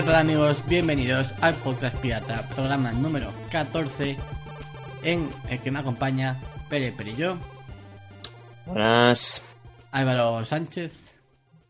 [0.00, 0.56] ¿Qué tal amigos?
[0.66, 4.16] Bienvenidos al Podcast Pirata, programa número 14,
[5.02, 7.36] en el que me acompaña Pere Perillo,
[8.64, 9.42] Buenas.
[9.90, 11.14] Álvaro Sánchez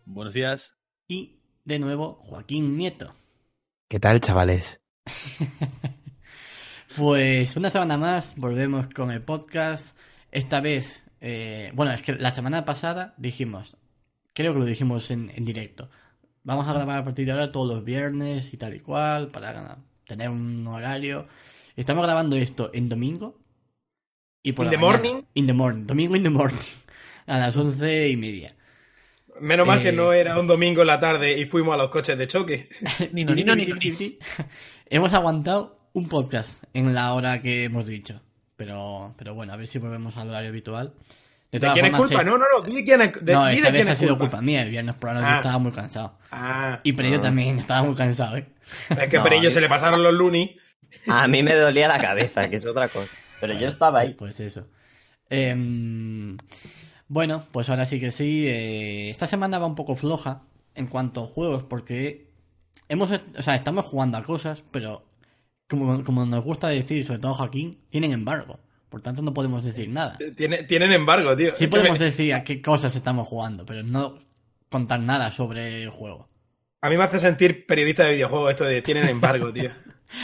[0.07, 0.77] Buenos días.
[1.09, 3.17] y, de nuevo, Joaquín Nieto.
[3.89, 4.81] ¿Qué tal, chavales?
[6.97, 9.97] Pues una semana más volvemos con el podcast.
[10.31, 13.77] Esta vez, eh, bueno, es que la semana pasada dijimos,
[14.35, 15.89] creo que lo dijimos en, en directo,
[16.43, 19.79] vamos a grabar a partir de ahora todos los viernes y tal y cual para
[20.07, 21.27] tener un horario.
[21.77, 23.39] Estamos grabando esto en domingo.
[24.43, 25.03] Y por In la the mañana.
[25.03, 25.23] morning.
[25.35, 25.87] In the morning.
[25.87, 26.59] Domingo in the morning.
[27.27, 28.57] A las once y media.
[29.41, 31.89] Menos mal Eh, que no era un domingo en la tarde y fuimos a los
[31.91, 32.69] coches de choque.
[33.13, 34.19] Ni no, ni no, ni no, ni-
[34.91, 38.21] Hemos aguantado un podcast en la hora que hemos dicho.
[38.57, 40.95] Pero, pero bueno, a ver si volvemos al horario habitual.
[41.53, 42.19] ¿De todas quién es culpa?
[42.19, 42.63] sé- No, no, no.
[42.65, 44.31] Di de quién es, de, no, esta de vez ha es sido culpa.
[44.37, 44.63] culpa mía.
[44.63, 45.37] El viernes por la noche Ah.
[45.39, 46.19] estaba muy cansado.
[46.31, 48.47] Ah, Y Perillo también estaba muy cansado, ¿eh?
[48.91, 50.51] es que No, a Perillo yo- se le pasaron los lunis.
[51.09, 53.11] A mí me dolía la cabeza, que es otra cosa.
[53.41, 54.15] Pero yo estaba Sí, ahí.
[54.15, 54.69] pues eso.
[55.29, 56.37] Em,
[57.09, 58.45] bueno, pues ahora sí que sí.
[58.47, 60.43] eh, esta semana va un poco floja
[60.75, 62.31] en cuanto a juegos, porque
[62.89, 65.05] hemos, o sea, estamos jugando a cosas, pero
[65.69, 68.61] como, como nos gusta decir, sobre todo Joaquín, tienen embargo.
[68.91, 70.19] Por tanto, no podemos decir nada.
[70.37, 71.55] Tiene- tienen embargo, tío.
[71.57, 74.19] Sí podemos me- decir a qué cosas estamos jugando, pero no
[74.69, 76.27] contar nada sobre el juego.
[76.83, 79.71] a mí me hace sentir periodista de videojuegos esto de tienen embargo, tío.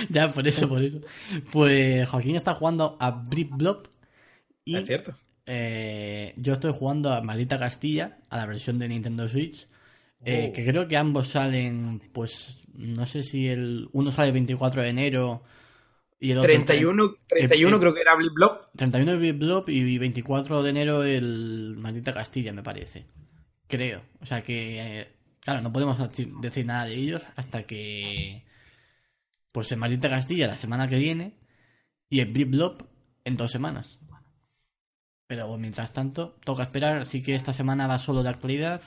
[0.09, 1.01] Ya, por eso, por eso.
[1.53, 3.87] Pues Joaquín está jugando a Blip Blob
[4.65, 5.15] y Es cierto.
[5.47, 9.69] eh, yo estoy jugando a Maldita Castilla, a la versión de Nintendo Switch,
[10.25, 10.53] eh, Oh.
[10.55, 14.89] que creo que ambos salen, pues, no sé si el uno sale el 24 de
[14.89, 15.43] enero
[16.19, 16.49] y el otro...
[16.49, 18.71] 31, 31 eh, creo que era Blob.
[18.75, 23.07] 31 de Blip Blob y 24 de enero el Maldita Castilla, me parece.
[23.67, 24.03] Creo.
[24.21, 25.09] O sea que, eh,
[25.41, 25.99] claro, no podemos
[26.41, 28.45] decir, nada de ellos hasta que.
[29.53, 31.35] Pues el Maldita Castilla la semana que viene
[32.09, 32.87] y el Blob
[33.25, 34.01] en dos semanas.
[35.27, 36.99] Pero mientras tanto, toca esperar.
[36.99, 38.83] Así que esta semana va solo de actualidad.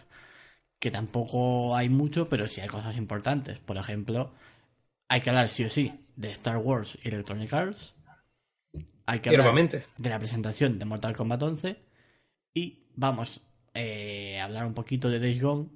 [0.80, 3.60] Que tampoco hay mucho, pero sí hay cosas importantes.
[3.60, 4.34] Por ejemplo,
[5.10, 7.96] hay que hablar sí o sí de Star Wars y Electronic Arts.
[9.08, 11.78] Hay que hablar de la presentación de Mortal Kombat 11
[12.54, 13.42] y vamos
[13.74, 15.68] eh, a hablar un poquito de Days Gone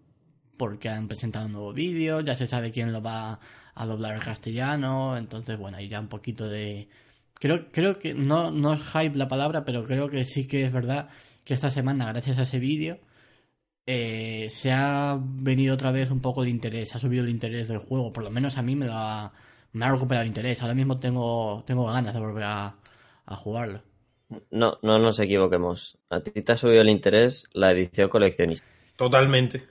[0.58, 3.40] porque han presentado un nuevo vídeo, ya se sabe quién lo va
[3.74, 6.90] a doblar al castellano, entonces bueno, hay ya un poquito de...
[7.34, 10.72] Creo, creo que no, no es hype la palabra, pero creo que sí que es
[10.72, 11.10] verdad
[11.44, 13.00] que esta semana, gracias a ese vídeo,
[13.86, 17.68] eh, se ha venido otra vez un poco de interés, se ha subido el interés
[17.68, 19.32] del juego, por lo menos a mí me, ha,
[19.74, 22.76] me ha recuperado el interés, ahora mismo tengo, tengo ganas de volver a,
[23.26, 23.82] a jugarlo.
[24.50, 25.98] No, no nos equivoquemos.
[26.10, 28.66] A ti te ha subido el interés la edición coleccionista.
[28.96, 29.68] Totalmente.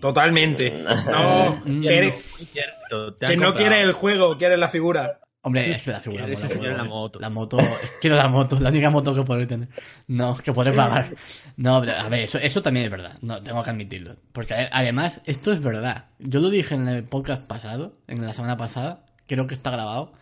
[0.00, 0.70] Totalmente.
[1.10, 1.82] No, Mm.
[1.82, 5.20] que, no quieres el juego, quieres la figura.
[5.46, 7.20] Hombre, es que la figura mola, la moto.
[7.20, 9.68] La moto, es- quiero la moto, la única moto que podré tener.
[10.08, 11.14] No, que podré pagar.
[11.56, 13.18] No, pero, a ver, eso, eso también es verdad.
[13.20, 14.16] No, tengo que admitirlo.
[14.32, 16.06] Porque además, esto es verdad.
[16.18, 20.12] Yo lo dije en el podcast pasado, en la semana pasada, creo que está grabado,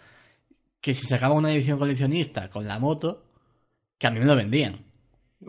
[0.81, 3.25] que si sacaba una edición coleccionista con la moto,
[3.99, 4.85] que a mí me lo vendían.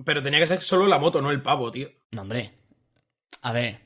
[0.05, 1.89] Pero tenía que ser solo la moto, no el pavo, tío.
[2.11, 2.53] No, hombre.
[3.41, 3.79] A ver.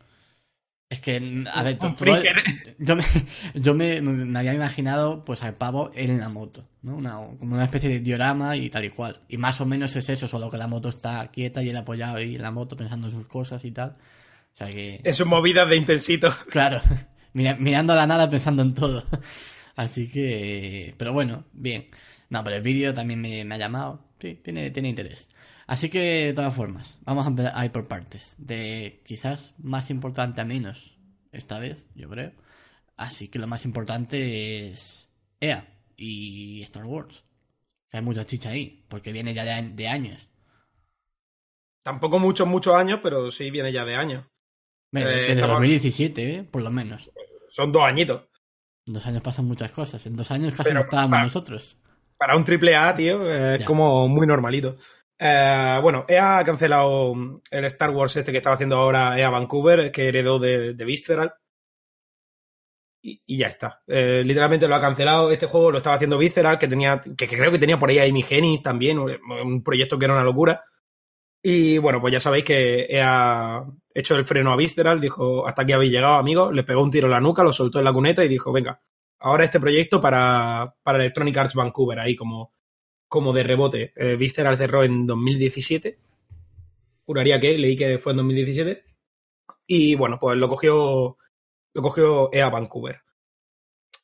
[0.90, 2.38] Es que, a ver, Un freaker.
[2.80, 3.04] yo, me,
[3.56, 6.96] yo me, me había imaginado pues al pavo en la moto, ¿no?
[6.96, 9.20] Una, como una especie de diorama y tal y cual.
[9.28, 12.18] Y más o menos es eso, solo que la moto está quieta y él apoyado
[12.18, 13.98] ahí en la moto pensando en sus cosas y tal.
[14.54, 16.34] O sea que, En sus movidas de intensito.
[16.50, 16.82] claro,
[17.34, 19.04] mira- mirando a la nada pensando en todo.
[19.76, 21.88] Así que, pero bueno, bien.
[22.30, 24.06] No, pero el vídeo también me, me ha llamado.
[24.22, 25.28] Sí, tiene, tiene interés.
[25.68, 28.34] Así que, de todas formas, vamos a ir por partes.
[28.38, 30.98] De quizás más importante a menos,
[31.32, 32.32] esta vez, yo creo.
[32.96, 35.12] Así que lo más importante es
[35.42, 35.68] EA
[35.98, 37.24] y Star Wars.
[37.92, 40.30] Hay mucha chicha ahí, porque viene ya de, años.
[41.84, 44.26] Tampoco muchos, muchos años, pero sí viene ya de años.
[44.92, 46.44] Bueno, Eh, desde estamos- 2017, ¿eh?
[46.44, 47.12] por lo menos.
[47.50, 48.24] son dos añitos.
[48.86, 50.06] En dos años pasan muchas cosas.
[50.06, 51.78] En dos años casi Pero no estábamos para- nosotros.
[52.18, 53.66] Para un triple A, tío, eh, es Ya.
[53.66, 54.78] como muy normalito.
[55.20, 57.14] Eh, bueno, EA ha cancelado
[57.50, 61.34] el Star Wars este que estaba haciendo ahora EA Vancouver, que heredó de, Visceral.
[63.02, 63.82] Y, ya está.
[63.88, 65.32] Eh, literalmente lo ha cancelado.
[65.32, 68.04] Este juego lo estaba haciendo Visceral, que tenía, que, creo que tenía por ahí a
[68.04, 70.64] Amy Hennig también, un proyecto que era una locura.
[71.42, 73.64] Y bueno, pues ya sabéis que EA
[73.94, 77.08] hecho el freno a Visceral, dijo, hasta aquí habéis llegado, amigos, le pegó un tiro
[77.08, 78.82] en la nuca, lo soltó en la cuneta y dijo, venga,
[79.20, 82.54] ahora este proyecto para, para Electronic Arts Vancouver, ahí como,
[83.08, 83.94] como de rebote.
[83.96, 86.00] Eh, Visceral cerró en 2017.
[87.06, 88.84] Juraría que, leí que fue en 2017.
[89.68, 91.18] Y bueno, pues lo cogió,
[91.74, 93.02] lo cogió EA Vancouver.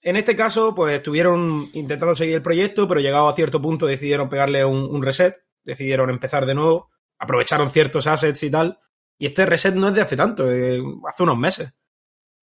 [0.01, 4.27] En este caso, pues estuvieron intentando seguir el proyecto, pero llegado a cierto punto decidieron
[4.27, 8.79] pegarle un, reset, decidieron empezar de nuevo, aprovecharon ciertos assets y tal.
[9.17, 11.73] Y este reset no es de hace tanto, eh, hace unos meses.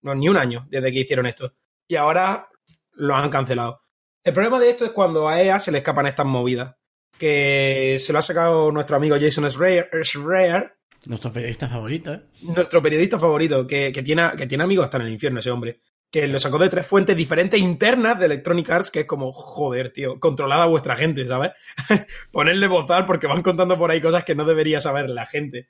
[0.01, 1.53] No, ni un año desde que hicieron esto.
[1.87, 2.49] Y ahora
[2.93, 3.83] lo han cancelado.
[4.25, 6.75] El problema de esto es cuando a EA se le escapan estas movidas.
[7.19, 10.75] Que se lo ha sacado nuestro amigo Jason Schreier,
[11.07, 12.23] Nuestro periodista favorito, ¿eh?
[12.43, 15.81] nuestro periodista favorito, que, que tiene, que tiene amigos hasta en el infierno ese hombre.
[16.11, 19.93] Que lo sacó de tres fuentes diferentes internas de Electronic Arts, que es como, joder,
[19.93, 21.53] tío, controlada a vuestra gente, ¿sabes?
[22.33, 25.69] Ponerle bozal porque van contando por ahí cosas que no debería saber la gente.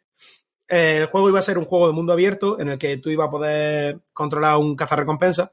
[0.67, 3.29] El juego iba a ser un juego de mundo abierto en el que tú ibas
[3.29, 5.53] a poder controlar un cazarrecompensa.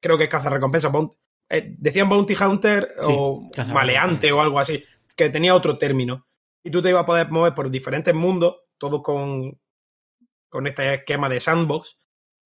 [0.00, 0.88] Creo que es cazarrecompensa.
[0.90, 1.16] Bounty-
[1.50, 4.82] eh, decían Bounty Hunter Sí, o maleante o algo así,
[5.16, 6.26] que tenía otro término.
[6.62, 9.58] Y tú te ibas a poder mover por diferentes mundos, todos con,
[10.48, 11.98] con este esquema de sandbox,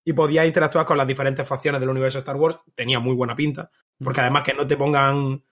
[0.03, 2.57] y podías interactuar con las diferentes facciones del universo de Star Wars.
[2.73, 3.69] Tenía muy buena pinta,
[4.03, 5.43] porque además que no te pongan,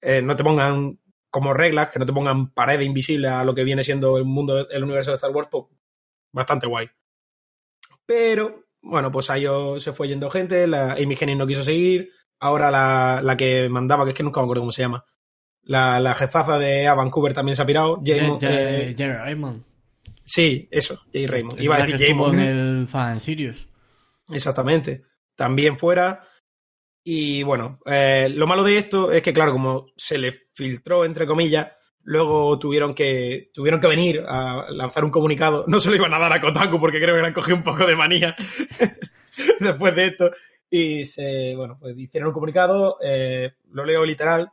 [0.00, 0.98] eh, no te pongan
[1.30, 4.68] como reglas, que no te pongan paredes invisibles a lo que viene siendo el mundo,
[4.68, 5.64] el universo de Star Wars, pues
[6.32, 6.88] bastante guay.
[8.06, 9.44] Pero, bueno, pues ahí
[9.78, 12.10] se fue yendo gente, la Amy Hennig no quiso seguir,
[12.40, 15.04] ahora la, la que mandaba, que es que nunca me acuerdo cómo se llama,
[15.62, 18.00] la, la jefaza de EA Vancouver también se ha pirado.
[18.04, 19.62] James- Jer- eh, Jerry Raymond.
[20.24, 21.60] sí, eso, Jay Raymond.
[21.60, 23.68] Iba a decir James en el Fan Sirius.
[24.30, 25.02] Exactamente.
[25.36, 26.24] También fuera.
[27.04, 31.26] Y bueno, eh, lo malo de esto es que, claro, como se le filtró, entre
[31.26, 31.68] comillas,
[32.02, 35.64] luego tuvieron que, tuvieron que venir a lanzar un comunicado.
[35.68, 37.62] No se lo iban a dar a Kotaku porque creo que le han cogido un
[37.62, 38.36] poco de manía
[39.60, 40.30] después de esto.
[40.70, 44.50] Y se, bueno, pues hicieron un comunicado, eh, lo leo literal.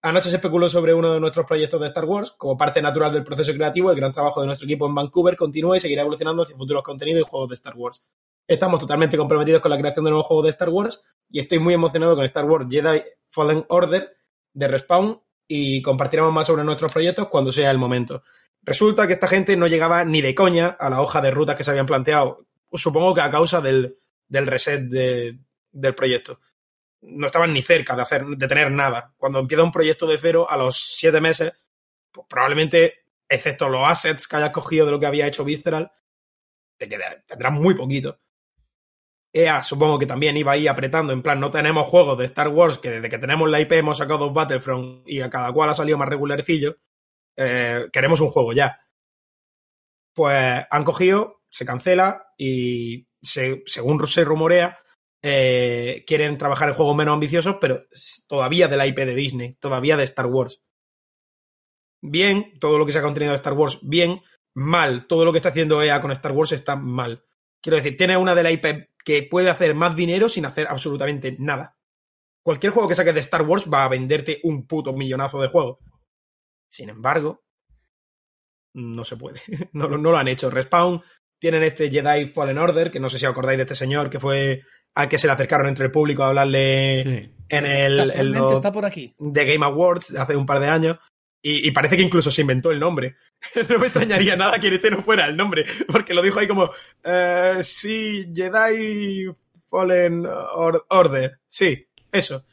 [0.00, 2.32] Anoche se especuló sobre uno de nuestros proyectos de Star Wars.
[2.38, 5.76] Como parte natural del proceso creativo, el gran trabajo de nuestro equipo en Vancouver continúa
[5.76, 8.02] y seguirá evolucionando hacia futuros contenidos y juegos de Star Wars.
[8.46, 11.74] Estamos totalmente comprometidos con la creación de nuevos juegos de Star Wars y estoy muy
[11.74, 14.16] emocionado con Star Wars Jedi Fallen Order
[14.54, 18.22] de Respawn y compartiremos más sobre nuestros proyectos cuando sea el momento.
[18.62, 21.64] Resulta que esta gente no llegaba ni de coña a la hoja de rutas que
[21.64, 23.98] se habían planteado, supongo que a causa del,
[24.28, 25.38] del reset de-
[25.72, 26.40] del proyecto.
[27.02, 29.14] No estaban ni cerca de, hacer, de tener nada.
[29.16, 31.52] Cuando empieza un proyecto de cero, a los siete meses,
[32.12, 35.92] pues probablemente, excepto los assets que hayas cogido de lo que había hecho Visceral,
[36.76, 36.88] te
[37.26, 38.20] tendrás muy poquito.
[39.32, 42.78] EA supongo que también iba ahí apretando, en plan, no tenemos juegos de Star Wars,
[42.78, 45.74] que desde que tenemos la IP hemos sacado dos Battlefront y a cada cual ha
[45.74, 46.76] salido más regularcillo,
[47.36, 48.80] eh, queremos un juego ya.
[50.14, 54.78] Pues han cogido, se cancela y se- según se rumorea,
[55.22, 57.86] eh, quieren trabajar en juegos menos ambiciosos, pero
[58.28, 60.62] todavía de la IP de Disney, todavía de Star Wars.
[62.00, 64.22] Bien, todo lo que sea contenido de Star Wars, bien,
[64.54, 67.24] mal, todo lo que está haciendo EA con Star Wars está mal.
[67.60, 71.36] Quiero decir, tiene una de la IP que puede hacer más dinero sin hacer absolutamente
[71.38, 71.76] nada.
[72.44, 75.80] Cualquier juego que saques de Star Wars va a venderte un puto millonazo de juego.
[76.70, 77.42] Sin embargo,
[78.74, 79.40] no se puede.
[79.72, 80.50] No, no lo han hecho.
[80.50, 81.02] Respawn
[81.38, 84.62] tienen este Jedi Fallen Order, que no sé si acordáis de este señor, que fue
[84.94, 87.30] al que se le acercaron entre el público a hablarle Sí.
[87.50, 89.14] en el en los- está por aquí.
[89.18, 90.98] de Game Awards hace un par de años.
[91.40, 93.14] Y, y parece que incluso se inventó el nombre.
[93.68, 96.68] no me extrañaría nada que este no fuera el nombre, porque lo dijo ahí como,
[97.04, 99.26] eh, sí, Jedi
[99.70, 101.38] Fallen Or- Order.
[101.46, 102.44] Sí, eso.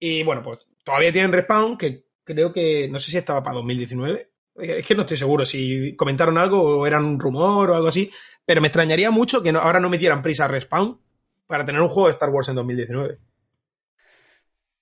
[0.00, 4.30] Y bueno, pues todavía tienen Respawn, que creo que, no sé si estaba para 2019.
[4.56, 8.10] Es que no estoy seguro si comentaron algo o era un rumor o algo así,
[8.44, 11.00] pero me extrañaría mucho que no- ahora no metieran prisa a Respawn
[11.48, 13.18] para tener un juego de Star Wars en 2019.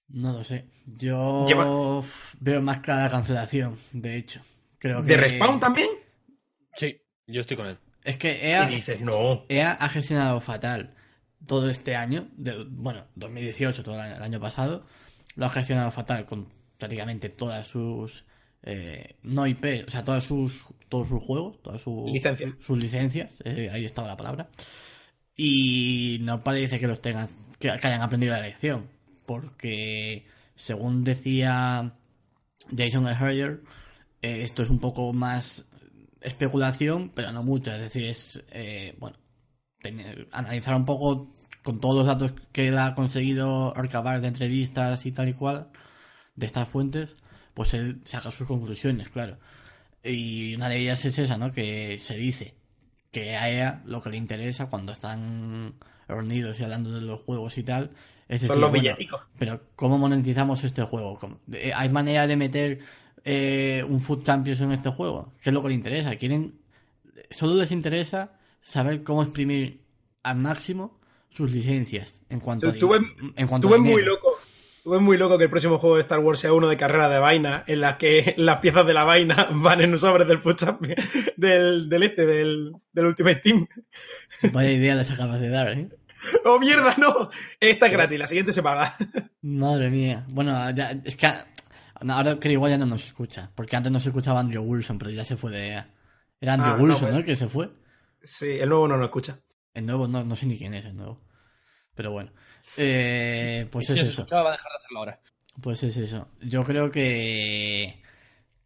[0.09, 0.67] No lo sé.
[0.85, 2.05] Yo Lleva-
[2.41, 4.41] veo más clara la cancelación, de hecho.
[4.79, 5.09] Creo que...
[5.09, 5.89] ¿De Respawn también?
[6.75, 7.79] Sí, yo estoy con él.
[8.05, 9.45] Es que EA, dices, no.
[9.49, 10.95] EA ha gestionado fatal
[11.47, 14.87] todo este año, de- bueno, 2018, todo el año, el año pasado,
[15.35, 16.47] lo ha gestionado fatal con
[16.79, 18.25] prácticamente todas sus
[18.63, 22.51] eh, no IP, o sea, todas sus, todos sus juegos, todas sus Licencias.
[22.61, 24.49] sus licencias, eh, ahí estaba la palabra.
[25.37, 27.29] Y no parece que los tengan,
[27.59, 28.89] que, hayan aprendido la lección.
[29.27, 31.95] Porque, según decía
[32.75, 33.63] Jason Herrier,
[34.23, 35.65] eh, esto es un poco más
[36.23, 37.73] especulación, pero no mucho.
[37.73, 39.19] Es decir, es, eh, bueno,
[40.33, 41.27] analizar un poco
[41.63, 45.71] con todos los datos que él ha conseguido recabar de entrevistas y tal y cual,
[46.35, 47.17] de estas fuentes,
[47.55, 49.39] pues él saca sus conclusiones, claro.
[50.03, 51.53] Y una de ellas es esa, ¿no?
[51.53, 52.56] Que se dice
[53.21, 55.75] que a EA lo que le interesa cuando están
[56.09, 57.91] reunidos y hablando de los juegos y tal
[58.29, 58.83] es decir, Son los bueno,
[59.39, 61.17] pero ¿cómo monetizamos este juego?
[61.19, 62.79] ¿Cómo- eh, ¿Hay manera de meter
[63.25, 65.33] eh, un Food Champions en este juego?
[65.43, 66.17] ¿Qué es lo que les interesa?
[66.17, 66.59] Quieren
[67.31, 69.81] solo les interesa saber cómo exprimir
[70.23, 70.99] al máximo
[71.31, 72.73] sus licencias en cuanto a
[73.37, 74.26] en cuanto muy loco.
[74.87, 77.19] Ves muy loco que el próximo juego de Star Wars sea uno de carrera de
[77.19, 80.41] vaina, en las que las piezas de la vaina van en un sobre del
[81.37, 83.67] del, del este, del, del Ultimate Team.
[84.53, 85.89] Vaya idea les acabas de dar, ¿eh?
[86.45, 87.29] ¡Oh, mierda, no!
[87.61, 88.95] Esta es gratis, la siguiente se paga.
[89.43, 90.25] Madre mía.
[90.33, 91.27] Bueno, ya- es que
[92.09, 93.51] ahora creo igual ya no nos escucha.
[93.55, 95.85] Porque antes no se escuchaba Andrew Wilson, pero ya se fue de.
[96.41, 97.25] Era Andrew Ah, no, Wilson, pues- ¿no?
[97.25, 97.71] Que se fue.
[98.23, 99.39] Sí, el nuevo no nos escucha.
[99.75, 101.23] El nuevo, no, no sé ni quién es el nuevo.
[101.95, 102.33] Pero bueno.
[102.77, 104.23] Eh, pues Y si es eso.
[104.23, 105.21] escuchaba, va a dejar de hacerlo ahora.
[105.61, 106.29] Pues es eso.
[106.41, 108.03] Yo creo que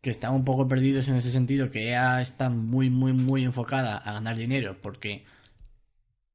[0.01, 3.99] que están un poco perdidos en ese sentido, que EA está muy, muy, muy enfocada
[3.99, 5.27] a ganar dinero, porque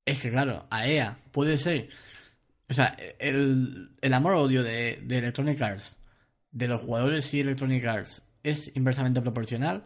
[0.05, 1.89] es que, claro, a EA puede ser,
[2.69, 5.97] o sea, el, el amor-odio de, de Electronic Arts,
[6.51, 9.85] de los jugadores y Electronic Arts, es inversamente proporcional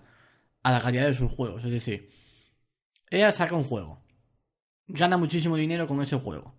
[0.64, 1.64] a la calidad de sus juegos.
[1.64, 2.12] Es decir,
[3.10, 4.02] EA saca un juego,
[4.88, 6.59] gana muchísimo dinero con ese juego.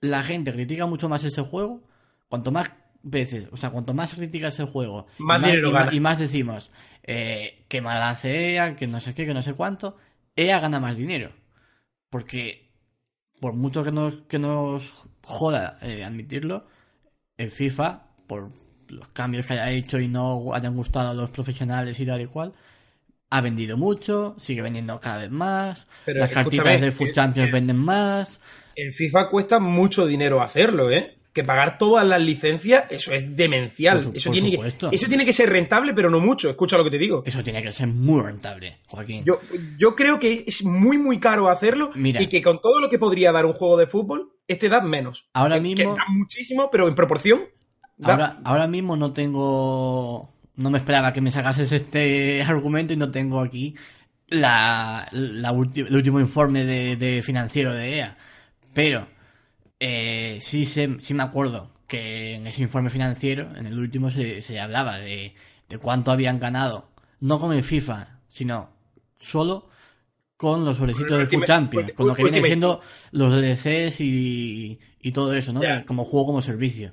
[0.00, 1.82] La gente critica mucho más ese juego,
[2.28, 2.70] cuanto más
[3.02, 5.94] veces, o sea, cuanto más se critica ese juego, Más y dinero y más, gana.
[5.94, 6.70] y más decimos
[7.02, 9.96] eh, que mal hace EA, que no sé qué, que no sé cuánto,
[10.36, 11.32] EA gana más dinero.
[12.10, 12.70] Porque,
[13.40, 16.66] por mucho que nos, que nos joda eh, admitirlo,
[17.36, 18.48] el FIFA, por
[18.88, 22.26] los cambios que haya hecho y no hayan gustado a los profesionales y tal y
[22.26, 22.54] cual,
[23.30, 27.46] ha vendido mucho, sigue vendiendo cada vez más, Pero las cartitas de Food que- Champions
[27.48, 28.40] que- venden más.
[28.76, 31.14] En FIFA cuesta mucho dinero hacerlo, ¿eh?
[31.32, 33.96] Que pagar todas las licencias, eso es demencial.
[33.98, 34.90] Por su- eso, tiene supuesto.
[34.90, 36.48] que, eso tiene que ser rentable, pero no mucho.
[36.48, 37.22] Escucha lo que te digo.
[37.26, 39.24] Eso tiene que ser muy rentable, Joaquín.
[39.24, 39.40] Yo,
[39.76, 42.20] yo creo que es muy, muy caro hacerlo Mira.
[42.22, 45.28] y que con todo lo que podría dar un juego de fútbol, este da menos.
[45.34, 47.42] Ahora Que- mismo- Que da muchísimo, pero en proporción.
[47.98, 50.32] da- Ahora, ahora mismo no tengo.
[50.58, 53.74] No me esperaba que me sacases este argumento y no tengo aquí
[54.26, 58.16] la, la ulti- el último informe de, de financiero de EA.
[58.74, 59.08] Pero
[59.80, 64.42] eh, sí, sé, sí me acuerdo que en ese informe financiero, en el último, se,
[64.42, 65.34] se hablaba de,
[65.68, 66.90] de cuánto habían ganado.
[67.20, 68.70] No con el FIFA, sino
[69.18, 69.70] solo
[70.36, 72.80] con los sobrecitos de Ultimate- Champions, con lo que viene siendo
[73.12, 75.60] los DLCs y, y todo eso, ¿no?
[75.86, 76.92] Como juego como servicio.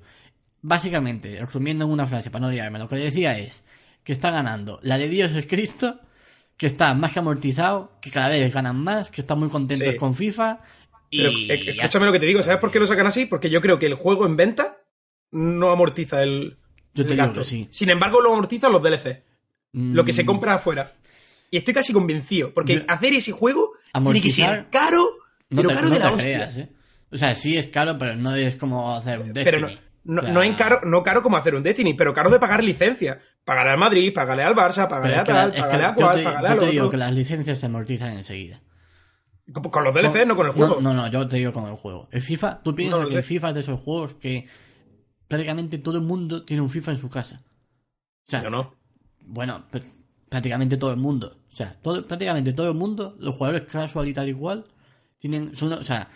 [0.68, 3.64] Básicamente, resumiendo en una frase para no liarme, lo que decía es
[4.04, 6.00] que está ganando la de Dios es Cristo,
[6.58, 9.96] que está más que amortizado, que cada vez ganan más, que están muy contentos Sí.
[9.98, 10.62] con FIFA
[11.12, 12.42] y Pero, eh, escúchame lo que te digo.
[12.42, 13.28] ¿Sabes por qué lo sacan así?
[13.28, 14.78] Porque yo creo que el juego en venta
[15.32, 16.58] no amortiza el,
[16.96, 17.42] Yo te digo gasto.
[17.42, 17.68] que sí.
[17.70, 19.24] Sin embargo, lo amortizan los DLC.
[19.74, 20.94] Lo que se Mm, compra afuera.
[21.52, 22.52] Y estoy casi convencido.
[22.56, 25.04] Porque Yo- hacer ese juego tiene que ser caro,
[25.52, 26.24] no pero te, caro no de la hostia.
[26.38, 26.70] creas, ¿eh?
[27.12, 29.44] O sea, sí es caro, pero no es como hacer un Destiny.
[29.44, 32.40] Pero no, no, no en caro, no caro como hacer un Destiny, pero caro de
[32.40, 33.20] pagar licencia.
[33.44, 36.54] Pagarle al Madrid, pagarle al Barça, pagarle a tal, pagarle a yo cual, pagarle yo
[36.54, 38.62] al te digo que las licencias se amortizan enseguida.
[39.52, 40.80] Con- Con los DLC, no con el juego.
[40.82, 42.08] No, no, yo te digo con el juego.
[42.12, 44.48] El FIFA, tú piensas No lo que el FIFA es de esos juegos que
[45.28, 47.42] prácticamente todo el mundo tiene un FIFA en su casa.
[48.28, 48.74] O sea, Yo no.
[49.22, 49.84] bueno, pr-
[50.30, 51.38] prácticamente todo el mundo.
[51.52, 54.66] O sea, todo, prácticamente todo el mundo, los jugadores casual y tal y cual,
[55.20, 56.10] tienen, son, o sea,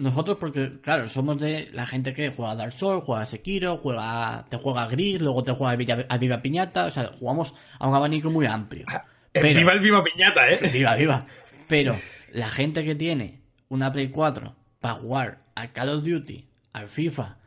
[0.00, 3.76] nosotros porque, claro, somos de la gente que juega a Dark Souls, juega a Sekiro,
[3.76, 7.10] juega, te juega a Gris, luego te juega a Viva, a Viva Piñata, o sea,
[7.18, 8.86] jugamos a un abanico muy amplio.
[9.32, 10.58] El Pero- viva el viva piñata, ¿eh?
[10.72, 11.26] Viva, viva.
[11.68, 11.96] Pero
[12.32, 17.38] la gente que tiene una Play 4 para jugar al Call of Duty, al FIFA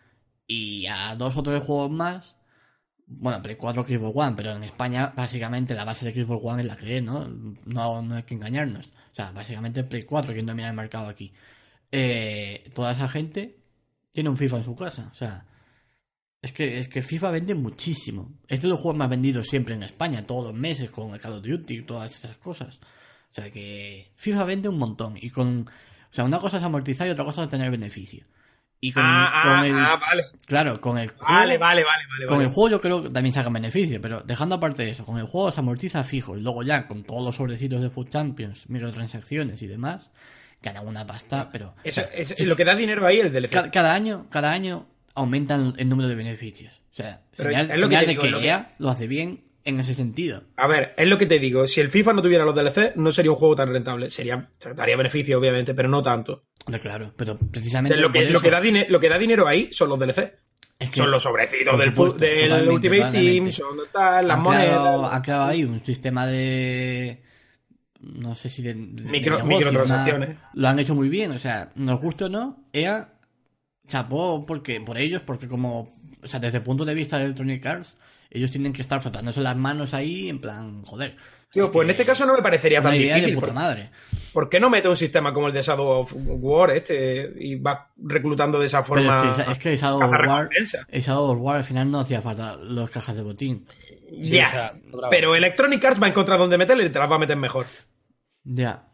[0.47, 2.37] y a dos o tres juegos más,
[3.05, 6.67] bueno, Play 4 Xbox One, pero en España básicamente la base de Xbox One es
[6.67, 7.27] la que es, ¿no?
[7.65, 8.87] No, no hay que engañarnos.
[9.11, 11.33] O sea, básicamente Play 4, quien domina el mercado aquí.
[11.95, 13.59] Eh, toda esa gente
[14.11, 15.09] tiene un FIFA en su casa.
[15.11, 15.45] O sea,
[16.41, 18.31] es que, es que FIFA vende muchísimo.
[18.47, 21.33] Es de los juegos más vendidos siempre en España, todos los meses, con el Call
[21.33, 22.79] of Duty y todas esas cosas.
[23.31, 25.17] O sea que FIFA vende un montón.
[25.21, 25.67] Y con.
[25.69, 28.25] O sea, una cosa es amortizar y otra cosa es tener beneficio.
[28.79, 29.73] Y con, Ah, con ah, el.
[29.75, 30.23] ah, vale.
[30.45, 31.25] Claro, con el juego.
[31.31, 32.25] Vale, vale, vale, vale.
[32.27, 35.25] Con el juego yo creo que también sacan beneficio, pero dejando aparte eso, con el
[35.25, 39.61] juego se amortiza fijo y luego ya con todos los sobrecitos de Food Champions, microtransacciones
[39.61, 40.11] y demás,
[40.63, 41.75] ganan una pasta, pero...
[41.83, 43.51] Eso, o sea, es, si- lo que da dinero ahí es el DLC.
[43.51, 46.81] Cada, cada año, cada año aumentan el número de beneficios.
[46.91, 48.89] O sea, Pero señal, es lo que señal de digo, que lo que- EA lo
[48.89, 50.43] hace bien en ese sentido.
[50.57, 51.67] A ver, es lo que te digo.
[51.67, 54.09] Si el FIFA no tuviera los DLC, no sería un juego tan rentable.
[54.09, 56.45] Sería, daría beneficio, obviamente, pero no tanto.
[56.65, 59.89] Hombre, claro, pero precisamente lo, que, lo, que da lo que da dinero ahí son
[59.89, 60.33] los DLC.
[60.79, 63.19] es que son los sobrecitos del, supuesto, Ultimate totalmente.
[63.19, 65.13] Team, son tal, las creado, monedas.
[65.13, 67.21] han creado ahí un sistema de
[68.03, 70.37] no sé si de, de Micro- negocio, microtransacciones.
[70.53, 73.09] lo han hecho muy bien o sea nos guste o no EA
[73.87, 77.65] chapó porque por ellos porque como o sea desde el punto de vista de Electronic
[77.65, 77.97] Arts
[78.29, 81.15] ellos tienen que estar frotándose las manos ahí en plan joder
[81.51, 83.35] Tío, es pues en este caso no me parecería una tan idea difícil.
[83.35, 83.91] de puta ¿Por, madre
[84.33, 87.91] por qué no mete un sistema como el de Shadow of War este y va
[87.97, 89.29] reclutando de esa pero forma?
[89.29, 90.49] es que, es que Shadow of War
[90.91, 93.67] Shadow of War al final no hacía falta los cajas de botín
[94.09, 95.09] Sí, Ya, o sea, sobraba.
[95.09, 97.65] pero Electronic Arts va a encontrar dónde meterle y te las va a meter mejor.
[98.43, 98.87] Ya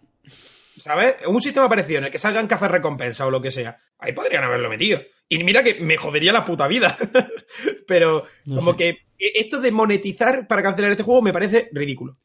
[0.77, 1.15] ¿Sabes?
[1.27, 3.81] Un sistema parecido en el que salgan cazar recompensa o lo que sea.
[3.97, 5.01] Ahí podrían haberlo metido.
[5.27, 6.95] Y mira que me jodería la puta vida.
[7.87, 12.17] Pero como que esto de monetizar para cancelar este juego me parece ridículo.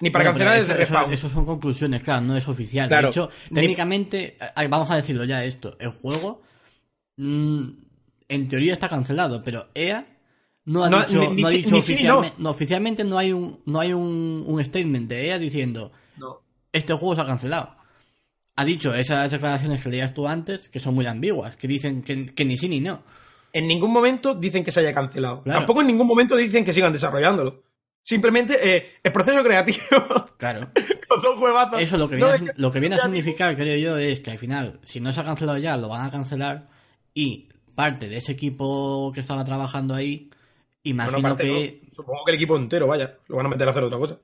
[0.00, 1.12] Ni para Bueno, cancelar eso, el eso- respawn.
[1.12, 2.88] eso son conclusiones, claro, no es oficial.
[2.88, 3.08] Claro.
[3.08, 6.40] De hecho, Ni- técnicamente, eh, vamos a decirlo ya esto, el juego
[7.18, 7.68] mm,
[8.28, 10.06] en teoría está cancelado, pero EA
[10.64, 13.04] no ha No, dicho, ni- no ha sí- dicho ni sí ni oficialmente, no, oficialmente
[13.04, 16.40] no hay un no hay un, un statement de EA diciendo No.
[16.72, 17.76] Este juego se ha cancelado.
[18.56, 22.26] Ha dicho esas declaraciones que leías tú antes, que son muy ambiguas, que dicen que,
[22.26, 23.02] que ni sí ni no.
[23.52, 25.42] En ningún momento dicen que se haya cancelado.
[25.42, 25.60] Claro.
[25.60, 27.62] Tampoco en ningún momento dicen que sigan desarrollándolo.
[28.04, 29.78] Simplemente eh, el proceso creativo
[30.38, 30.68] Claro.
[31.08, 31.80] con dos huevazos.
[31.80, 33.76] Eso lo que No, viene, a, es sin- que- lo que viene a significar, creo
[33.78, 36.68] yo, es que al final, si no se ha cancelado ya, lo van a cancelar
[37.14, 40.30] y parte de ese equipo que estaba trabajando ahí,
[40.82, 43.70] imagino Bueno, que no, supongo que el equipo entero, vaya, lo van a meter a
[43.70, 44.18] hacer otra cosa.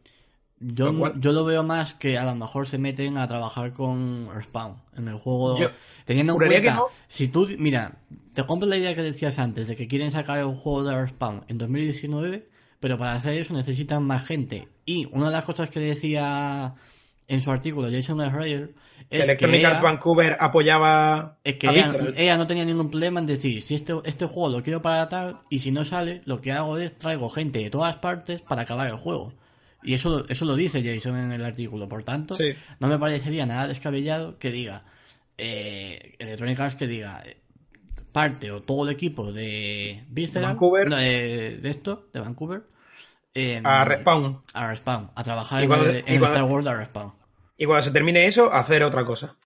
[0.61, 3.73] Yo, lo cual- yo lo veo más que a lo mejor se meten a trabajar
[3.73, 5.71] con Respawn en el juego, Yo
[6.05, 6.87] teniendo en cuenta, no.
[7.07, 7.99] si tú, mira,
[8.35, 11.45] te compro la idea que decías antes de que quieren sacar un juego de Respawn
[11.49, 12.49] en 2019,
[12.81, 14.69] pero para hacer eso necesitan más gente.
[14.87, 16.75] Y una de las cosas que decía
[17.27, 18.73] en su artículo Jason Schreier
[19.11, 23.21] es Electronic que Arts Vancouver apoyaba Es que a ella, ella no tenía ningún problema
[23.21, 26.41] en decir, si este, este juego lo quiero para tal, y si no sale, lo
[26.41, 29.33] que hago es traigo gente de todas partes para acabar el juego.
[29.83, 31.89] Y eso, lo- eso lo dice Jason en el artículo.
[31.89, 32.55] Por tanto, Sí.
[32.81, 34.85] no me parecería nada descabellado que diga,
[35.37, 37.37] eh, Electronic Arts que diga, eh,
[38.13, 40.89] parte o todo el equipo de Visceral, Vancouver.
[40.89, 42.63] no, de, de esto, de Vancouver,
[43.35, 44.43] eh, a Respawn.
[44.53, 47.13] a Respawn, a trabajar en, en cuando- Star Wars de Respawn,
[47.57, 49.37] Y cuando se termine eso, hacer otra cosa.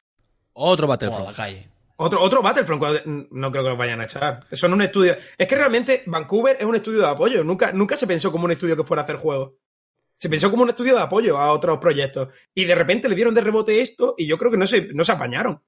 [0.54, 1.36] Otro o a la Battlefront.
[1.36, 1.68] calle.
[1.96, 4.46] Otro, otro Battlefront, cuando- no creo que los vayan a echar.
[4.52, 5.14] Son un estudio.
[5.38, 7.44] Es que realmente Vancouver es un estudio de apoyo.
[7.44, 9.52] Nunca, nunca se pensó como un estudio que fuera a hacer juegos.
[10.22, 12.28] Se pensó como un estudio de apoyo a otros proyectos.
[12.54, 15.02] Y de repente le dieron de rebote esto y yo creo que no se, no
[15.02, 15.60] se apañaron.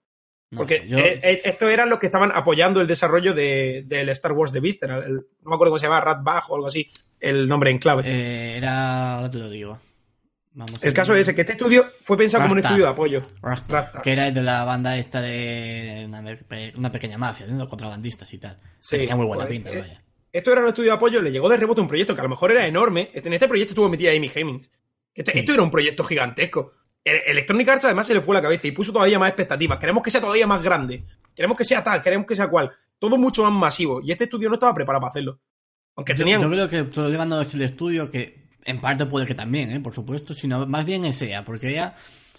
[0.52, 4.10] No Porque yo- eh, eh, estos eran los que estaban apoyando el desarrollo de- del
[4.10, 5.02] Star Wars de Visceral.
[5.02, 6.88] El- no me acuerdo cómo se llama, Rat Bag o algo así.
[7.18, 8.04] El nombre en clave.
[8.06, 9.80] Eh, era, ahora te lo digo.
[10.52, 13.26] Vamos el caso es que este estudio fue pensado como un estudio de apoyo.
[13.42, 14.02] Rasta, Rasta.
[14.02, 17.66] que era el de la banda esta de una, pe- una pequeña mafia, de los
[17.68, 18.56] contrabandistas y tal.
[18.78, 20.03] Sí, tenía muy buena pues, pinta, eh, vaya.
[20.34, 22.28] Esto era un estudio de apoyo, le llegó de rebote un proyecto que a lo
[22.28, 23.08] mejor era enorme.
[23.14, 24.68] Este- En este proyecto estuvo metida Amy Hemmings.
[25.14, 25.38] Este- Sí.
[25.38, 26.72] Esto era un proyecto gigantesco.
[27.04, 29.78] El- Electronic Arts además se le fue la cabeza y puso todavía más expectativas.
[29.78, 31.04] Queremos que sea todavía más grande.
[31.36, 32.70] Queremos que sea tal, queremos que sea cual.
[32.98, 34.00] Todo mucho más masivo.
[34.02, 35.38] Y este estudio no estaba preparado para hacerlo.
[35.96, 36.40] Aunque Yo, tenían...
[36.42, 39.70] yo creo que el problema no es el estudio, que en parte puede que también,
[39.70, 39.78] ¿eh?
[39.80, 41.94] por supuesto, sino más bien es ella, porque ella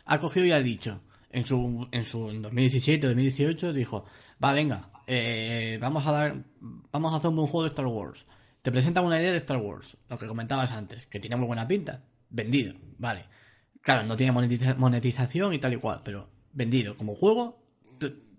[0.06, 4.06] ha cogido y ha dicho, en su, en su en 2017 2018, dijo,
[4.44, 6.44] va, venga, eh, vamos a dar,
[6.92, 8.26] vamos a hacer un buen juego de Star Wars.
[8.62, 11.68] Te presentan una idea de Star Wars, lo que comentabas antes, que tiene muy buena
[11.68, 13.26] pinta, vendido, vale.
[13.82, 16.98] Claro, no tiene monetiza- monetización y tal y cual, pero vendido.
[16.98, 17.64] Como juego,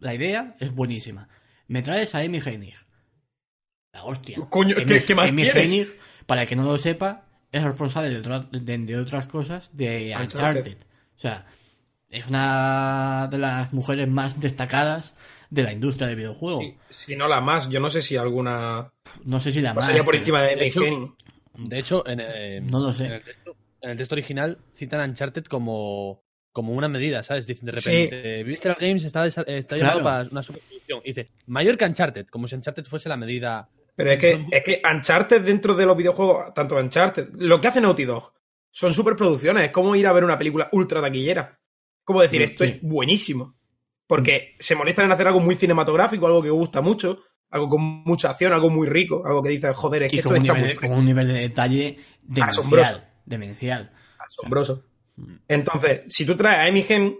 [0.00, 1.28] la idea es buenísima.
[1.68, 2.74] Me traes a Amy Hennig.
[3.92, 4.36] La hostia.
[4.50, 5.44] Coño, Amy- ¿qué- qué más Amy?
[5.44, 5.88] Hennig,
[6.26, 10.12] para el que no lo sepa, es responsable de, otra- de- de otras cosas de
[10.20, 10.34] Uncharted.
[10.38, 10.76] Uncharted.
[11.16, 11.46] O sea,
[12.08, 15.14] es una de las mujeres más destacadas
[15.50, 16.60] de la industria del videojuego.
[16.60, 18.92] Si, si no la más, yo no sé si alguna
[19.24, 19.84] No sé si la más.
[19.84, 21.14] pasaría por encima de de hecho-.
[21.58, 23.06] De hecho, en, eh, No lo sé.
[23.06, 27.46] en el texto, en el texto original citan a Uncharted como, como una medida, ¿sabes?
[27.46, 27.90] Dicen de Sí.
[27.90, 30.02] repente, Visceral Games está, está llamado Claro.
[30.02, 31.00] para una superproducción.
[31.04, 33.68] Y dice, mayor que Uncharted, como si Uncharted fuese la medida.
[33.94, 37.80] Pero es que, es que Uncharted dentro de los videojuegos, tanto Uncharted, lo que hace
[37.80, 38.32] Naughty Dog,
[38.70, 39.64] son superproducciones.
[39.64, 41.58] Es como ir a ver una película ultra taquillera.
[42.04, 42.72] Como decir, esto sí.
[42.72, 43.55] es buenísimo.
[44.06, 48.30] Porque se molestan en hacer algo muy cinematográfico, algo que gusta mucho, algo con mucha
[48.30, 50.60] acción, algo muy rico, algo que dices, joder, es que y esto con un, nivel
[50.62, 51.98] muy con un nivel de detalle
[52.40, 53.00] Asombroso.
[53.24, 53.90] demencial.
[53.90, 53.92] Demencial.
[54.18, 54.84] asombroso.
[55.16, 55.34] Mm.
[55.48, 57.16] Entonces, si tú traes a Hennig,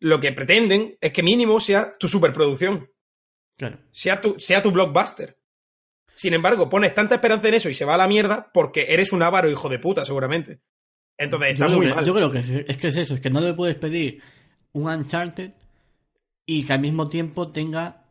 [0.00, 2.88] lo que pretenden es que mínimo sea tu superproducción,
[3.56, 3.78] Claro.
[3.90, 5.36] sea tu, sea tu blockbuster.
[6.14, 9.12] Sin embargo, pones tanta esperanza en eso y se va a la mierda porque eres
[9.12, 10.60] un avaro hijo de puta, seguramente.
[11.16, 12.04] Entonces, Yo está creo, muy que, mal.
[12.04, 14.22] yo creo que es, es que es eso, es que no le puedes pedir
[14.72, 15.52] un Uncharted
[16.48, 18.04] y que al mismo tiempo tenga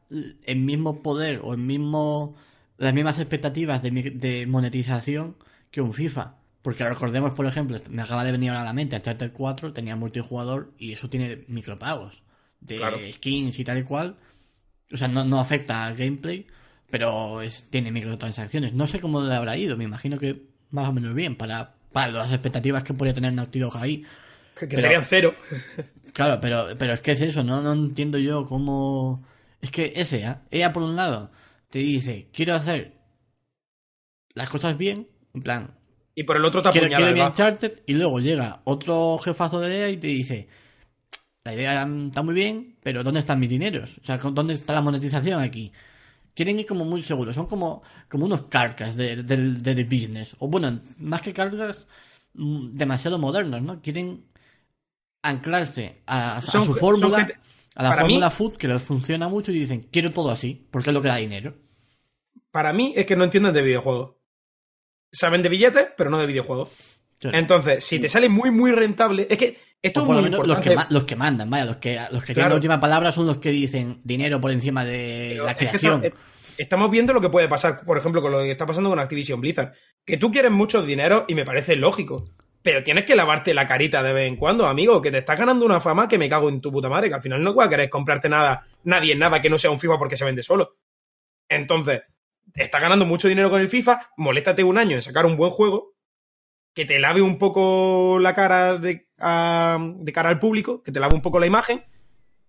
[0.45, 2.35] el mismo poder o el mismo
[2.77, 5.35] las mismas expectativas de, de monetización
[5.71, 6.35] que un FIFA.
[6.61, 9.95] Porque recordemos, por ejemplo, me acaba de venir ahora a la mente, Uncharted 4 tenía
[9.95, 12.21] multijugador y eso tiene micropagos
[12.61, 12.99] de Claro.
[13.11, 14.17] skins y tal y cual.
[14.93, 16.45] O sea, no, no afecta al gameplay,
[16.91, 18.73] pero es, tiene microtransacciones.
[18.73, 22.11] No sé cómo le habrá ido, me imagino que más o menos bien para, para
[22.11, 24.03] las expectativas que podría tener Naughty Dog ahí.
[24.59, 25.35] Que, pero- serían cero.
[26.13, 27.61] Claro, pero, pero es que es eso, ¿no?
[27.61, 29.23] No entiendo yo cómo...
[29.61, 30.35] Es que ese, ¿eh?
[30.51, 31.31] ella por un lado
[31.69, 32.93] te dice, quiero hacer
[34.33, 35.75] las cosas bien, en plan,
[36.15, 37.31] Y por el otro te quiero, quiero bazo.
[37.31, 40.47] Uncharted, y luego llega otro jefazo de EA y te dice,
[41.43, 43.89] la idea está muy bien, pero ¿dónde están mis dineros?
[44.01, 45.71] O sea, ¿dónde está la monetización aquí?
[46.35, 50.35] Quieren ir como muy seguros, son como, como unos carcas de, de, de- de business.
[50.39, 51.87] O bueno, más que carcas,
[52.35, 53.81] mm, demasiado modernos, ¿no?
[53.81, 54.23] Quieren
[55.29, 57.37] anclarse a, a Son- su fórmula, gente-
[57.75, 60.67] a la para mí- fórmula food que les funciona mucho y dicen, quiero todo así,
[60.71, 61.55] porque es lo que da dinero.
[62.51, 64.15] Para mí es que no entienden de videojuegos.
[65.11, 66.69] Saben de billetes, pero no de videojuegos.
[67.19, 67.37] Claro.
[67.37, 70.75] Entonces, si te sale muy, muy rentable, es que esto es muy menos los que,
[70.89, 72.49] los que mandan, vaya, los que, los que tienen Claro.
[72.49, 75.67] la última palabra son los que dicen dinero por encima de Pero la es que
[75.67, 76.13] creación.
[76.57, 79.39] estamos viendo lo que puede pasar, por ejemplo, con lo que está pasando con Activision
[79.41, 79.73] Blizzard.
[80.05, 82.23] Que tú quieres mucho dinero y me parece lógico.
[82.67, 85.65] Pero tienes que lavarte la carita de vez en cuando, amigo, que te estás ganando
[85.65, 87.69] una fama que me cago en tu puta madre, que al final no vas a
[87.69, 90.75] querer comprarte nada, nadie nada que no sea un FIFA porque se vende solo.
[91.47, 92.01] Entonces,
[92.53, 95.93] estás ganando mucho dinero con el FIFA, moléstate un año en sacar un buen juego,
[96.73, 101.21] que te lave un poco la cara de, cara al público, que te lave un
[101.21, 101.85] poco la imagen,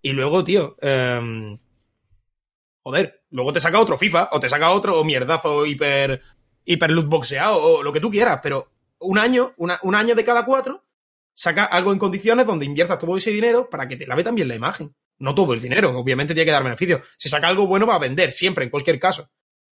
[0.02, 1.56] y luego, tío, em,
[2.82, 6.22] joder, luego te saca otro FIFA, o te saca otro mierdazo hiper,
[6.64, 10.84] hiper o lo que tú quieras, pero un año, una- un año de cada cuatro,
[11.34, 14.54] saca algo en condiciones donde inviertas todo ese dinero para que te lave también la
[14.54, 14.94] imagen.
[15.18, 17.00] No todo el dinero, obviamente tiene que dar beneficio.
[17.16, 19.28] Si saca algo bueno va a vender, siempre, en cualquier caso.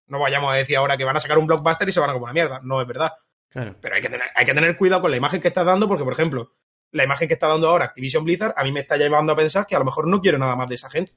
[0.07, 2.13] No vayamos a decir ahora que van a sacar un blockbuster y se van a
[2.13, 2.60] como una mierda.
[2.63, 3.12] No es verdad.
[3.49, 3.75] Claro.
[3.81, 6.03] Pero hay que, tener, hay que tener cuidado con la imagen que estás dando, porque,
[6.03, 6.53] por ejemplo,
[6.91, 9.65] la imagen que está dando ahora Activision Blizzard a mí me está llevando a pensar
[9.65, 11.13] que a lo mejor no quiero nada más de esa gente.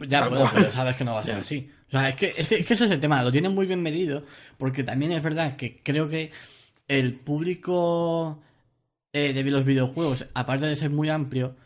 [0.00, 1.70] Ya, bueno, pero sabes que no va a ser así.
[1.88, 3.66] O sea, es que, es que, es que ese es el tema, lo tienen muy
[3.66, 4.24] bien medido,
[4.58, 6.30] porque también es verdad que creo que
[6.86, 8.40] el público
[9.12, 11.56] eh, de los videojuegos, aparte de ser muy amplio,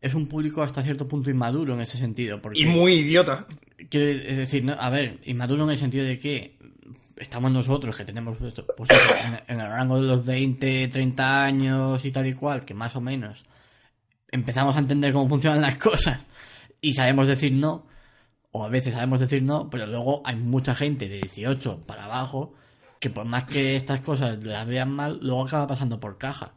[0.00, 2.40] es un público hasta cierto punto inmaduro en ese sentido.
[2.40, 3.46] Porque, Y muy idiota.
[3.88, 4.72] quiero- es decir, ¿no?
[4.78, 6.56] a ver, inmaduro en el sentido de que
[7.16, 12.02] estamos nosotros, que tenemos pues, pues, en, en el rango de los 20, 30 años
[12.04, 13.44] y tal y cual, que más o menos
[14.30, 16.30] empezamos a entender cómo funcionan las cosas
[16.80, 17.86] y sabemos decir no,
[18.52, 22.54] o a veces sabemos decir no, pero luego hay mucha gente de 18 para abajo
[23.00, 26.52] que por más que estas cosas las vean mal, luego acaba pasando por caja.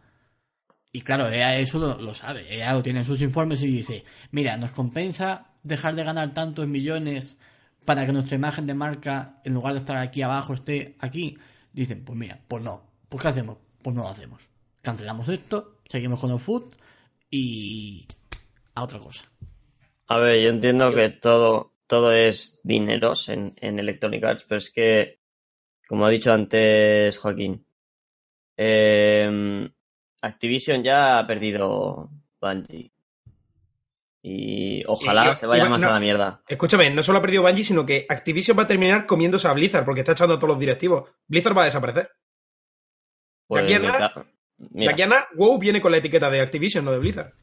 [0.92, 4.58] Y claro, ella eso lo, sabe, ella lo tiene en sus informes y dice, mira,
[4.58, 7.38] nos compensa dejar de ganar tantos millones
[7.86, 11.38] para que nuestra imagen de marca, en lugar de estar aquí abajo, esté aquí.
[11.72, 13.58] Dicen, pues mira, pues no, pues ¿qué hacemos?
[13.82, 14.42] Pues no lo hacemos.
[14.82, 16.76] Cancelamos esto, seguimos con el food
[17.32, 18.06] y
[18.76, 19.24] a otra cosa.
[20.08, 24.72] A ver, yo entiendo que todo, todo es dineros en, en Electronic Arts, pero es
[24.72, 25.20] que,
[25.88, 27.66] como ha dicho antes Joaquín,
[28.58, 29.70] eh,
[30.22, 32.10] Activision ya ha perdido
[32.42, 32.92] Bungie.
[34.26, 35.90] Y ojalá Y yo- se vaya iba- más no.
[35.90, 36.44] a la mierda.
[36.48, 39.84] Escúchame, no solo ha perdido Bungie, sino que Activision va a terminar comiéndose a Blizzard
[39.84, 41.10] porque está echando a todos los directivos.
[41.28, 42.10] Blizzard va a desaparecer.
[43.48, 43.76] Pues, De
[44.90, 47.34] aquí a nada, WoW viene con la etiqueta de Activision, no de Blizzard.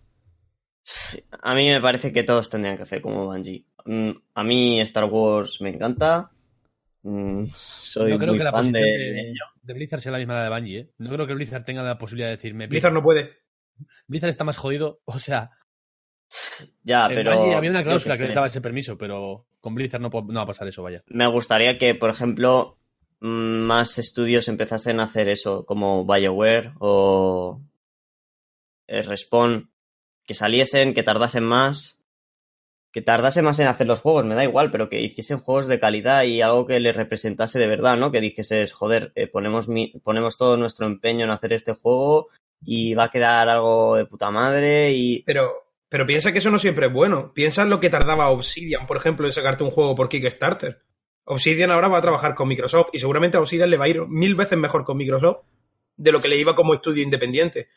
[1.43, 3.65] A mí me parece que todos tendrían que hacer como Bungie.
[3.85, 6.31] Mm, A mí Star Wars me encanta.
[7.03, 8.83] Mm, Soy no creo muy que la fan posición
[9.63, 10.91] de, Blizzard sea la misma de la de Bungie, ¿eh?
[10.99, 12.67] No creo que Blizzard tenga la posibilidad de decirme.
[12.67, 13.39] Blizzard no puede.
[14.07, 15.01] Blizzard está más jodido.
[15.07, 15.51] O sea,
[16.83, 17.37] Ya, en pero.
[17.37, 20.35] Bungie había una cláusula qué que les daba ese permiso, pero con Blizzard no, no
[20.35, 21.03] va a pasar eso, vaya.
[21.07, 22.79] Me gustaría que, por ejemplo,
[23.21, 27.63] más estudios empezasen a hacer eso, como BioWare o
[28.89, 29.71] Respawn,
[30.27, 32.01] que saliesen, que tardasen más,
[32.93, 35.79] que tardase más en hacer los juegos, me da igual, pero que hiciesen juegos de
[35.79, 38.11] calidad y algo que les representase de verdad, ¿no?
[38.11, 39.69] Que dijeses, joder, eh, ponemos,
[40.03, 42.29] ponemos todo nuestro empeño en hacer este juego
[42.65, 45.23] y va a quedar algo de puta madre y...
[45.23, 47.33] Pero, pero piensa que eso no siempre es bueno.
[47.33, 50.83] Piensa en lo que tardaba Obsidian, por ejemplo, en sacarte un juego por Kickstarter.
[51.25, 54.01] Obsidian ahora va a trabajar con Microsoft y seguramente a Obsidian le va a ir
[54.09, 55.45] mil veces mejor con Microsoft
[55.97, 57.69] de lo que le iba como estudio independiente.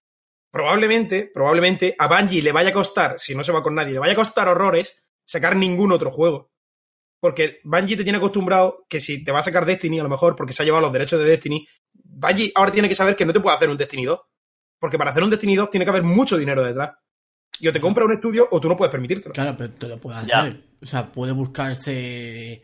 [0.53, 3.99] Probablemente, probablemente a Bungie le vaya a costar, si no se va con nadie, le
[3.99, 6.51] vaya a costar horrores sacar ningún otro juego.
[7.19, 10.35] Porque Bungie te tiene acostumbrado que si te va a sacar Destiny, a lo mejor
[10.35, 13.33] porque se ha llevado los derechos de Destiny, Bungie ahora tiene que saber que no
[13.33, 14.19] te puede hacer un Destiny 2.
[14.77, 16.91] Porque para hacer un Destiny 2 tiene que haber mucho dinero detrás.
[17.59, 19.33] Y o te compra un estudio o tú no puedes permitírtelo.
[19.33, 20.29] Claro, pero te lo puede hacer.
[20.29, 20.61] Ya.
[20.83, 22.61] O sea, puede buscarse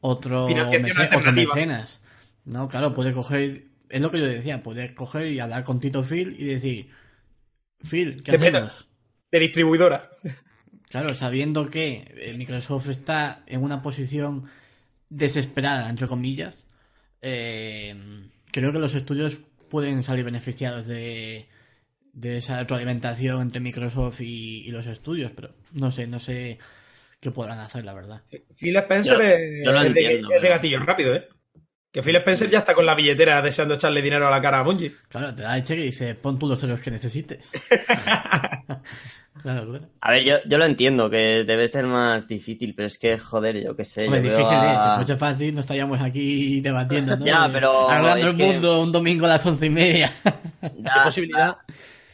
[0.00, 2.02] otro, mecenas.
[2.44, 3.64] No, claro, puede coger.
[3.88, 6.90] Es lo que yo decía, puede coger y hablar con Tito Phil y decir:
[7.88, 8.88] Phil, ¿qué hacemos?
[9.30, 10.10] De distribuidora.
[10.88, 14.44] Claro, sabiendo que eh, Microsoft está en una posición
[15.08, 16.66] desesperada, entre comillas,
[17.22, 17.94] eh,
[18.52, 19.38] creo que los estudios
[19.68, 21.46] pueden salir beneficiados de,
[22.12, 26.58] de esa retroalimentación entre Microsoft y, y los estudios, pero no sé, no sé
[27.20, 28.22] qué podrán hacer, la verdad.
[28.56, 31.28] Phil Spencer Yo- es, yo lo es de, es de gatillo rápido, ¿eh?
[31.92, 34.62] Que Phil Spencer ya está con la billetera deseando echarle dinero a la cara a
[34.62, 34.92] Bungie.
[35.08, 37.50] Claro, te da el cheque y dice, pon tú los euros que necesites.
[39.42, 39.88] claro, claro.
[40.00, 43.60] A ver, yo, yo lo entiendo, que debe ser más difícil, pero es que, joder,
[43.62, 44.04] yo qué sé.
[44.04, 47.24] Hombre, yo difícil es, a- fuese fácil no estaríamos aquí debatiendo, ¿no?
[47.30, 50.12] Ya, pero Arreglando es el que- mundo un domingo a las once y media.
[50.60, 51.56] ¿Qué posibilidad?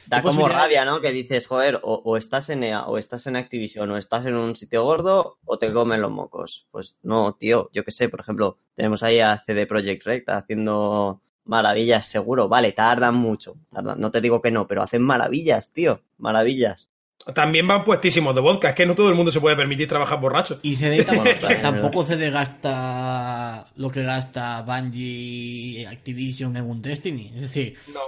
[0.09, 1.01] Da como rabia, ¿no?
[1.01, 4.35] Que dices, joder, o, o estás en EA, o estás en Activision, o estás en
[4.37, 6.67] un sitio gordo, o te comen los mocos.
[6.71, 11.21] Pues no, tío, yo qué sé, por ejemplo, tenemos ahí a CD Projekt Red haciendo
[11.45, 12.49] maravillas, seguro.
[12.49, 16.89] Vale, tardan mucho, tardan- no te digo que no, pero hacen maravillas, tío, maravillas.
[17.35, 18.69] También van puestísimos de vodka.
[18.69, 20.61] Es que no todo el mundo se puede permitir trabajar borracho.
[20.63, 21.05] Y CD
[21.63, 27.33] tampoco CD gasta lo que gasta Bungie y Activision en un Destiny.
[27.35, 28.01] Es decir, No.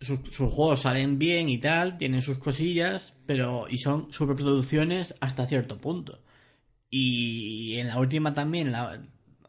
[0.00, 5.46] Sus, sus juegos salen bien y tal, tienen sus cosillas, pero y son superproducciones hasta
[5.46, 6.22] cierto punto.
[6.90, 9.00] Y en la última también, la,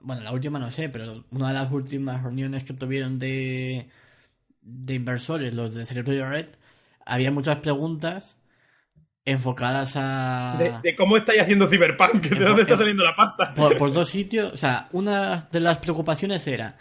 [0.01, 3.89] bueno, la última no sé, pero una de las últimas reuniones que tuvieron de,
[4.62, 6.47] de inversores, los de Cerebro Red,
[7.05, 8.38] había muchas preguntas
[9.25, 10.55] enfocadas a...
[10.57, 13.53] De, de cómo estáis haciendo Cyberpunk, de dónde está saliendo la pasta.
[13.53, 14.53] por, por dos sitios.
[14.53, 16.77] O sea, una de las preocupaciones era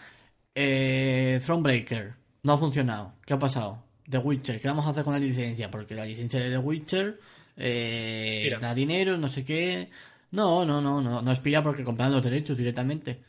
[0.54, 2.17] eh, Thronebreaker.
[2.42, 3.14] No ha funcionado.
[3.27, 3.83] ¿Qué ha pasado?
[4.09, 4.61] The Witcher.
[4.61, 5.70] ¿Qué vamos a hacer con la licencia?
[5.70, 7.20] Porque la licencia de The Witcher
[7.57, 9.90] eh, da dinero, no sé qué.
[10.31, 11.20] No, no, no, no.
[11.22, 13.22] No expira porque compraron los derechos directamente.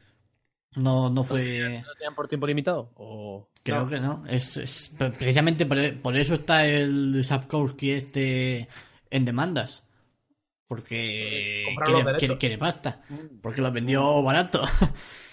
[0.75, 1.81] No, no fue.
[1.85, 2.91] ¿No tenían por tiempo limitado?
[2.95, 3.49] O...
[3.63, 3.89] Creo No.
[3.89, 4.23] que no.
[4.27, 8.67] Es, es- pre- precisamente por, por eso está el Sapkowski este
[9.09, 9.83] en demandas.
[10.67, 13.01] Porque quiere, quiere, quiere pasta.
[13.41, 14.61] Porque lo vendió barato.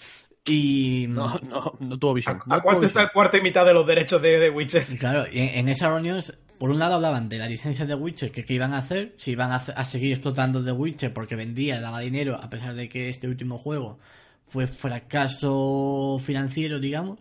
[0.49, 2.41] y No, no, no tuvo ¿A, visión.
[2.49, 4.87] a no cuánto está el cuarto y mitad de los derechos de, de Witcher?
[4.91, 6.23] y claro, y en, en esa reunión,
[6.59, 9.33] por un lado hablaban de la licencia de Witcher, que qué iban a hacer, si
[9.33, 13.29] iban a, seguir explotando The Witcher porque vendía, daba dinero, a pesar de que este
[13.29, 13.99] último juego
[14.47, 17.19] fue fracaso financiero, digamos.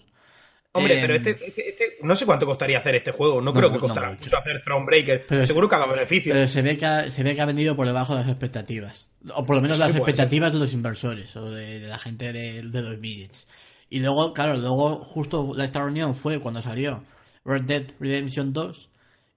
[0.78, 3.36] Hombre, Eh, pero este, este, este- no sé cuánto costaría hacer este juego.
[3.36, 4.24] No, No, creo que no costará mucho.
[4.26, 5.26] mucho hacer Thronebreaker.
[5.28, 6.34] Pero Seguro que haga beneficio.
[6.34, 9.08] Pero se ve que ha, se ve que ha vendido por debajo de las expectativas.
[9.34, 12.32] O por lo menos Sí, las expectativas de los inversores o de, de la gente
[12.34, 13.48] de, de los midgets.
[13.90, 17.04] Y luego, claro, luego justo la- esta reunión fue cuando salió
[17.46, 18.90] Red Dead Redemption 2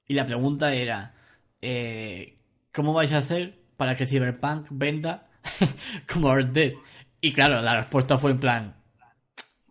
[0.09, 1.14] y la pregunta era
[1.62, 2.37] eh,
[2.72, 5.29] ¿cómo vais a hacer para que Cyberpunk venda
[6.12, 6.72] como Red Dead?
[7.20, 8.74] Y claro, la respuesta fue en plan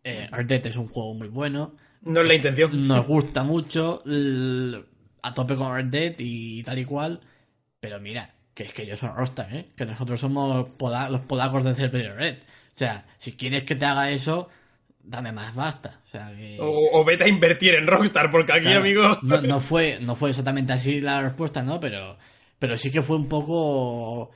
[0.10, 2.88] eh, Red Dead es un juego muy bueno, No es la intención.
[2.88, 4.02] nos gusta mucho,
[5.22, 7.20] a tope con Red Dead y tal y cual,
[7.80, 9.70] pero mira, que es que ellos son Rockstar, ¿eh?
[9.76, 12.36] que nosotros somos pola- los polacos de Cerberus Red.
[12.76, 14.50] O sea, si quieres que te haga eso,
[15.04, 16.02] dame más basta.
[16.06, 16.58] O sea, que...
[16.60, 19.04] O, o vete a invertir en Rockstar, porque aquí, Claro, amigo.
[19.24, 21.80] No, no fue, no fue exactamente así la respuesta, ¿no?
[21.80, 22.18] Pero,
[22.60, 24.32] pero sí que fue un poco.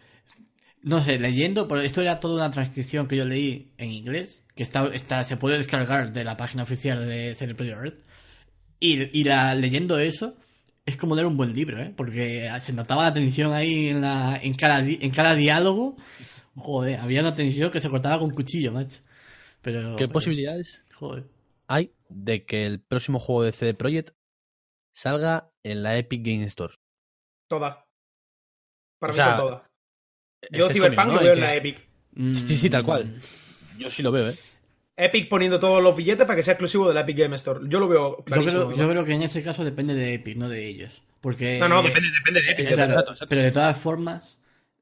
[0.84, 4.64] No sé, leyendo, pero esto era toda una transcripción que yo leí en inglés, que
[4.64, 7.94] está, está, se puede descargar de la página oficial de Cerebro Red.
[8.80, 10.36] Y, y la, leyendo eso,
[10.86, 11.94] es como leer un buen libro, ¿eh?
[11.96, 15.96] Porque se notaba la tensión ahí en, la, en, cada, di- en cada diálogo.
[16.56, 19.00] Joder, había una tensión que se cortaba con cuchillo, macho.
[19.62, 19.96] Pero.
[19.96, 21.26] ¿Qué posibilidades Joder.
[21.68, 24.16] hay de que el próximo juego de CD Projekt
[24.94, 26.74] salga en la Epic Game Store?
[27.48, 27.78] Todas.
[29.00, 29.62] Para O mí sea, son todas.
[30.52, 31.20] Yo Este Cyberpunk coño, ¿no?
[31.20, 31.88] lo veo en la Epic.
[32.48, 33.22] Sí, sí, tal cual.
[33.82, 34.36] Yo sí lo veo, ¿eh?
[34.98, 37.60] Epic poniendo todos los billetes para que sea exclusivo de la Epic Game Store.
[37.68, 38.78] Yo lo veo Yo creo, además.
[38.78, 41.02] yo creo que en ese caso depende de Epic, no de ellos.
[41.22, 42.68] Porque, No, no, depende, depende de Epic.
[42.68, 43.26] Eh, exacto, exacto.
[43.30, 44.38] Pero de todas formas,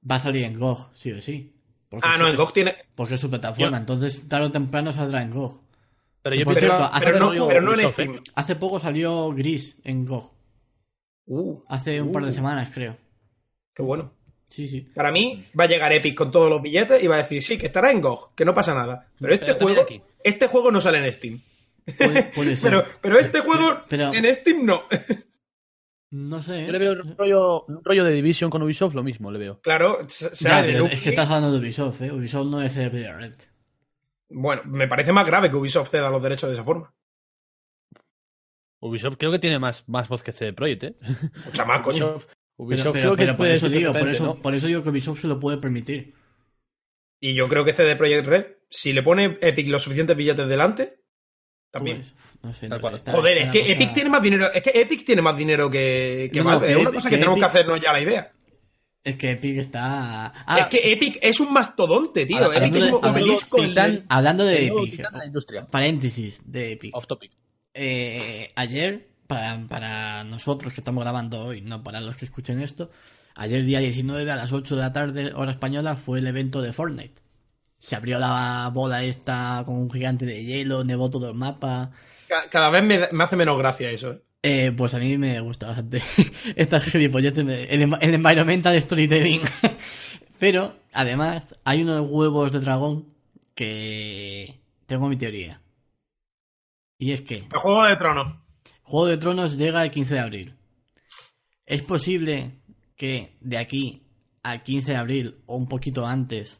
[0.09, 1.53] va a salir en GOG, sí o sí.
[1.89, 2.75] Porque Ah, no, en GOG tiene.
[2.95, 5.61] Porque es su plataforma, Yo- entonces tarde o temprano saldrá en GOG.
[6.21, 7.89] Pero yo por pensaba- cierto, hace Pero no, pero no en ¿eh?
[7.89, 8.19] Steam.
[8.35, 10.33] Hace poco salió Gris en GOG.
[11.27, 12.33] Uh, Hace un par de Uh.
[12.33, 12.97] semanas, creo.
[13.73, 14.11] qué bueno.
[14.49, 14.81] Sí, sí.
[14.81, 17.57] Para mí va a llegar Epic con todos los billetes y va a decir, sí,
[17.57, 19.07] que estará en GOG, que no pasa nada.
[19.19, 20.01] Pero este Pero juego, aquí.
[20.23, 21.41] este juego no sale en Steam.
[21.97, 22.69] Puede, puede ser.
[22.71, 24.83] Pero, pero este juego Pero- en Steam no.
[26.11, 26.65] No sé.
[26.65, 29.61] Yo le veo un rollo, un rollo de Division con Ubisoft, lo mismo le veo.
[29.61, 32.11] Claro, se- Ya, pero es que estás hablando de Ubisoft, ¿eh?
[32.11, 33.35] Ubisoft no es Projekt Red.
[34.31, 36.91] Bueno, me parece más grave que Ubisoft ceda los derechos de esa forma.
[38.81, 40.95] Ubisoft creo que tiene más, más voz que CD Projekt, ¿eh?
[41.45, 42.05] Mucha más, coño.
[42.15, 42.27] Ubisoft,
[42.59, 44.35] Ubisoft pero- creo que por eso digo, por eso, ¿no?
[44.35, 46.13] por eso digo que Ubisoft se lo puede permitir.
[47.21, 50.99] Y yo creo que CD Projekt Red, si le pone Epic los suficientes billetes delante,
[51.71, 51.97] también.
[52.01, 54.51] Pues, no sé, no, está- Joder, está es que cosa- Epic tiene más dinero.
[54.53, 56.65] Es que Epic tiene más dinero que, que No, no, Valve.
[56.67, 58.31] que es una cosa que, que tenemos que Epic- hacernos ya la idea.
[59.03, 60.33] Es que Epic está...
[60.45, 62.37] Ah, es que Epic es un mastodonte, tío.
[62.37, 63.57] Ahora, Epic es un hablando de- obelisco.
[64.09, 66.95] hablando de Epic, paréntesis de Epic.
[66.95, 67.31] Off topic.
[67.73, 72.89] Eh, ayer, para, para nosotros que estamos grabando hoy, no para los que escuchen esto,
[73.35, 76.73] ayer día 19 a las 8 de la tarde, hora española, fue el evento de
[76.73, 77.21] Fortnite.
[77.77, 81.91] Se abrió la bola esta con un gigante de hielo, nevó todo el mapa.
[82.27, 84.13] Ca- Cada vez me, me hace menos gracia eso.
[84.13, 84.21] eh.
[84.41, 86.01] Eh, pues a mí me gusta bastante.
[86.55, 89.41] Estas gilipolleces, el, el environmental storytelling.
[90.39, 93.13] Pero, además, hay unos huevos de dragón
[93.53, 95.61] que tengo mi teoría.
[96.97, 98.33] Y es que El Juego de Tronos.
[98.89, 100.53] Juego de Tronos llega el 15 de abril.
[101.67, 102.53] Es posible
[102.97, 104.01] que de aquí
[104.41, 106.59] al 15 de abril o un poquito antes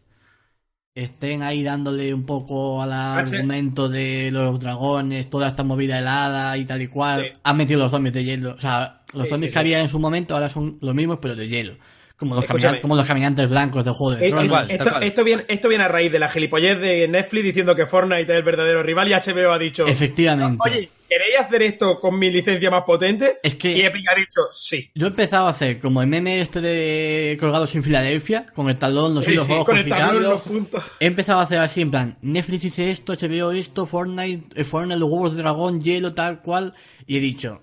[0.94, 6.65] estén ahí dándole un poco al argumento de los dragones, toda esta movida helada y
[6.65, 7.22] tal y cual.
[7.24, 7.39] Sí.
[7.44, 8.52] Han metido los zombies de hielo.
[8.52, 9.60] O sea, los Sí, zombies sí, que sí.
[9.60, 11.78] había en su momento ahora son los mismos pero de hielo.
[12.15, 14.46] Como los, caminantes, como los caminantes blancos de Juego de Eh, Tronos.
[14.46, 14.70] igual.
[14.70, 18.24] esto, esto viene, esto viene a raíz de la gilipollez de Netflix diciendo que Fortnite
[18.32, 20.58] es el verdadero rival y HBO ha dicho, Efectivamente.
[20.63, 23.39] oye, ¿queréis hacer esto con mi licencia más potente?
[23.43, 24.91] Es que- Y Epic ha dicho, sí.
[24.95, 28.78] Yo he empezado a hacer como el meme este de colgados en Filadelfia, con el
[28.78, 30.19] talón, los Sí, hilos sí, rojos con el girando.
[30.19, 30.84] los puntos.
[31.00, 35.00] He empezado a hacer así, en plan, Netflix dice esto, HBO esto, Fortnite, eh, Fortnite,
[35.00, 36.74] los huevos de dragón, hielo, tal cual.
[37.08, 37.62] Y he dicho,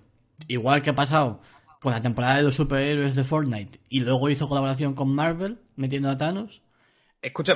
[0.48, 1.40] igual que ha pasado
[1.80, 6.10] con la temporada de los superhéroes de Fortnite, y luego hizo colaboración con Marvel, metiendo
[6.10, 6.62] a Thanos,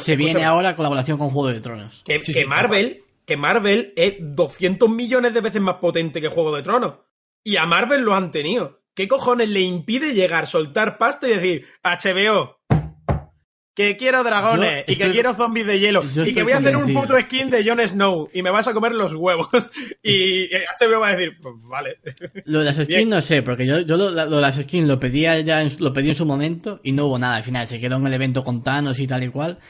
[0.01, 2.03] se viene ahora colaboración con Juego de Tronos.
[2.05, 6.27] que, Sí, que sí, Marvel, que Marvel es 200 millones de veces más potente que
[6.27, 6.95] Juego de Tronos.
[7.45, 8.83] Y a Marvel lo han tenido.
[8.93, 12.59] ¿Qué cojones le impide llegar, soltar pasta y decir, HBO,
[13.73, 16.77] que quiero dragones Yo y que quiero zombies de hielo y que voy a hacer
[16.77, 19.49] un puto skin de Jon Snow y me vas a comer los huevos?
[20.03, 22.01] y eh, HBO va a decir, pues vale.
[22.47, 23.11] Lo de las skins Bien.
[23.11, 25.93] no sé, porque yo, yo lo, lo de las skins lo pedía ya en, lo
[25.93, 27.37] pedí en su momento y no hubo nada.
[27.37, 29.61] Al final se quedó en el evento con Thanos y tal y cual.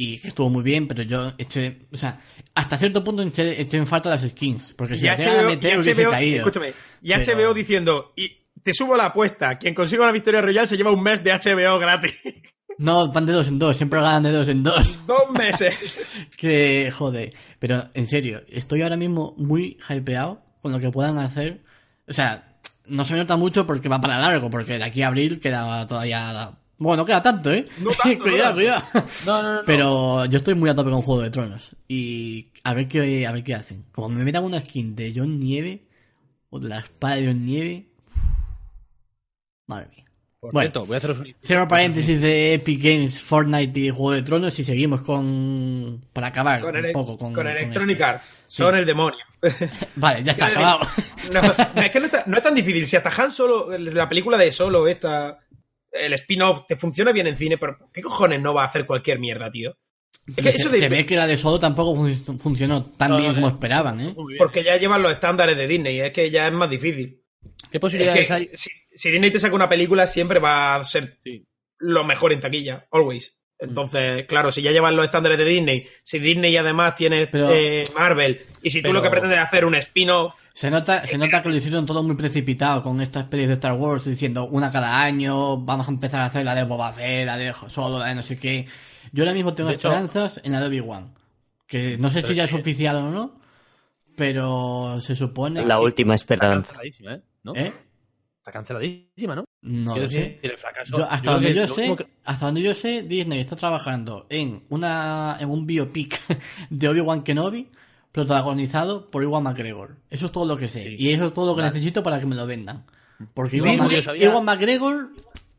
[0.00, 2.20] Y que estuvo muy bien, pero yo eché, o sea,
[2.54, 4.72] hasta cierto punto eché, eché en falta las skins.
[4.74, 6.38] Porque si las HBO, meter y hubiese HBO caído.
[6.38, 8.30] escúchame, y Pero- HBO diciendo, y
[8.62, 11.78] te subo la apuesta, quien consiga una victoria royal se lleva un mes de HBO
[11.78, 12.14] gratis.
[12.80, 15.00] No, van de dos en dos, siempre ganan de dos en dos.
[15.08, 16.00] Dos meses.
[16.38, 17.34] que, joder.
[17.58, 21.64] Pero, en serio, estoy ahora mismo muy hypeado con lo que puedan hacer.
[22.06, 22.56] O sea,
[22.86, 25.84] no se me nota mucho porque va para largo, porque de aquí a abril queda
[25.88, 26.52] todavía...
[26.78, 27.64] Bueno, no queda tanto, ¿eh?
[27.80, 28.82] No tanto, cuidado, cuidado.
[29.26, 29.60] No, no, no.
[29.66, 31.74] Pero yo estoy muy a tope con Juego de Tronos.
[31.88, 33.84] Y a ver qué, a ver qué hacen.
[33.92, 35.82] Como me metan una skin de John Nieve,
[36.50, 37.86] o de la espada de John Nieve...
[39.66, 40.04] Madre mía.
[40.40, 40.70] Por Bueno.
[40.70, 41.34] cierto, voy a haceros un...
[41.44, 46.00] Cierro paréntesis de Epic Games, Fortnite y Juego de Tronos y seguimos con...
[46.12, 47.34] Para acabar Con, un poco con...
[47.34, 48.00] con Electronic.
[48.00, 48.32] Arts.
[48.46, 49.18] Son el demonio.
[49.96, 50.78] Vale, ya está acabado.
[51.32, 52.86] No, no, es que no, está- no es tan difícil.
[52.86, 55.40] Si hasta Han Solo, la película de Solo, esta,
[56.00, 59.18] el spin-off, te funciona bien en cine, pero ¿qué cojones no va a hacer cualquier
[59.18, 59.76] mierda, tío?
[60.28, 63.10] Es que se, eso de- se ve que la de Solo tampoco fun- funcionó tan
[63.10, 63.54] No, bien no, como no.
[63.54, 64.14] esperaban, ¿eh?
[64.38, 67.22] Porque ya llevan los estándares de Disney, es que ya es más difícil.
[67.70, 68.48] ¿Qué Es posibilidades que hay?
[68.54, 71.46] si, si Disney te saca una película, siempre va a ser Sí.
[71.78, 73.36] lo mejor en taquilla, always.
[73.60, 77.84] Entonces, claro, si ya llevan los estándares de Disney, si Disney además tienes Pero- eh,
[77.94, 81.16] Marvel, y si tú pero- lo que pretendes es hacer un spin-off, Se nota, se
[81.16, 84.72] nota que lo hicieron todo muy precipitado con estas pelis de Star Wars, diciendo una
[84.72, 88.06] cada año, vamos a empezar a hacer la de Boba Fett, la de Solo, la
[88.06, 88.66] de no sé qué.
[89.12, 91.14] Yo ahora mismo tengo De hecho- esperanzas en la de Obi-Wan.
[91.64, 92.54] Que no sé si ya sí.
[92.56, 93.38] es oficial o no,
[94.16, 96.72] pero se supone La que- última Está esperanza.
[96.72, 97.22] canceladísima, ¿eh?
[97.44, 97.54] ¿No?
[97.54, 97.72] ¿Eh?
[98.38, 99.44] Está canceladísima, ¿no?
[99.62, 100.40] No lo sé.
[100.58, 100.98] fracaso.
[100.98, 105.36] Yo, hasta donde yo sé, que- hasta donde yo sé, Disney está trabajando en una
[105.38, 106.20] en un biopic
[106.70, 107.68] de Obi-Wan Kenobi
[108.12, 109.96] protagonizado por Iwan McGregor.
[110.10, 110.82] Eso es todo lo que sé.
[110.84, 110.96] Sí.
[110.98, 111.72] Y eso es todo lo que Vale.
[111.74, 112.84] necesito para que me lo vendan.
[113.34, 113.76] Porque Disney-
[114.20, 115.10] Iwan, McGregor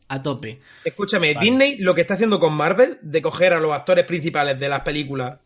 [0.07, 0.59] a tope.
[0.85, 1.45] Escúchame, Vale.
[1.49, 4.81] Disney lo que está haciendo con Marvel, de coger a los actores principales de las
[4.81, 5.39] películas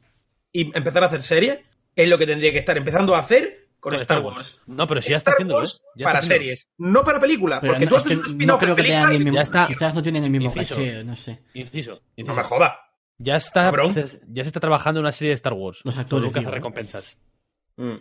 [0.51, 1.60] y empezar a hacer series,
[1.95, 4.62] es lo que tendría que estar empezando a hacer con, Con Star Wars.
[4.66, 5.88] No, pero sí ya está Star haciendo, Wars ¿eh?
[5.97, 6.43] Ya para está haciendo.
[6.43, 8.76] series, no para películas, Pero porque no, tú es haces que un no spin-off creo
[8.76, 9.66] de que tengan el mismo, Ya está.
[9.68, 10.76] quizás no tienen el mismo Inciso.
[10.76, 11.39] caché, no sé.
[11.54, 12.01] Inciso.
[12.18, 12.72] No me jodas.
[13.24, 13.94] Ya está, Cabrón.
[14.28, 15.82] ya se está trabajando en una serie de Star Wars.
[15.84, 16.42] Los actores, ¿eh?
[16.50, 17.18] recompensas.
[17.78, 17.96] Mm.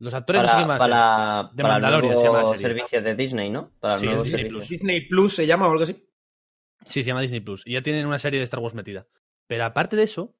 [0.00, 0.78] Los actores no sé Para, más.
[0.78, 3.72] para, De para el Mandalorian se llama nuevo servicio de Disney, ¿no?
[3.80, 4.58] Para el Sí, nuevo Disney servicio.
[4.58, 4.68] Plus.
[4.68, 6.08] Disney Plus se llama o algo así.
[6.84, 7.62] Sí, se llama Disney Plus.
[7.66, 9.06] Y ya tienen una serie de Star Wars metida.
[9.48, 10.36] Pero aparte de eso,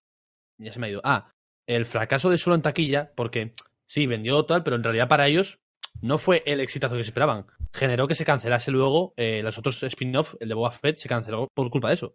[0.58, 1.00] ya se me ha ido.
[1.02, 1.32] Ah,
[1.66, 3.54] el fracaso de solo en taquilla, porque
[3.86, 5.58] sí, vendió tal, pero en realidad para ellos
[6.00, 7.46] no fue el exitazo que se esperaban.
[7.72, 11.48] Generó que se cancelase luego eh, los otros spin-off, el de Boba Fett, se canceló
[11.52, 12.14] por culpa de eso.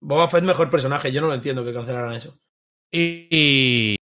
[0.00, 2.38] Boba Fett mejor personaje, yo no lo entiendo que cancelaran eso.
[2.92, 3.96] Y, y,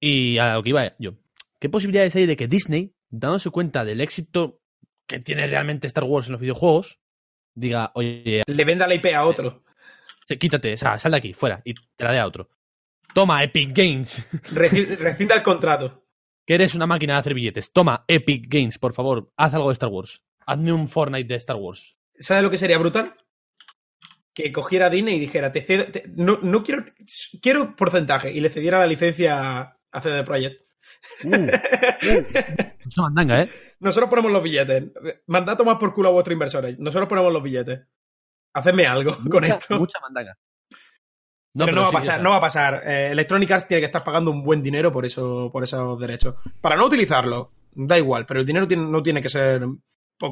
[0.00, 1.12] y a lo que iba yo.
[1.60, 4.60] ¿Qué posibilidades hay de que Disney, dándose cuenta del éxito
[5.06, 6.98] que tiene realmente Star Wars en los videojuegos,
[7.54, 9.62] diga, oye, Le venda la IP a otro.
[10.26, 12.48] Quítate, o sea, sal de aquí, fuera, y te la dé a otro.
[13.12, 16.04] Toma, Epic Games, Reci- Rescinda el contrato.
[16.46, 17.72] que eres una máquina de hacer billetes.
[17.72, 20.22] Toma, Epic Games, por favor, haz algo de Star Wars.
[20.46, 21.96] Hazme un Fortnite de Star Wars.
[22.18, 23.14] ¿Sabes lo que sería brutal?
[24.34, 26.84] Que cogiera Disney y dijera, te cedo- te- no, no quiero,
[27.40, 30.60] quiero porcentaje y le cediera la licencia a CD Projekt.
[32.84, 33.50] Mucha mandanga, ¿eh?
[33.80, 34.84] Nosotros ponemos los billetes.
[35.26, 36.78] Mandad a tomar por culo a vuestros inversores.
[36.78, 37.80] Nosotros ponemos los billetes.
[38.54, 39.78] Hacedme algo con esto.
[39.78, 40.36] Mucha mandanga.
[41.56, 42.82] pero, no va a sí, pasar, no va a pasar.
[42.86, 46.34] Electronic Arts tiene que estar pagando un buen dinero por eso, por esos derechos.
[46.60, 49.64] Para no utilizarlo, da igual, pero el dinero tiene- no tiene que ser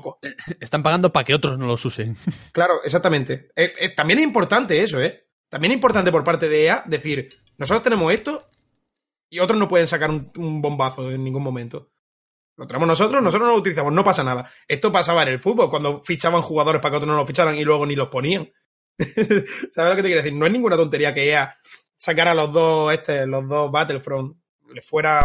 [0.00, 0.18] poco.
[0.60, 2.16] Están pagando para que otros no los usen.
[2.52, 3.50] Claro, exactamente.
[3.56, 5.26] Eh, eh, también es importante eso, ¿eh?
[5.48, 7.28] También es importante por parte de EA decir,
[7.58, 8.48] nosotros tenemos esto
[9.30, 11.90] y otros no pueden sacar un, un bombazo en ningún momento.
[12.56, 14.48] Lo tenemos nosotros, nosotros no lo utilizamos, no pasa nada.
[14.68, 17.64] Esto pasaba en el fútbol, cuando fichaban jugadores para que otros no los ficharan y
[17.64, 18.50] luego ni los ponían.
[18.98, 20.34] ¿Sabes lo que te quiero decir?
[20.34, 21.56] No es ninguna tontería que EA
[21.96, 24.36] sacara los dos, este, los dos Battlefront,
[24.74, 25.20] le fuera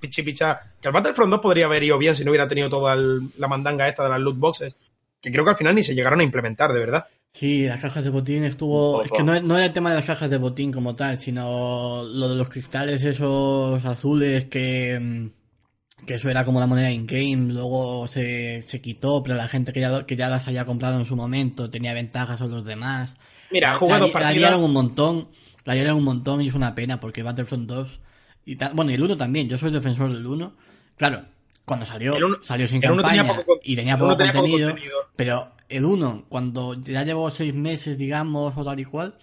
[0.00, 0.58] pichi picha.
[0.80, 3.48] Que el Battlefront 2 podría haber ido bien si no hubiera tenido toda el- la
[3.48, 4.76] mandanga esta de las loot boxes.
[5.20, 7.06] Que creo que al final ni se llegaron a implementar, de verdad.
[7.32, 9.02] Sí, las cajas de botín estuvo.
[9.02, 12.04] Es que no, no era el tema de las cajas de botín como tal, sino
[12.04, 14.98] lo de los cristales esos azules que.
[15.00, 19.72] mm, Que eso era como la moneda in-game, luego se, se quitó, pero la gente
[19.72, 23.16] que ya, que ya las había comprado en su momento tenía ventajas sobre los demás.
[23.50, 24.36] Mira, jugué la, dos la partidas.
[24.36, 25.28] liaron un montón,
[25.64, 28.00] la liaron un montón y es una pena porque Battlefront 2
[28.44, 30.54] y tal, bueno, y el 1 también, yo soy defensor del 1.
[30.96, 31.24] Claro,
[31.64, 34.74] cuando salió, uno- salió sin tenía campaña poco y tenía poco, contenido,
[35.16, 39.16] pero el 1, cuando ya llevó seis meses, digamos, o tal y cual,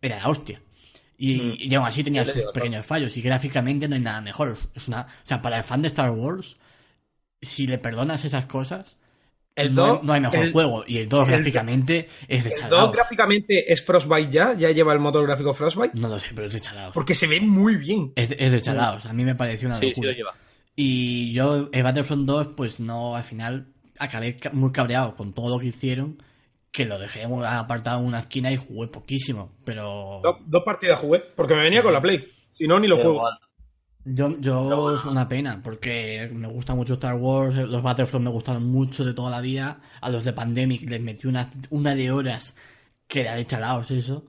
[0.00, 0.60] era la hostia.
[1.16, 1.54] Y, Mm.
[1.58, 3.16] y aún así tenía sus digo, pequeños fallos.
[3.16, 4.56] Y gráficamente no hay nada mejor.
[4.74, 6.56] Es una, o sea, para el fan de Star Wars,
[7.40, 8.98] si le perdonas esas cosas,
[9.56, 10.84] El no, hay, 2 no hay mejor el- juego.
[10.86, 12.92] Y el 2 el- gráficamente es de El 2 chalaos.
[12.92, 16.52] gráficamente es Frostbite ya, ya lleva el motor gráfico Frostbite, No lo sé, pero es
[16.52, 16.92] de chalaos.
[16.92, 18.12] porque se ve muy bien.
[18.16, 19.06] Es, es de chalaos.
[19.06, 20.10] A mí me pareció una Sí, sí locura.
[20.10, 20.34] lo lleva.
[20.76, 23.68] Y yo, el Battlefront 2, pues no, al final
[24.00, 26.20] acabé ca- muy cabreado con todo lo que hicieron,
[26.72, 29.50] que lo dejé apartado en una esquina y jugué poquísimo.
[29.64, 32.28] Pero Dos, dos partidas jugué, porque me venía con la Play.
[32.52, 33.18] Si no, ni lo Pero juego.
[33.28, 33.38] igual.
[34.04, 38.64] Yo, yo es una pena, porque me gusta mucho Star Wars, los Battlefront me gustaron
[38.66, 39.80] mucho de toda la vida.
[40.00, 42.54] A los de Pandemic les metí una, una de horas
[43.06, 44.24] que era de chalaos eso.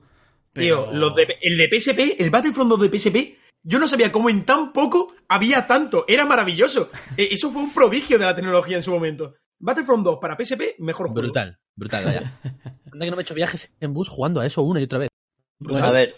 [0.52, 3.16] Tío, pero- los de, el de PSP, el Battlefront 2 de PSP,
[3.62, 6.04] yo no sabía cómo en tan poco había tanto.
[6.08, 6.88] Era maravilloso.
[7.16, 9.34] E- Eso fue un prodigio de la tecnología en su momento.
[9.58, 11.22] Battlefront 2 para PSP, mejor juego.
[11.22, 12.38] Brutal, brutal, vaya.
[12.92, 14.98] Anda que no me he hecho viajes en bus jugando a eso una y otra
[15.00, 15.08] vez.
[15.58, 16.14] Bueno, A ver,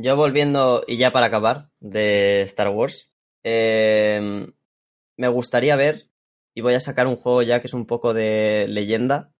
[0.00, 3.10] yo volviendo, y ya para acabar, de Star Wars,
[3.44, 4.46] eh,
[5.16, 6.08] me gustaría ver,
[6.54, 9.32] y voy a sacar un juego ya que es un poco de leyenda,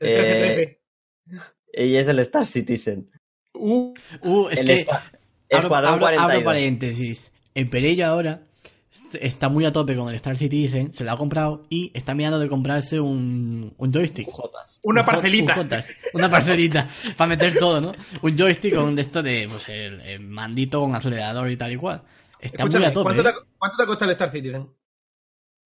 [0.00, 0.78] El 13-13.
[1.74, 3.10] y es el Star Citizen.
[3.54, 4.86] Uh, uh, es el que
[5.48, 6.44] Escuadrón abro- abro 42.
[6.44, 7.32] paréntesis.
[7.54, 8.42] El Perello ahora
[9.20, 12.38] está muy a tope con el Star Citizen, se lo ha comprado y está mirando
[12.38, 14.28] de comprarse un, un joystick.
[14.82, 15.56] Una parcelita.
[16.14, 16.88] una parcelita.
[17.16, 17.92] para meter todo, ¿no?
[18.22, 21.76] Un joystick con de esto de, pues, el, el mandito con acelerador y tal y
[21.76, 22.02] cual.
[22.40, 23.02] Está muy Escúchame, a tope.
[23.04, 23.32] ¿cuánto, te, ¿eh?
[23.32, 24.68] ha- cuánto te costado el Star Citizen?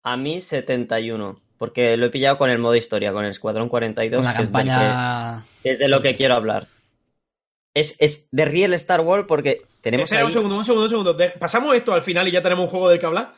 [0.05, 4.18] A mí 71, porque lo he pillado con el modo historia, con el Escuadrón 42,
[4.18, 5.45] Con la que es, del campaña.
[5.62, 6.68] que, es de lo que quiero hablar.
[7.74, 10.26] Es, es de Real Star Wars porque tenemos Espera ahí...
[10.26, 11.14] un segundo, un segundo, un segundo.
[11.14, 13.35] De- Pasamos esto al final y ya tenemos un juego del que hablar.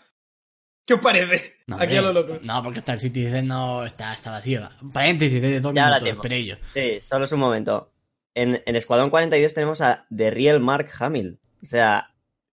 [0.86, 1.54] ¿Qué os parece?
[1.66, 2.38] No, Aquí a lo loco.
[2.42, 4.68] no, porque Star Citizen no está, está vacío.
[4.92, 6.22] Paréntesis de dos Ya la minutos, tengo.
[6.22, 6.56] Perello.
[6.74, 7.90] Sí, solo es un momento.
[8.34, 11.38] En, en Escuadrón 42 tenemos a The Real Mark Hamill.
[11.62, 12.10] O sea,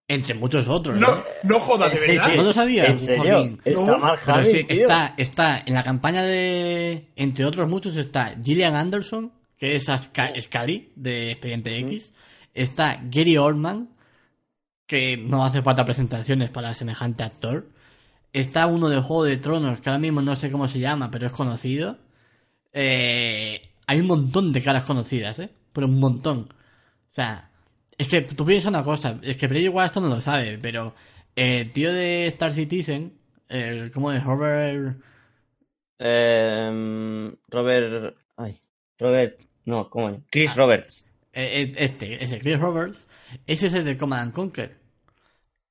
[0.08, 1.24] Entre muchos otros, No, ¿no?
[1.44, 2.30] no jodas, de verdad.
[2.32, 2.38] sí.
[2.38, 2.86] ¿No lo sabía?
[2.86, 3.24] ¿En serio?
[3.24, 3.62] Joaquín?
[3.66, 7.08] Está Mark Pero Hamill, sí, está, está en la campaña de.
[7.18, 12.14] Entre otros muchos está Gillian Anderson, que es Asca- Scully de Expediente X.
[12.54, 13.89] Está Gary Oldman,
[14.88, 17.70] que no hace falta presentaciones para semejante actor.
[18.34, 21.28] Está uno de Juego de Tronos, que ahora mismo no sé cómo se llama, pero
[21.28, 21.97] es conocido.
[22.74, 25.49] Eh, hay un montón de caras conocidas, ¿eh?
[25.74, 26.49] Pero un montón.
[26.52, 27.52] O sea,
[27.97, 30.93] es que tú piensas una cosa, es que Bray esto no lo sabe, pero
[31.36, 33.14] El tío de Star Citizen,
[33.49, 34.24] el, ¿cómo es?
[34.24, 35.02] Robert...
[35.99, 38.18] Eh, Robert.
[38.38, 38.60] Ay.
[38.97, 39.39] Robert.
[39.66, 40.20] No, ¿cómo es?
[40.32, 41.06] Chris Roberts.
[41.34, 43.08] Eh, eh, Este, ese Chris Roberts,
[43.48, 44.78] ese es el de Command and Conquer.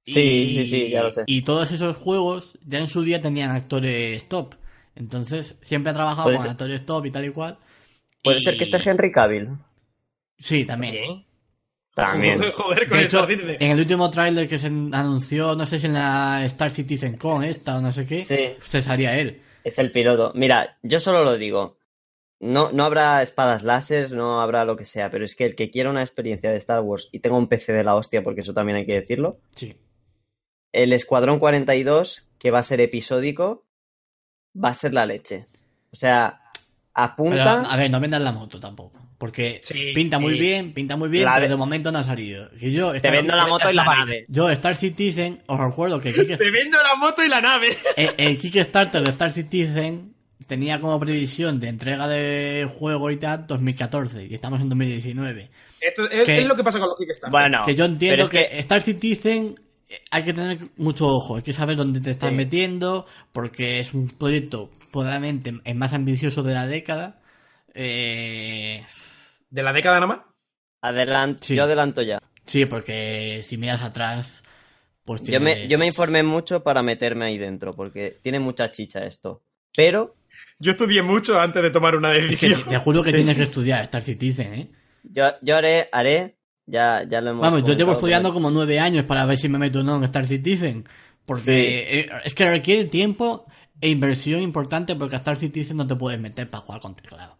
[0.04, 1.22] Sí, sí, sí, ya lo sé.
[1.26, 4.54] Y todos esos juegos ya en su día tenían actores top.
[4.96, 7.58] Entonces, siempre ha trabajado con ser- actores top y tal y cual.
[8.22, 9.48] Puede Y- ser que esté Henry Cavill.
[10.38, 10.94] Sí, también.
[10.94, 11.26] ¿Qué?
[11.94, 12.40] También.
[12.56, 13.56] Joder, con De esto hecho, dice.
[13.60, 17.44] en el último tráiler que se anunció, no sé si en la Star Citizen Con
[17.44, 18.36] esta o no sé qué, Sí.
[18.62, 19.42] se salía él.
[19.64, 20.32] Es el piloto.
[20.34, 21.78] Mira, yo solo lo digo.
[22.40, 25.70] No, no habrá espadas láser, no habrá lo que sea, pero es que el que
[25.70, 28.54] quiera una experiencia de Star Wars y tenga un PC de la hostia, porque eso
[28.54, 29.76] también hay que decirlo, Sí.
[30.72, 33.66] el Escuadrón 42, que va a ser episódico,
[34.56, 35.48] va a ser la leche.
[35.92, 36.40] O sea,
[36.94, 37.60] Pero, apunta.
[37.62, 38.98] a ver, no vendas la moto tampoco.
[39.18, 40.40] Porque Sí, pinta muy sí.
[40.40, 42.48] bien, pinta muy bien, La pero de- de momento no ha salido.
[42.58, 44.24] Y yo, te Star, vendo la moto y la nave.
[44.28, 47.76] yo, Star Citizen, os recuerdo que Kick- Te vendo la moto y la nave.
[47.96, 50.14] el, el Kickstarter de Star Citizen
[50.50, 55.48] tenía como previsión de entrega de juego y tal 2014 y estamos en 2019.
[55.80, 56.38] Esto es, ¿Qué?
[56.40, 57.30] es lo que pasa con los Kickstarter.
[57.30, 59.54] Bueno, que yo entiendo es que, Star Citizen
[59.88, 62.34] eh, hay que tener mucho ojo, hay que saber dónde te estás Sí.
[62.36, 67.20] metiendo, porque es un proyecto probablemente el más ambicioso de la década.
[67.74, 68.84] Eh,
[69.50, 70.20] ¿De la década nada más?
[70.82, 71.54] adelant- Sí.
[71.54, 72.20] yo adelanto ya.
[72.44, 74.42] sí, porque si miras atrás,
[75.04, 78.70] pues Yo me, tienes- yo me informé mucho para meterme ahí dentro, porque tiene mucha
[78.72, 79.42] chicha esto.
[79.76, 80.16] Pero
[80.60, 82.62] Yo estudié mucho antes de tomar una Es que decisión.
[82.64, 83.40] te, te juro que Sí, tienes sí.
[83.40, 84.70] que estudiar Star Citizen, ¿eh?
[85.02, 86.36] yo, yo haré, haré,
[86.66, 89.48] ya, ya lo hemos Vamos, yo llevo estudiando pero- como nueve años para ver si
[89.48, 90.84] me meto o no en Star Citizen.
[91.24, 91.98] Porque Sí.
[92.00, 93.46] eh, es que requiere tiempo
[93.80, 97.38] e inversión importante porque a Star Citizen no te puedes meter para jugar con teclado.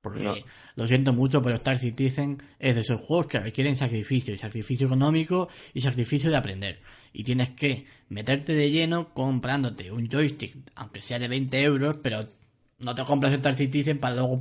[0.00, 0.34] Porque No.
[0.76, 4.86] lo siento mucho, pero Star Citizen es de esos juegos que requieren sacrificio, y sacrificio
[4.86, 6.80] económico y sacrificio de aprender.
[7.12, 12.22] Y tienes que meterte de lleno comprándote un joystick, aunque sea de 20 euros, pero
[12.84, 14.40] no te compras Star Citizen para luego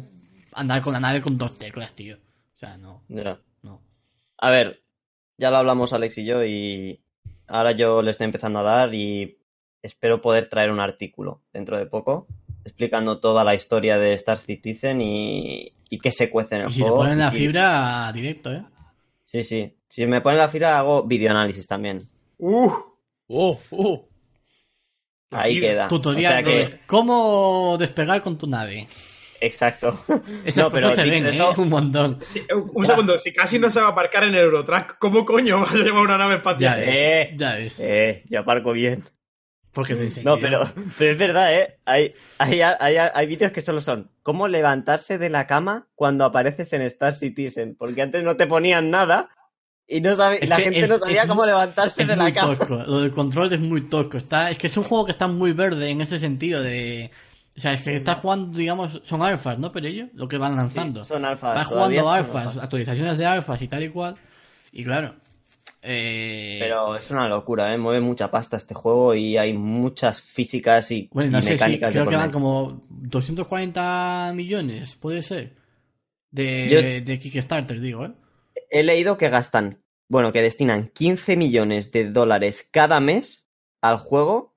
[0.54, 2.18] andar con la nave con dos teclas, tío.
[2.56, 3.40] O sea, no, Ya.
[3.62, 3.82] no.
[4.38, 4.84] A ver,
[5.38, 7.02] ya lo hablamos Alex y yo y
[7.48, 9.38] ahora yo le estoy empezando a dar y
[9.82, 12.28] espero poder traer un artículo dentro de poco
[12.66, 16.74] explicando toda la historia de Star Citizen y, y qué se cuece en el Y
[16.74, 16.98] si te juego.
[16.98, 18.64] ponen la Y- fibra, directo, ¿eh?
[19.26, 19.76] Sí, sí.
[19.88, 22.00] Si me ponen la fibra hago videoanálisis también.
[22.38, 22.72] Uh,
[23.28, 23.60] ¡Oh!
[23.72, 24.08] ¡Oh!
[25.36, 25.88] Ahí queda.
[25.88, 28.88] Tutorial O sea que, de cómo despegar con tu nave.
[29.42, 30.00] exacto.
[30.46, 31.56] Esas No, pero se ven, eso- ¿eh?
[31.58, 32.20] Un montón.
[32.24, 32.42] sí,
[32.74, 36.04] un segundo, si casi no sabe aparcar en el Eurotrack, ¿cómo coño vas a llevar
[36.04, 36.80] una nave Ya espacial?
[36.80, 37.34] ves, Eh.
[37.38, 37.80] ya ves.
[37.82, 39.04] Eh, yo aparco bien.
[39.74, 40.22] Porque te.
[40.24, 41.80] No, pero, pero es verdad, ¿eh?
[41.86, 46.72] Hay, hay, hay, hay vídeos que solo son cómo levantarse de la cama cuando apareces
[46.74, 47.76] en Star Citizen.
[47.76, 49.30] Porque antes no te ponían nada
[49.88, 52.56] y no sabe, Es la gente es- no sabía cómo muy- levantarse de la cama.
[52.58, 52.78] tosco.
[52.88, 54.18] Lo del control es muy tosco.
[54.18, 57.12] Está, es que es un juego que está muy verde en ese sentido de...
[57.56, 59.72] O sea, es que estás jugando, digamos, son alfas, ¿no?
[59.72, 61.06] Pero ellos, lo que van lanzando.
[61.06, 62.64] son alfas, todavía jugando alfas, alfas.
[62.64, 64.16] actualizaciones de alfas y tal y cual.
[64.72, 65.14] Y claro.
[65.84, 66.58] Eh...
[66.62, 67.78] Pero es una locura, ¿eh?
[67.78, 71.94] Mueve mucha pasta este juego y hay muchas físicas y, Bueno, y no sé mecánicas
[71.94, 75.54] de creo que van como 240 millones, puede ser.
[76.32, 78.12] De, Yo- de Kickstarter, digo, ¿eh?
[78.70, 83.48] He leído que gastan, bueno, que destinan 15 millones de dólares cada mes
[83.82, 84.56] al juego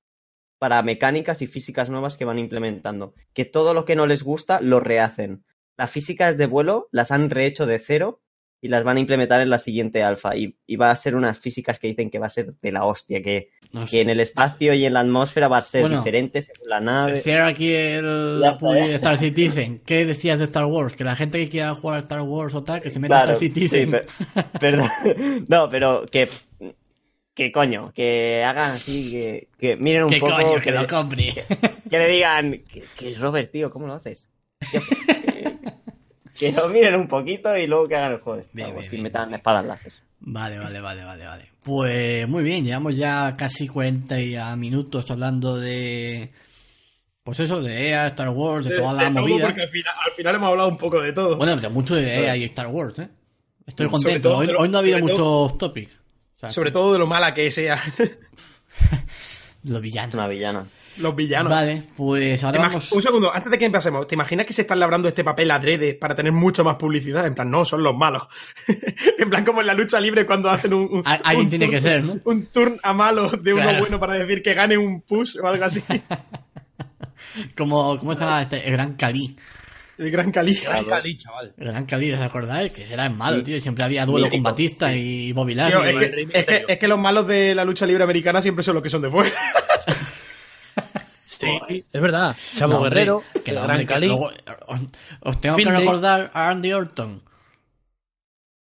[0.59, 3.13] para mecánicas y físicas nuevas que van implementando.
[3.33, 5.45] Que todo lo que no les gusta lo rehacen.
[5.77, 8.21] Las físicas de vuelo las han rehecho de cero
[8.61, 10.35] y las van a implementar en la siguiente alfa.
[10.35, 12.85] Y, y va a ser unas físicas que dicen que va a ser de la
[12.85, 13.91] hostia, que, No sé.
[13.91, 16.79] que en el espacio y en la atmósfera va a ser Bueno, diferente según la
[16.79, 17.21] nave.
[17.21, 18.41] Cierra aquí el.
[18.95, 19.79] Star Citizen.
[19.85, 20.95] ¿Qué decías de Star Wars?
[20.95, 23.29] Que la gente que quiera jugar a Star Wars o tal, que se meta Claro,
[23.29, 23.85] a Star Citizen.
[23.85, 24.05] sí, per-
[24.59, 24.89] perdón.
[25.47, 26.27] No, pero que.
[27.35, 30.31] Que coño, que hagan así, que, que miren un ¿Qué poco.
[30.37, 30.55] coño?
[30.55, 31.33] Que, que, lo compre.
[31.87, 32.63] que le digan.
[32.67, 34.31] Que, que Robert, tío, ¿cómo lo haces?
[34.71, 35.53] Tío, pues,
[36.39, 38.37] que, lo miren un poquito y luego que hagan el juego.
[38.37, 39.03] de Star Bien, bien.
[39.03, 39.93] metan espadas láser.
[40.19, 41.49] Vale, vale, vale, vale, vale.
[41.63, 46.31] Pues muy bien, llevamos ya casi 40 ya minutos hablando de.
[47.23, 49.45] Pues eso, de EA, Star Wars, de, De- toda de la todo, movida.
[49.47, 51.35] porque al final, al final hemos hablado un poco de todo.
[51.37, 53.09] Bueno, de mucho de EA y Star Wars, ¿eh?
[53.65, 54.29] Estoy contento.
[54.29, 55.89] todo Hoy, lo- no ha habido sobre mucho todo- off topic.
[56.37, 57.77] O sea, Sobre todo de lo mala que sea
[59.63, 60.13] lo Es villano.
[60.13, 60.67] una villana.
[60.99, 61.51] Los villanos.
[61.51, 62.91] Vale, pues ¿Te ahora vamos.
[62.91, 65.93] Un segundo, antes de que empecemos, ¿te imaginas que se están labrando este papel adrede
[65.93, 67.25] para tener mucho más publicidad?
[67.25, 68.23] En plan, no, son los malos.
[69.17, 70.83] en plan, como en la lucha libre cuando hacen un.
[70.91, 72.17] un- Al- alguien un tiene turn- que ser, ¿no?
[72.25, 73.79] Un turn a malo de uno Claro.
[73.79, 75.83] bueno para decir que gane un push o algo así.
[77.57, 78.65] Como, ¿Cómo se llama este?
[78.67, 79.35] El Gran Cali.
[79.97, 80.53] El gran Cali.
[80.55, 81.53] Gran Cali, chaval.
[81.57, 82.71] El Gran Cali, ¿os acordáis?
[82.71, 83.59] Que será en malo, tío.
[83.59, 85.89] Siempre había duelo con Batista y Bobby Tío, Lashley.
[85.89, 86.67] es, el que, Rey es, que, Misterio.
[86.67, 89.09] es que los malos de la lucha libre americana siempre son los que son de
[89.09, 89.31] fuera.
[91.39, 92.35] Sí, es verdad.
[92.55, 94.07] Chavo No, hombre, Guerrero, que el Gran Cali.
[94.07, 94.31] luego-
[94.67, 94.81] os,
[95.21, 97.21] os tengo que recordar a Andy Orton.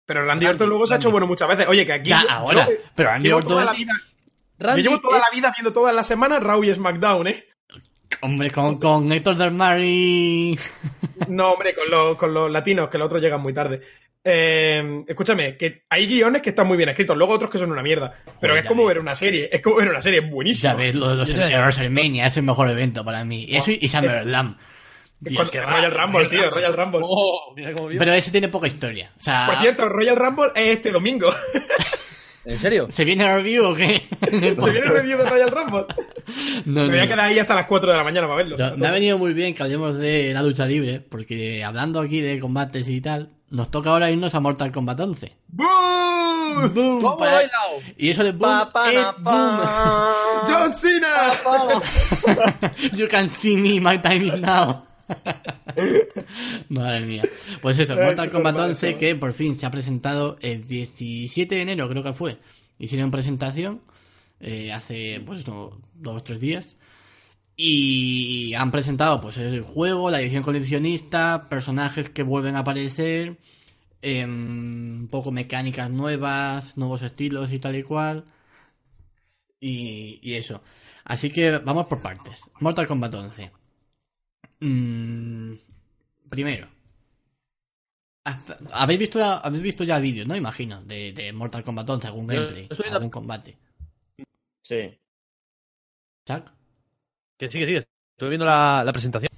[0.06, 1.66] Pero Randy Orton luego se ha hecho bueno muchas veces.
[1.68, 2.10] Oye, que aquí.
[2.10, 2.66] Ya, yo- ahora.
[2.68, 5.52] yo pero Andy llevo Orton, toda la vida, yo Randy llevo toda es- la vida
[5.56, 7.44] viendo todas las semanas Raw y SmackDown, ¿eh?
[8.22, 10.58] hombre, con, con Héctor Del Mar y...
[11.28, 13.80] No, hombre, con los, con los latinos, que los otros llegan muy tarde.
[14.28, 17.82] Eh, escúchame, que hay guiones que están muy bien escritos, luego otros que son una
[17.82, 18.12] mierda.
[18.40, 18.94] Pero Joder, es como ves.
[18.96, 20.72] ver una serie, es como ver una serie, es buenísimo.
[20.72, 23.46] Ya ves, lo de los, el WrestleMania es el mejor evento para mí.
[23.48, 24.58] Eso y SummerSlam.
[25.24, 25.92] Es Dios, Royal.
[25.92, 27.00] Rumble, tío, Royal Rumble.
[27.04, 27.98] Oh, mira cómo viene.
[28.00, 29.12] Pero ese tiene poca historia.
[29.18, 31.28] O sea, Por cierto, Royal Rumble es este domingo.
[32.44, 32.86] ¿En serio?
[32.90, 34.02] ¿se viene a review o qué?
[34.20, 35.84] Se viene el review de Royal Rumble.
[36.64, 38.56] No, Me voy a quedar ahí hasta las 4 de la mañana para verlo.
[38.58, 42.20] Yo- me ha venido muy bien que hablemos de la lucha libre, porque hablando aquí
[42.20, 45.36] de combates y tal, nos toca ahora irnos a Mortal Kombat 11.
[45.48, 46.74] ¡Boom!
[46.74, 47.02] ¡Boom!
[47.02, 47.50] ¿Cómo Para-?
[47.96, 49.60] Y eso de boom Pa, pa, es na, boom.
[50.48, 51.32] ¡John Cena!
[52.96, 54.84] You can see me, my time is now.
[56.68, 57.22] Madre mía.
[57.62, 58.98] Pues eso, Es Mortal Kombat supermal 11 eso.
[58.98, 62.38] que por fin se ha presentado el 17 de enero, creo que fue.
[62.78, 63.80] Hicieron presentación
[64.40, 66.76] eh, hace pues no, dos o tres días.
[67.56, 73.38] Y han presentado pues el juego, la edición coleccionista, personajes que vuelven a aparecer,
[74.02, 78.26] em, un poco mecánicas nuevas, nuevos estilos y tal y cual.
[79.58, 80.62] Y, y eso.
[81.04, 82.42] Así que vamos por partes.
[82.60, 83.50] Mortal Kombat 11.
[84.60, 85.54] Mm,
[86.28, 86.68] primero.
[88.24, 90.34] hasta- ¿habéis, visto ya, habéis visto ya vídeos, ¿no?
[90.36, 93.56] Imagino, de, de Mortal Kombat 11, algún gameplay, algún combate.
[94.62, 94.98] Sí.
[96.26, 96.50] ¿Chuck?
[97.38, 97.78] Que sigue, sigue.
[97.78, 99.30] Estuve viendo la, la presentación.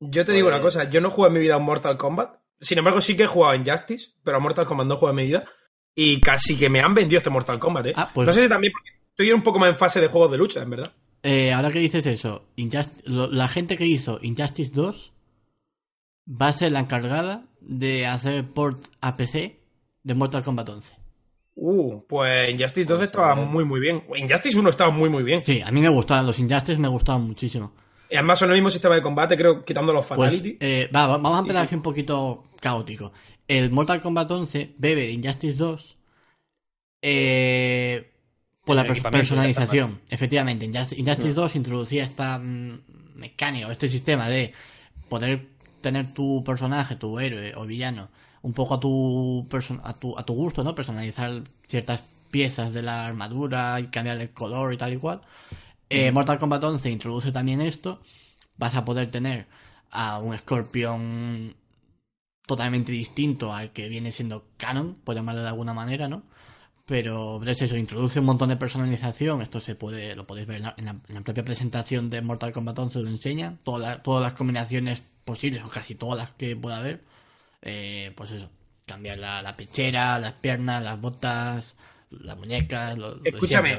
[0.00, 1.96] Yo te digo una Pues- cosa, yo no jugué en mi vida a un Mortal
[1.96, 2.36] Kombat.
[2.60, 5.18] Sin embargo, sí que he jugado en Justice, pero a Mortal Kombat no he jugado
[5.18, 5.44] en mi vida.
[5.94, 7.92] Y casi que me han vendido este Mortal Kombat, ¿eh?
[7.96, 10.30] Ah, pues- No sé si también porque estoy un poco más en fase de juegos
[10.30, 10.92] de lucha, en verdad.
[11.22, 15.12] Eh, ahora que dices eso, Injust- la gente que hizo Injustice 2
[16.28, 19.60] va a ser la encargada de hacer port a PC
[20.04, 20.96] de Mortal Kombat 11.
[21.60, 24.04] Uh, pues Injustice 2 estaba muy, muy bien.
[24.16, 25.44] Injustice 1 estaba muy, muy bien.
[25.44, 27.72] Sí, a mí me gustaban, los Injustice me gustaban muchísimo.
[28.08, 30.56] Y además son el mismo sistema de combate, creo, quitando los Pues, Fatality.
[30.60, 33.12] eh, va, va- vamos a empezar así un poquito caótico.
[33.48, 35.96] El Mortal Kombat 11 bebe de Injustice 2
[37.02, 38.10] eh,
[38.64, 40.00] por la personalización.
[40.10, 42.82] Efectivamente, Injustice, Injustice 2 introducía esta mm,
[43.16, 44.52] mecánica o este sistema de
[45.08, 45.46] poder
[45.82, 48.08] tener tu personaje, tu héroe o villano,
[48.42, 49.46] un poco a tu,
[49.82, 50.74] a tu, a tu gusto, ¿no?
[50.74, 55.20] Personalizar ciertas piezas de la armadura y cambiar el color y tal y cual.
[55.90, 58.00] Eh, Mortal Kombat 11 introduce también esto.
[58.56, 59.46] Vas a poder tener
[59.90, 61.54] a un Scorpion
[62.46, 66.22] totalmente distinto al que viene siendo canon, por llamarlo de alguna manera, ¿no?
[66.86, 69.42] Pero, es eso, introduce un montón de personalización.
[69.42, 72.22] Esto se puede, lo podéis ver en la, en la- en la propia presentación de
[72.22, 73.58] Mortal Kombat 11, lo enseña.
[73.62, 77.04] Todas las- todas las combinaciones posibles, o casi todas las que pueda haber.
[77.62, 78.50] Eh, pues eso,
[78.86, 81.76] cambiar la, la pechera, las piernas, las botas,
[82.10, 83.76] las muñecas, lo, Escúchame,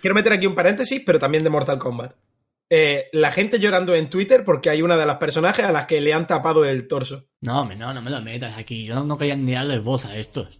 [0.00, 2.12] quiero meter aquí un paréntesis, pero también de Mortal Kombat.
[2.74, 6.00] Eh, la gente llorando en Twitter porque hay una de las personajes a las que
[6.00, 7.26] le han tapado el torso.
[7.42, 8.86] No, no, no me lo metas aquí.
[8.86, 10.58] Yo no, no quería ni darles voz a estos.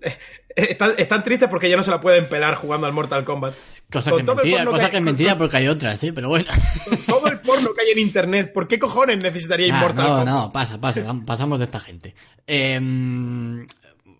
[0.00, 0.16] Eh,
[0.54, 3.54] Están, están tristes porque ya no se la pueden pelar jugando al Mortal Kombat.
[3.90, 6.12] Cosa Con que es mentira, porno cosa que- que es mentira porque hay otras, ¿eh?
[6.14, 6.50] Pero bueno.
[6.88, 10.16] Con todo el porno que hay en internet, ¿por qué cojones necesitaríais Ah, Mortal no,
[10.16, 10.26] Kombat?
[10.34, 12.14] no, pasa, pasa, pasamos de esta gente.
[12.46, 12.80] Eh,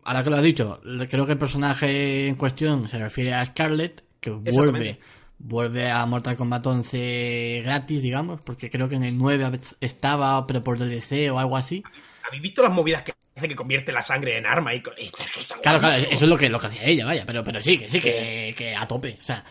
[0.04, 4.04] ahora que lo has dicho, creo que el personaje en cuestión se refiere a Scarlet,
[4.20, 4.98] que vuelve,
[5.38, 9.76] vuelve a Mortal Kombat 11 gratis, digamos, porque creo que en el 9 a veces
[9.80, 11.82] estaba, pero por DLC o algo así.
[12.26, 14.74] ¿Habéis visto las movidas que hace que convierte la sangre en arma?
[14.74, 14.94] Y con...
[14.96, 17.42] Esto, eso está Claro, claro, eso es lo que, lo que hacía ella, vaya, pero,
[17.44, 19.18] pero sí, que sí, que, que a tope.
[19.20, 19.44] O sea,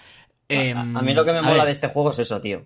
[0.47, 1.65] em, A, a mí lo que me mola ver.
[1.65, 2.65] de este juego es eso, tío.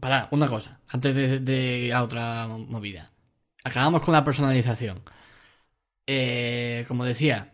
[0.00, 3.12] Para, una cosa, antes de, de ir a otra movida.
[3.64, 5.02] Acabamos con la personalización.
[6.06, 7.52] Eh, como decía,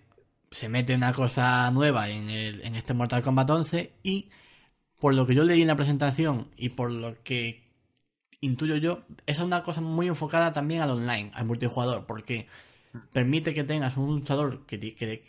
[0.51, 4.31] se mete una cosa nueva en, el, en este Mortal Kombat 11 y
[4.99, 7.65] por lo que yo leí en la presentación y por lo que
[8.41, 12.49] intuyo yo, es una cosa muy enfocada también al online, al multijugador, porque
[13.13, 15.25] permite que tengas un luchador que, que,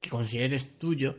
[0.00, 1.16] que consideres tuyo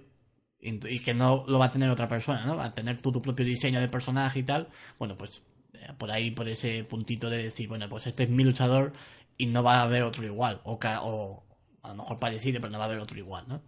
[0.68, 2.58] y que no lo va a tener otra persona, ¿no?
[2.58, 4.70] Va a tener tú tu propio diseño de personaje y tal.
[5.00, 5.42] Bueno, pues
[5.74, 8.94] eh, por ahí, por ese puntito de decir, bueno, pues este es mi luchador
[9.38, 10.62] y no va a haber otro igual.
[10.64, 11.44] O, o
[11.84, 13.62] a lo mejor parecido, pero no va a haber otro igual, ¿no?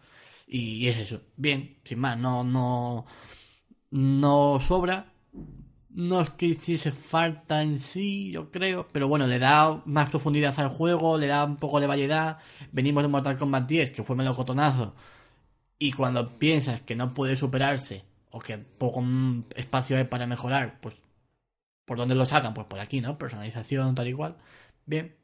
[0.47, 1.21] Y, y es eso.
[1.37, 3.05] Bien, sin más, no, no,
[3.91, 5.13] no sobra,
[5.89, 10.57] no es que hiciese falta en sí, yo creo, pero bueno, le da más profundidad
[10.59, 12.37] al juego, le da un poco de variedad.
[12.71, 14.95] Venimos de Mortal Kombat 10, que fue melocotonazo,
[15.79, 19.03] y cuando piensas que no puede superarse, o que poco
[19.55, 20.95] espacio hay para mejorar, pues,
[21.85, 22.53] ¿por dónde lo sacan?
[22.53, 23.15] Pues por aquí, ¿no?
[23.15, 24.37] Personalización, tal y cual.
[24.85, 25.15] Bien,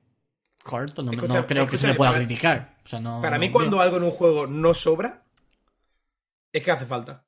[0.64, 2.78] correcto, no, Escucha, no creo que se le pueda para- criticar.
[2.86, 3.52] O sea, no, Para mí, bien.
[3.54, 5.24] cuando algo en un juego no sobra,
[6.54, 7.26] es que hace falta.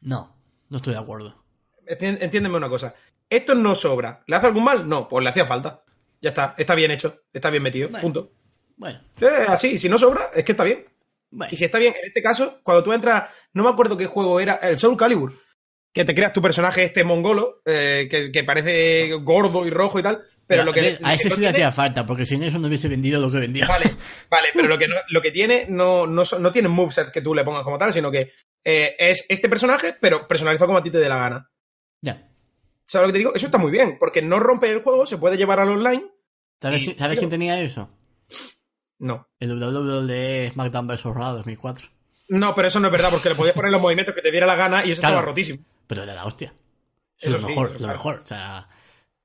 [0.00, 0.34] No,
[0.68, 1.44] no estoy de acuerdo.
[1.86, 2.94] Enti- Entiéndeme una cosa.
[3.28, 4.22] Esto no sobra.
[4.26, 4.88] ¿Le hace algún mal?
[4.88, 5.82] No, pues le hacía falta.
[6.20, 8.02] Ya está, está bien hecho, está bien metido, Bueno.
[8.02, 8.32] punto.
[8.76, 10.86] Bueno, Eh, así, si no sobra, es que está bien.
[11.30, 11.52] Bueno.
[11.52, 14.40] Y si está bien, en este caso, cuando tú entras, no me acuerdo qué juego
[14.40, 15.34] era, el Soul Calibur,
[15.92, 20.02] que te creas tu personaje este mongolo, eh, que, que parece gordo y rojo y
[20.02, 20.80] tal, pero lo que...
[20.80, 23.20] a- lo a que ese sí le hacía falta, porque sin eso no hubiese vendido
[23.20, 23.66] lo que vendía.
[23.66, 23.94] Vale,
[24.30, 27.34] vale, pero lo que, no, lo que tiene no, no, no tiene moveset que tú
[27.34, 28.32] le pongas como tal, sino que
[28.64, 31.50] eh, es este personaje, pero personalizado como a ti te dé la gana.
[32.02, 32.30] Ya.
[32.86, 33.34] ¿Sabes lo que te digo?
[33.34, 36.06] Eso está muy bien, porque no rompe el juego, se puede llevar al online.
[36.60, 37.90] ¿Sabes, Y- qui- ¿sabes quién tenía eso?
[38.98, 39.28] No.
[39.38, 41.04] El WWE SmackDown vs.
[41.04, 41.88] Raw 2004.
[42.30, 44.46] No, pero eso no es verdad, porque le podías poner los movimientos que te diera
[44.46, 45.16] la gana y eso Claro.
[45.16, 45.64] estaba rotísimo.
[45.86, 46.52] Pero era la hostia.
[47.18, 47.92] Es Eso lo sí, mejor, eso lo claro.
[47.94, 48.20] mejor.
[48.24, 48.68] O sea,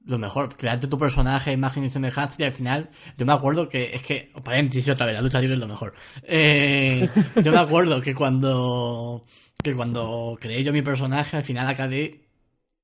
[0.05, 0.55] lo mejor.
[0.55, 4.31] Crearte tu personaje, imagen y semejanza y al final, yo me acuerdo que, es que,
[4.43, 5.93] paréntesis otra vez, la lucha libre es lo mejor.
[6.23, 7.09] Eh,
[7.43, 9.25] yo me acuerdo que cuando,
[9.61, 12.22] que cuando creé yo mi personaje, al final acabé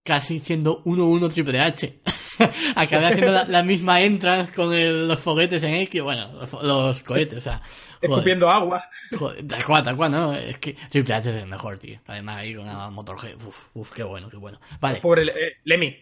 [0.09, 1.99] casi siendo 1-1 Triple H.
[2.75, 6.31] acabé haciendo la, la misma entrance con el- los foguetes en X, bueno,
[6.63, 8.09] los, cohetes, o sea, joder.
[8.11, 8.83] Escupiendo agua.
[9.15, 10.33] Joder, tal cual, tal cual, ¿no?
[10.33, 11.99] Es que Triple H es el mejor, tío.
[12.07, 13.35] Además ahí con la Motorhead.
[13.35, 14.59] Uf, uf, qué bueno, qué bueno.
[14.79, 15.95] Vale, Por el eh, Lemmy.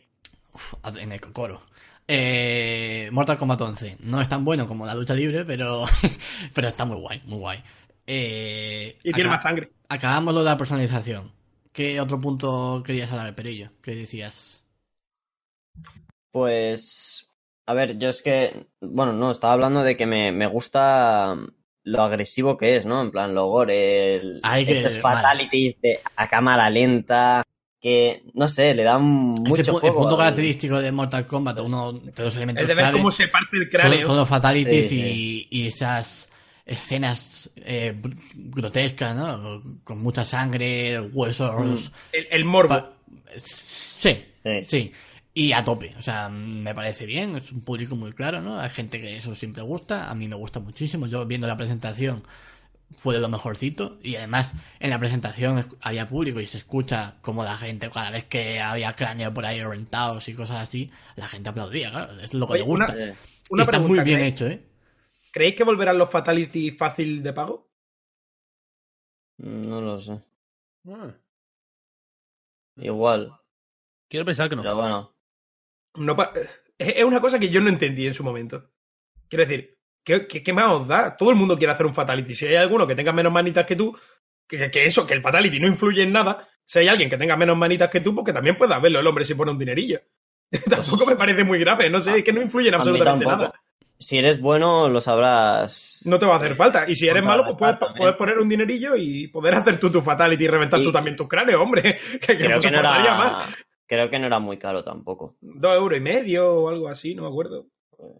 [0.54, 1.64] uf, en el coro.
[2.08, 3.98] Eh, Mortal Kombat 11.
[4.00, 5.86] No es tan bueno como la lucha libre, pero,
[6.54, 7.62] pero está muy guay, muy guay.
[8.06, 9.70] Eh, Y tiene acá- más sangre.
[9.90, 11.32] Acabamos lo de la personalización.
[11.78, 13.70] ¿Qué otro punto querías hablar, Perillo?
[13.84, 14.64] ¿Qué decías?
[16.32, 17.30] Pues,
[17.68, 21.38] a ver, yo es que, bueno, no, estaba hablando de que me, me gusta
[21.84, 23.00] lo agresivo que es, ¿no?
[23.00, 25.22] En plan, lo gore, el, Hay que- esos vale.
[25.22, 27.44] fatalities de, a cámara lenta,
[27.80, 31.28] que, no sé, le dan mucho Ese pu- el juego punto al- característico de Mortal
[31.28, 34.08] Kombat, uno de los elementos El de ver clave- cómo se parte el Son, cráneo.
[34.08, 36.28] son los fatalities Sí, y, y esas
[36.68, 37.96] escenas eh,
[38.36, 39.64] grotescas, ¿no?
[39.84, 41.92] Con mucha sangre, huesos.
[42.12, 42.94] El, el morbo.
[43.38, 44.64] Sí, Sí.
[44.64, 44.92] sí.
[45.34, 45.94] Y a tope.
[46.00, 47.36] O sea, me parece bien.
[47.38, 48.60] Es un público muy claro, ¿no?
[48.60, 50.10] Hay gente que eso siempre gusta.
[50.10, 51.06] A mí me gusta muchísimo.
[51.08, 52.24] Yo viendo la presentación
[52.98, 54.00] fue de lo mejorcito.
[54.02, 58.10] Y además, en la presentación es- había público y se escucha como la gente, cada
[58.10, 62.20] vez que había cráneos por ahí reventados y cosas así, la gente aplaudía, claro.
[62.20, 62.94] Es lo que Oye, le gusta.
[62.94, 63.14] una-
[63.50, 64.62] Una y está pregunta, muy bien ¿creéis, hecho, ¿eh?
[65.38, 67.70] ¿Creéis que volverán los Fatality fácil de pago?
[69.38, 70.20] no lo sé.
[70.88, 71.14] Ah,
[72.78, 73.32] Igual,
[74.10, 74.64] quiero pensar que no.
[74.64, 75.16] pero bueno.
[75.98, 76.34] No pa-
[76.80, 78.72] es una cosa que yo no entendí en su momento.
[79.30, 81.16] Quiero decir, ¿qué, qué, qué más os da?
[81.16, 82.34] Todo el mundo quiere hacer un Fatality.
[82.34, 83.96] Si hay alguno que tenga menos manitas que tú,
[84.48, 86.50] que, que eso, que el Fatality no influye en nada.
[86.66, 89.24] Si hay alguien que tenga menos manitas que tú, porque también puede haberlo el hombre
[89.24, 90.00] si pone un dinerillo.
[90.68, 93.54] Tampoco me parece muy grave, no sé, es que no influye en absolutamente nada.
[94.00, 96.02] Si eres bueno, lo sabrás.
[96.06, 96.86] No te va a hacer falta.
[96.90, 100.02] Y si eres malo, pues puedes, puedes poner un dinerillo y poder hacer tú tu
[100.02, 101.82] Fatality y reventar Y- tú también tus cráneos, hombre.
[102.14, 103.48] Que, que Creo no que no soportaría más.
[103.48, 103.58] era.
[103.88, 105.36] Creo que no era muy caro tampoco.
[105.42, 107.68] Dos euros y medio o algo así, no me acuerdo.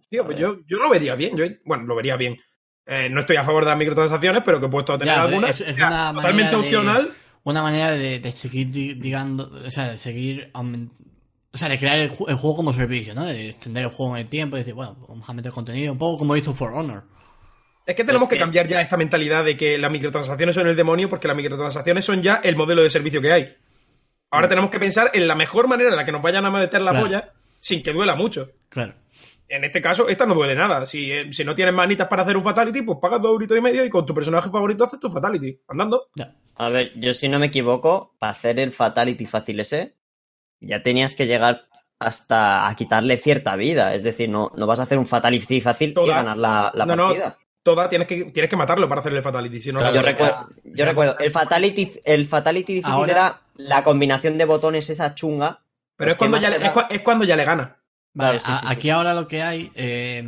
[0.10, 0.58] Tío, pues A ver.
[0.58, 1.36] yo, yo lo vería bien.
[1.38, 2.38] Yo, bueno, lo vería bien.
[2.86, 5.24] Eh, no estoy a favor de las microtransacciones, pero que he puesto a tener Ya,
[5.24, 5.50] alguna.
[5.50, 7.14] es- es Ya, una totalmente de- opcional.
[7.44, 10.90] Una manera de, de seguir, di- digando, o sea, de seguir aument-
[11.58, 13.26] o sea, de crear el, ju- el juego como servicio, ¿no?
[13.26, 15.98] De extender el juego en el tiempo y decir, bueno, vamos a meter contenido, un
[15.98, 17.04] poco como hizo For Honor.
[17.86, 20.68] Es que tenemos Es que que- cambiar ya esta mentalidad de que las microtransacciones son
[20.68, 23.56] el demonio, porque las microtransacciones son ya el modelo de servicio que hay.
[24.30, 26.82] Ahora tenemos que pensar en la mejor manera en la que nos vayan a meter
[26.82, 27.06] la Claro.
[27.06, 28.52] polla sin que duela mucho.
[28.70, 28.94] Claro.
[29.50, 30.86] En este caso, esta no duele nada.
[30.86, 33.62] Si, eh, si no tienes manitas para hacer un fatality, pues pagas dos euritos y
[33.62, 35.58] medio y con tu personaje favorito haces tu fatality.
[35.70, 36.10] Andando.
[36.16, 36.36] Ya.
[36.56, 39.96] A ver, yo si no me equivoco, para hacer el Fatality fácil ese,
[40.60, 41.66] ya tenías que llegar
[42.00, 43.96] hasta a quitarle cierta vida.
[43.96, 46.16] Es decir, no, no vas a hacer un Fatality fácil y Toda.
[46.18, 47.38] ganar la, la No, no, partida.
[47.64, 49.60] Toda tienes que, tienes que matarlo para hacer el fatality.
[49.62, 53.42] Si no, Claro, no yo, recuerdo, yo recuerdo, el Fatality, el fatality difícil Ahora- era
[53.56, 55.60] la combinación de botones esa chunga.
[55.98, 57.76] Pero es cuando, ya le, es, cua- es cuando ya le gana.
[58.14, 58.74] Vale, sí, a- sí, sí.
[58.74, 60.24] aquí ahora lo que hay, eh,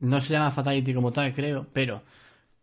[0.00, 2.02] no se llama Fatality como tal, creo, pero...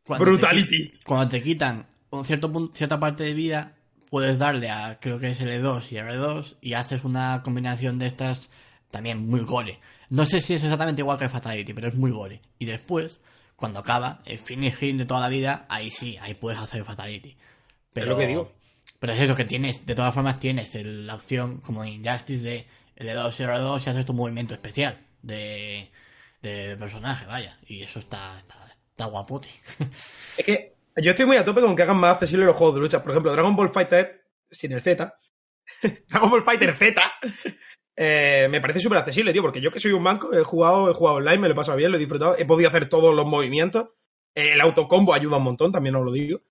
[0.03, 0.93] cuando Brutality.
[1.05, 3.73] cuando te quitan un cierto punto, cierta parte de vida,
[4.11, 8.49] puedes darle a, creo que es L2 y R2, y haces una combinación de estas
[8.91, 9.79] también muy gore.
[10.09, 12.41] No sé si es exactamente igual que Fatality, pero es muy gore.
[12.59, 13.21] Y después,
[13.55, 17.37] cuando acaba, el finish hit de toda la vida, ahí sí, ahí puedes hacer Fatality.
[17.93, 18.51] Pero, lo que digo.
[18.99, 22.43] Pero es eso que tienes, de todas formas tienes el- la opción como en Injustice
[22.43, 25.89] de el de 2 0 2 y haces tu movimiento especial de,
[26.41, 27.57] de personaje, vaya.
[27.65, 28.55] Y eso está, está,
[28.89, 29.47] está guapote.
[30.37, 32.81] Es que yo estoy muy a tope con que hagan más accesibles los juegos de
[32.81, 33.01] lucha.
[33.01, 35.15] Por ejemplo, Dragon Ball Fighter, sin el Z.
[36.09, 37.01] Dragon Ball Fighter Z.
[37.95, 40.93] eh, me parece súper accesible, tío, porque yo que soy un banco, he jugado, he
[40.93, 43.25] jugado online, me lo he pasado bien, lo he disfrutado, he podido hacer todos los
[43.25, 43.89] movimientos.
[44.35, 46.41] Eh, el autocombo ayuda un montón, también os lo digo.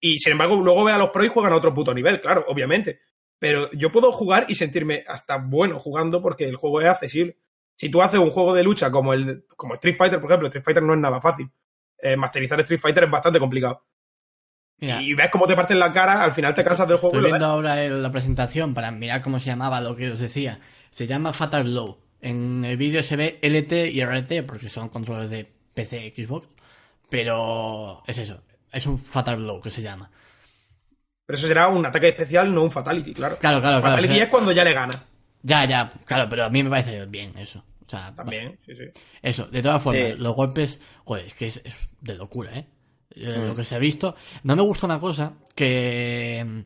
[0.00, 2.44] Y sin embargo, luego ve a los pros y juegan a otro puto nivel, claro,
[2.48, 3.00] obviamente.
[3.38, 7.38] Pero yo puedo jugar y sentirme hasta bueno jugando porque el juego es accesible.
[7.76, 10.64] Si tú haces un juego de lucha como el como Street Fighter, por ejemplo, Street
[10.64, 11.50] Fighter no es nada fácil.
[12.02, 13.84] Eh, masterizar Street Fighter es bastante complicado.
[14.78, 17.22] Mira, Y ves cómo te parten la cara, al final te cansas del juego Estoy
[17.22, 20.58] lo viendo ahora la presentación para mirar cómo se llamaba lo que os decía.
[20.90, 21.98] Se llama Fatal Blow.
[22.20, 26.48] En el vídeo se ve LT y RT porque son controles de PC y Xbox.
[27.08, 28.42] Pero es eso.
[28.72, 30.10] Es un Fatal Blow que se llama.
[31.26, 33.38] Pero eso será un ataque especial, no un fatality, claro.
[33.38, 33.94] Claro, claro, claro.
[33.94, 34.24] fatality claro.
[34.24, 34.94] es cuando ya le gana.
[35.42, 37.64] Ya, ya, claro, pero a mí me parece bien eso.
[37.86, 38.84] O sea, También, sí, sí.
[39.22, 40.18] Eso, de todas formas, Sí.
[40.18, 42.66] los golpes, joder, es que es, es de locura, ¿eh?
[43.14, 44.14] Eh, Lo que se ha visto.
[44.44, 46.44] No me gusta una cosa que...
[46.46, 46.60] mm,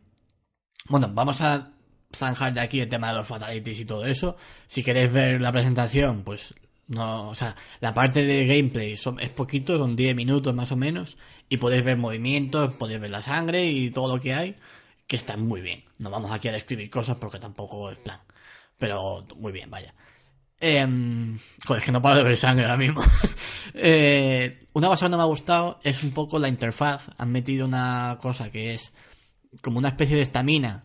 [0.91, 1.73] Bueno, vamos a
[2.15, 4.37] zanjar de aquí el tema de los fatalities y todo eso.
[4.69, 6.55] Si queréis ver la presentación, pues
[6.89, 10.77] no, o sea, la parte de gameplay son- es poquito, son 10 minutos más o
[10.77, 11.17] menos,
[11.49, 14.55] y podéis ver movimientos, podéis ver la sangre y todo lo que hay,
[15.09, 15.83] que está muy bien.
[15.99, 18.21] No vamos aquí a describir cosas porque tampoco es plan.
[18.79, 19.93] Pero muy bien, vaya.
[20.59, 23.03] Em, joder, es que no paro de ver sangre ahora mismo.
[23.79, 27.11] Eh, una cosa que no me ha gustado es un poco la interfaz.
[27.19, 28.95] Han metido una cosa que es
[29.61, 30.85] como una especie de estamina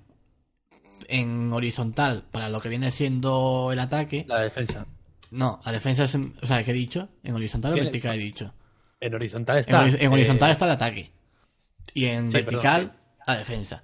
[1.08, 4.26] en horizontal para lo que viene siendo el ataque.
[4.28, 4.86] La defensa.
[5.32, 7.08] No, la defensa es, en- o sea, ¿qué he dicho?
[7.24, 8.54] ¿En horizontal o vertical he dicho?
[9.00, 9.88] En horizontal En, está.
[9.88, 11.12] en horizontal eh, está el ataque.
[11.94, 12.98] Y en Sí, vertical, perdón,
[13.28, 13.84] la defensa.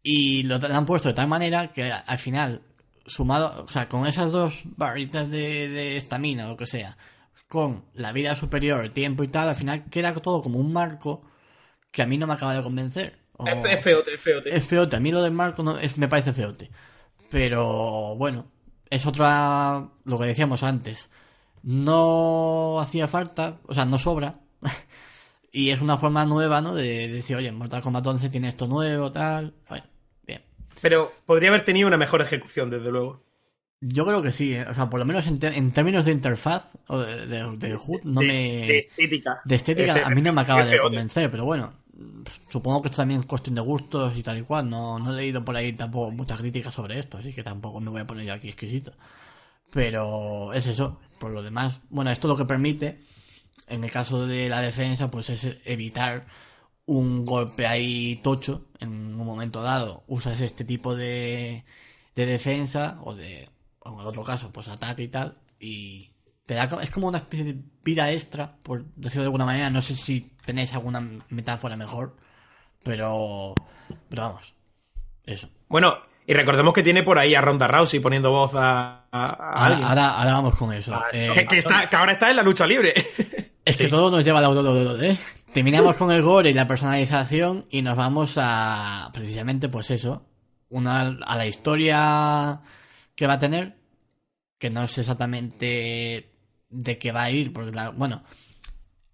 [0.00, 2.62] Y lo han puesto de tal manera que al final,
[3.08, 6.96] sumado, o sea, con esas dos barritas de de estamina o lo que sea,
[7.48, 11.22] con la vida superior, el tiempo y tal, al final queda todo como un marco
[11.90, 13.18] que a mí no me acaba de convencer.
[13.38, 14.56] O- Es, feote, es feote.
[14.56, 14.96] es feote.
[14.96, 16.70] A mí lo del marco no, es, me parece feote.
[17.30, 18.46] Pero bueno,
[18.90, 19.88] es otra.
[20.04, 21.10] Lo que decíamos antes.
[21.62, 24.40] No hacía falta, o sea, no sobra.
[25.52, 26.74] y es una forma nueva, ¿no?
[26.74, 29.54] De decir, oye, Mortal Kombat 11 tiene esto nuevo, tal.
[29.68, 29.84] Bueno.
[30.80, 33.22] Pero podría haber tenido una mejor ejecución, desde luego.
[33.80, 34.66] Yo creo que sí, ¿eh?
[34.68, 37.26] o sea, por lo menos en, te- en términos de interfaz o de,
[37.56, 38.34] de- HUD, no de, me.
[38.66, 39.40] de estética.
[39.44, 40.82] De estética Ese- a mí no me acaba de feote.
[40.82, 41.72] convencer, pero bueno,
[42.50, 44.68] supongo que esto también es cuestión de gustos y tal y cual.
[44.68, 47.90] No, no he leído por ahí tampoco muchas críticas sobre esto, así que tampoco me
[47.90, 48.92] voy a poner yo aquí exquisito.
[49.72, 53.00] Pero es eso, por lo demás, bueno, esto lo que permite,
[53.68, 56.26] en el caso de la defensa, pues es evitar
[56.88, 60.04] un golpe ahí tocho en un momento dado.
[60.06, 61.64] Usas este tipo de,
[62.14, 63.48] de defensa o de,
[63.80, 66.10] o en otro caso, pues ataque y tal, y
[66.46, 69.68] te da, es como una especie de vida extra, por decirlo de alguna manera.
[69.68, 72.16] No sé si tenéis alguna metáfora mejor,
[72.82, 73.54] pero,
[74.08, 74.54] pero vamos,
[75.24, 75.48] eso.
[75.68, 75.94] Bueno,
[76.26, 79.66] y recordemos que tiene por ahí a Ronda Rousey poniendo voz a, a- a Ahora,
[79.66, 79.88] alguien.
[79.88, 80.94] ahora, ahora vamos con eso.
[80.94, 82.94] Ah, Eh, que, que está, que ahora está en la lucha libre.
[83.64, 84.48] Es que todo nos lleva a la
[85.04, 85.18] ¿eh?
[85.52, 90.24] Terminamos con el gore y la personalización y nos vamos a precisamente pues eso,
[90.68, 92.60] una a la historia
[93.14, 93.76] que va a tener,
[94.58, 96.30] que no sé exactamente
[96.70, 98.22] de qué va a ir, porque la- bueno,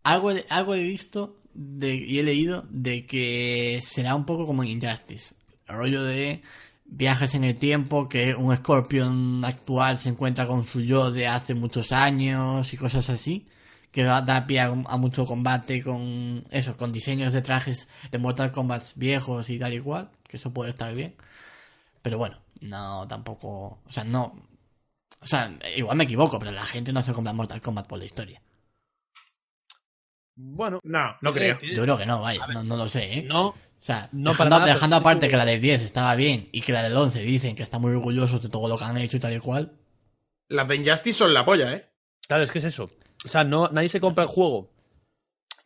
[0.03, 4.71] algo, algo he visto de, y he leído de que será un poco como en
[4.71, 5.35] Injustice,
[5.69, 6.43] el rollo de
[6.85, 11.55] viajes en el tiempo, que un Scorpion actual se encuentra con su yo de hace
[11.55, 13.47] muchos años y cosas así,
[13.95, 18.19] que da, da pie a, a mucho combate con eso, con diseños de trajes de
[18.19, 21.15] Mortal Kombat viejos y tal y cual, que eso puede estar bien.
[22.03, 24.35] Pero bueno, no tampoco, o sea, no,
[25.21, 28.05] o sea, igual me equivoco, pero la gente no se compra Mortal Kombat por la
[28.07, 28.43] historia.
[30.37, 31.75] Bueno, No, no tiene- creo.
[31.77, 33.23] Yo creo que no, vaya, no, no lo sé, ¿eh?
[33.23, 36.73] No, O sea, No dejando, nada, aparte que la del 10 estaba bien y que
[36.73, 39.21] la del 11 dicen que están muy orgullosos de todo lo que han hecho y
[39.21, 39.79] tal y cual.
[40.49, 41.89] Las de Injustice son la polla, ¿eh?
[42.27, 42.89] claro, es que es eso.
[43.25, 44.71] O sea, no, nadie se compra el juego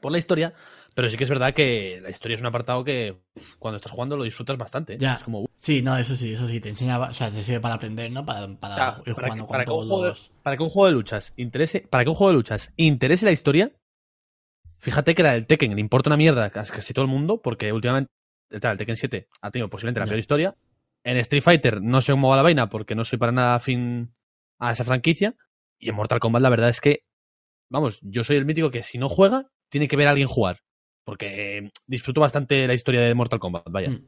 [0.00, 0.54] por la historia,
[0.94, 3.90] pero sí que es verdad que la historia es un apartado que uf, cuando estás
[3.92, 4.94] jugando lo disfrutas bastante.
[4.94, 4.98] ¿eh?
[5.00, 5.14] Ya.
[5.14, 7.74] Es como, Sí, no, eso sí, eso sí, te enseña, o sea, te sirve para
[7.74, 8.24] aprender, ¿no?
[8.24, 10.08] Para, para O sea, ir para, jugando que, para con que un todos juego de,
[10.10, 10.30] los...
[10.42, 13.32] para que un juego de luchas interese, para que un juego de luchas interese la
[13.32, 13.72] historia,
[14.78, 17.72] fíjate que la del Tekken le importa una mierda a casi todo el mundo, porque
[17.72, 18.08] últimamente
[18.50, 20.10] el el Tekken 7 ha tenido posiblemente la Ya.
[20.10, 20.54] peor historia.
[21.04, 24.14] En Street Fighter no sé cómo va la vaina, porque no soy para nada afín
[24.58, 25.34] a esa franquicia.
[25.78, 27.02] Y en Mortal Kombat la verdad es que,
[27.68, 30.60] vamos, yo soy el mítico que si no juega, tiene que ver a alguien jugar.
[31.04, 33.90] Porque eh, disfruto bastante la historia de Mortal Kombat, vaya.
[33.90, 34.04] Mm.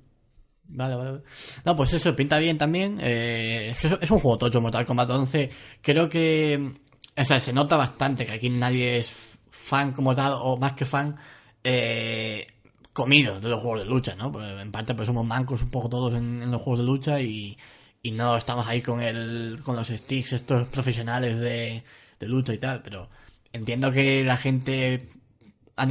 [0.73, 1.23] Vale, vale.
[1.65, 2.99] No, pues eso, pinta bien también.
[3.01, 5.51] Eh, es un juego tocho, Mortal Kombat 11.
[5.81, 6.75] Creo que.
[7.17, 9.11] O sea, se nota bastante que aquí nadie es
[9.51, 11.17] fan como tal, o más que fan,
[11.65, 12.47] eh,
[12.93, 14.31] comido de los juegos de lucha, ¿no?
[14.31, 17.21] Pues en parte, pues somos mancos un poco todos en, en los juegos de lucha
[17.21, 17.57] y,
[18.03, 21.83] y no estamos ahí con el con los sticks estos profesionales de,
[22.19, 23.09] de lucha y tal, pero
[23.53, 24.99] entiendo que la gente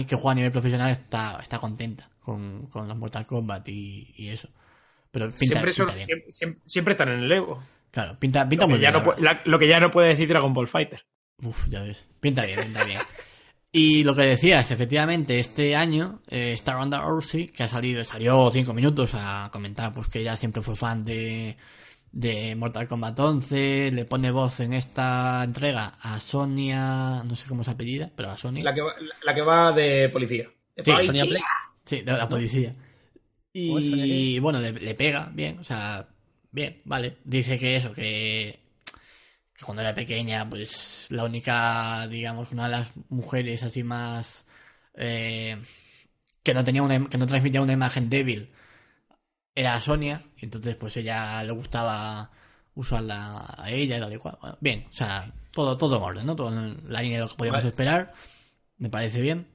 [0.07, 4.30] que juega a nivel profesional está, está contenta con, con los Mortal Kombat y, y
[4.30, 4.49] eso.
[5.12, 7.64] Pero pinta, siempre, son- pinta siempre, siempre- siempre están en el Evo.
[7.91, 9.03] Claro, pinta, pinta Lo que, muy ya bien.
[9.03, 11.03] no, la pu- la- lo que ya no puede decir Dragon Ball Fighter.
[11.43, 12.10] Uf, ya ves.
[12.20, 12.99] Pinta bien, pinta bien.
[13.72, 18.49] Y lo que decías, efectivamente, este año, eh, Star Ronda Rousey, que ha salido, salió
[18.51, 21.55] cinco minutos a comentar, pues que ella siempre fue fan de,
[22.12, 27.64] de Mortal Kombat 11, le pone voz en esta entrega a Sonia, no sé cómo
[27.64, 28.64] se apellida, pero a Sonia.
[28.64, 28.93] La que va,
[29.24, 30.49] la que va de policía.
[30.76, 31.07] De Sí, policía.
[31.07, 31.45] Sonia Blake.
[31.86, 32.76] Sí, de la policía.
[33.66, 36.07] ¿Cómo es Sonia Y bueno, le, le pega bien, o sea,
[36.51, 37.18] bien, vale.
[37.24, 38.60] Dice que eso, que,
[39.55, 44.47] que cuando era pequeña, pues la única, digamos, una de las mujeres así más
[44.95, 45.57] eh,
[46.43, 48.51] que no tenía una, que no transmitía una imagen débil
[49.60, 52.32] era Sonia, y entonces pues ella le gustaba
[52.76, 54.38] usarla a ella y tal y cual.
[54.39, 56.36] Bueno, bien, o sea, todo, todo en orden, ¿no?
[56.36, 57.70] Todo en la línea de lo que podíamos Vale.
[57.70, 58.14] esperar.
[58.78, 59.47] Me parece bien.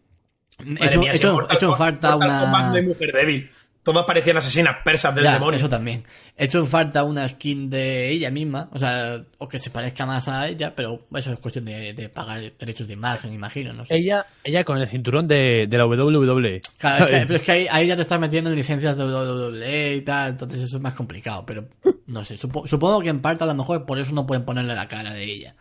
[0.59, 2.83] Madre Hecho, mía, en falta una.
[2.83, 3.51] Mujer débil.
[3.85, 5.59] Todas parecían asesinas persas del Ya, demonio.
[5.59, 6.05] eso también.
[6.37, 10.27] He hecho falta una skin de ella misma, o sea, o que se parezca más
[10.27, 13.95] a ella, pero eso es cuestión de, de pagar derechos de imagen, imagino, no sé.
[13.95, 16.63] Ella, ella con el cinturón de, de la WWE.
[16.79, 19.05] Claro, es que, pero es que ahí, ahí ya te estás metiendo en licencias de
[19.05, 21.69] WWE y tal, entonces eso es más complicado, pero
[22.07, 24.75] no sé, supo- supongo que en parte a lo mejor por eso no pueden ponerle
[24.75, 25.55] la cara de ella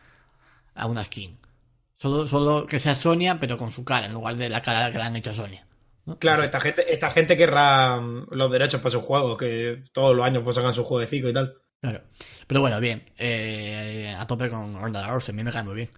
[0.75, 1.37] a una skin.
[1.97, 4.97] Solo, solo que sea Sonia, pero con su cara, en lugar de la cara que
[4.97, 5.65] le han hecho a Sonia.
[6.05, 6.17] ¿No?
[6.19, 10.25] Claro, esta gente, esta gente querrá mm, los derechos para sus juegos, que todos los
[10.25, 11.55] años pues sacan su jueguecito y tal.
[11.81, 12.01] Claro.
[12.47, 13.03] Pero bueno, bien.
[13.17, 15.89] eh, a tope con Ronda Rousey, a mí me cae muy bien.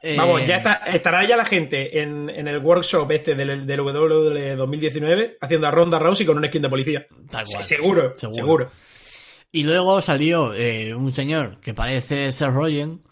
[0.00, 3.80] Eh, Vamos, ya está, estará ya la gente en, en el workshop este del, del
[3.80, 7.06] WWE 2019 haciendo a Ronda Rousey con un skin de policía.
[7.28, 7.62] Tal cual.
[7.64, 8.34] Seguro, Seguro.
[8.34, 8.70] seguro.
[9.50, 13.02] Y luego salió eh, un señor que parece ser Rogen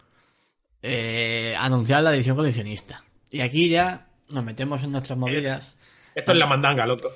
[0.83, 3.03] eh, anunciar la edición coleccionista.
[3.31, 5.79] Y aquí ya nos metemos en nuestras movidas.
[6.17, 7.13] Esto es la mandanga, loco.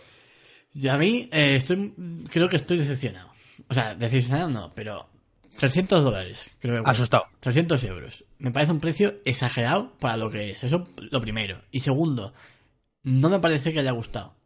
[0.72, 1.92] Y a mí eh, estoy,
[2.30, 3.30] creo que estoy decepcionado.
[3.68, 5.08] O sea, decepcionado no, pero
[5.58, 6.90] 300 dólares, creo que cuesta.
[7.02, 7.24] Asustado.
[7.40, 8.24] 300 euros.
[8.38, 10.62] Me parece un precio exagerado para lo que es.
[10.62, 11.60] Eso lo primero.
[11.72, 12.32] Y segundo,
[13.02, 14.36] no me parece que haya gustado.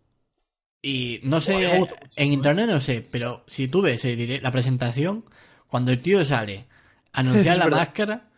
[0.80, 1.80] Y no sé,
[2.16, 5.24] en internet no sé, pero si tú ves el dire- la presentación,
[5.66, 6.66] cuando el tío sale
[7.12, 7.78] a anunciar la verdad.
[7.78, 8.30] máscara,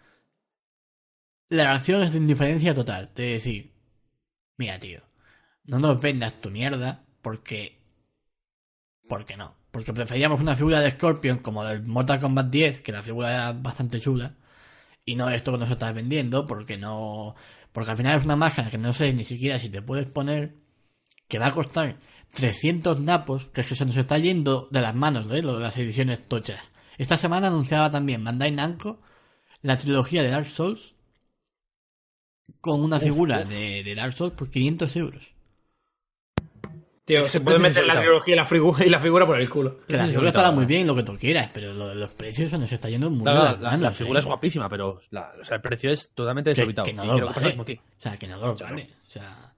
[1.48, 3.10] la reacción es de indiferencia total.
[3.14, 3.72] De decir,
[4.58, 5.00] mira tío,
[5.66, 7.80] no nos vendas tu mierda porque...
[9.08, 9.54] Porque no.
[9.70, 13.52] Porque preferíamos una figura de Scorpion como del Mortal Kombat 10, que la figura era
[13.52, 14.34] bastante chula,
[15.04, 17.34] y no esto que nos estás vendiendo, porque no...
[17.72, 20.56] Porque al final es una máscara que no sé ni siquiera si te puedes poner,
[21.28, 21.98] que va a costar
[22.30, 25.42] 300 napos, que es que se nos está yendo de las manos, ¿eh?
[25.42, 26.72] Lo de las ediciones tochas.
[26.96, 29.00] Esta semana anunciaba también Bandai Namco
[29.62, 30.94] la trilogía de Dark Souls
[32.60, 35.35] con una figura De, de Dark Souls por 500 euros.
[37.06, 39.40] Tío, Es que se puede meter la trilogía y la, figura, y la figura por
[39.40, 39.78] el culo.
[39.86, 42.12] Que la figura sí, estará muy bien, lo que tú quieras, pero lo de los
[42.12, 44.20] precios se nos está yendo muy Claro, la, figura ¿eh?
[44.22, 46.84] es guapísima, pero la- o sea, el precio es totalmente desorbitado.
[46.84, 47.56] que no lo vale.
[47.60, 48.74] O sea, que no lo Claro.
[48.74, 48.90] vale.
[49.06, 49.54] O sea,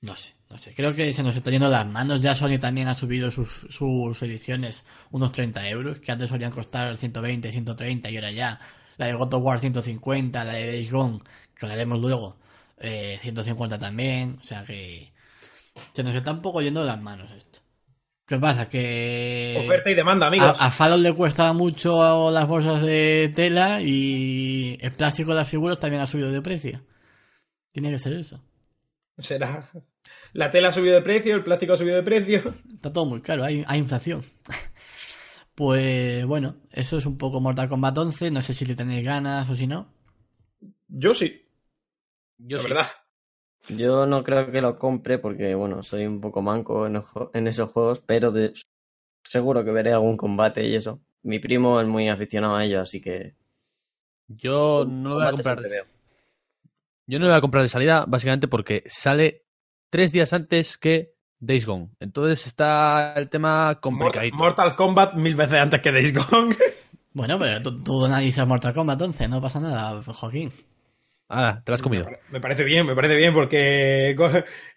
[0.00, 0.74] no sé, no sé.
[0.74, 2.20] Creo que se nos está yendo las manos.
[2.20, 6.96] Ya Sony también ha subido sus, sus ediciones unos 30 euros, que antes solían costar
[6.96, 8.58] 120, 130 y ahora ya
[8.96, 11.20] la de God of War 150, la de Days Gone,
[11.56, 12.38] que la haremos luego,
[12.80, 14.38] eh, 150 también.
[14.40, 15.11] O sea que
[15.94, 17.60] se nos está un poco yendo de las manos esto.
[18.26, 18.68] ¿Qué pasa?
[18.68, 19.60] Que...
[19.64, 20.58] Oferta y demanda, amigos.
[20.60, 25.50] A, a Farol le cuesta mucho las bolsas de tela y el plástico de las
[25.50, 26.82] figuras también ha subido de precio.
[27.72, 28.42] Tiene que ser eso.
[29.18, 29.68] Será.
[30.32, 32.54] La tela ha subido de precio, el plástico ha subido de precio.
[32.72, 34.24] Está todo muy caro, hay, hay inflación.
[35.54, 38.30] Pues bueno, eso es un poco Mortal Kombat 11.
[38.30, 39.92] No sé si le tenéis ganas o si no.
[40.88, 41.46] Yo sí,
[42.38, 42.68] Yo la sí.
[42.68, 42.86] verdad.
[43.68, 48.00] Yo no creo que lo compre porque, bueno, soy un poco manco en, esos juegos,
[48.00, 48.52] pero de-
[49.24, 51.00] seguro que veré algún combate y eso.
[51.22, 53.34] Mi primo es muy aficionado a ello, así que...
[54.28, 55.60] Yo no lo voy a comprar.
[55.60, 55.84] veo.
[57.06, 59.44] Yo no lo voy a comprar de salida, básicamente porque sale
[59.90, 61.90] tres días antes que Days Gone.
[62.00, 64.36] Entonces está el tema Mortal, complicadito.
[64.36, 66.56] Mortal Kombat mil veces antes que Days Gone.
[67.14, 70.50] Bueno, pero tú, tú analizas Mortal Kombat 11, no pasa nada, Joaquín.
[71.32, 72.06] Ahora, te la has comido.
[72.30, 74.10] Me parece bien, me parece bien, porque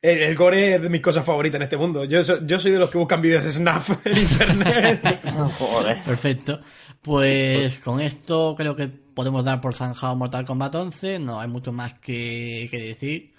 [0.01, 2.05] el, gore es de mis cosas favoritas en este mundo.
[2.05, 5.21] Yo, so- yo soy de los que buscan vídeos de Snap en internet.
[5.59, 5.97] Joder.
[6.05, 6.61] Perfecto.
[7.01, 11.19] Pues con esto creo que podemos dar por zanjado Mortal Kombat 11.
[11.19, 13.33] No hay mucho más que, que decir.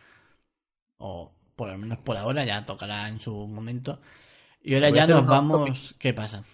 [0.99, 3.99] O por lo menos por ahora, ya tocará en su momento.
[4.63, 5.95] Y ahora ya nos vamos.
[5.99, 6.45] ¿Qué pasa?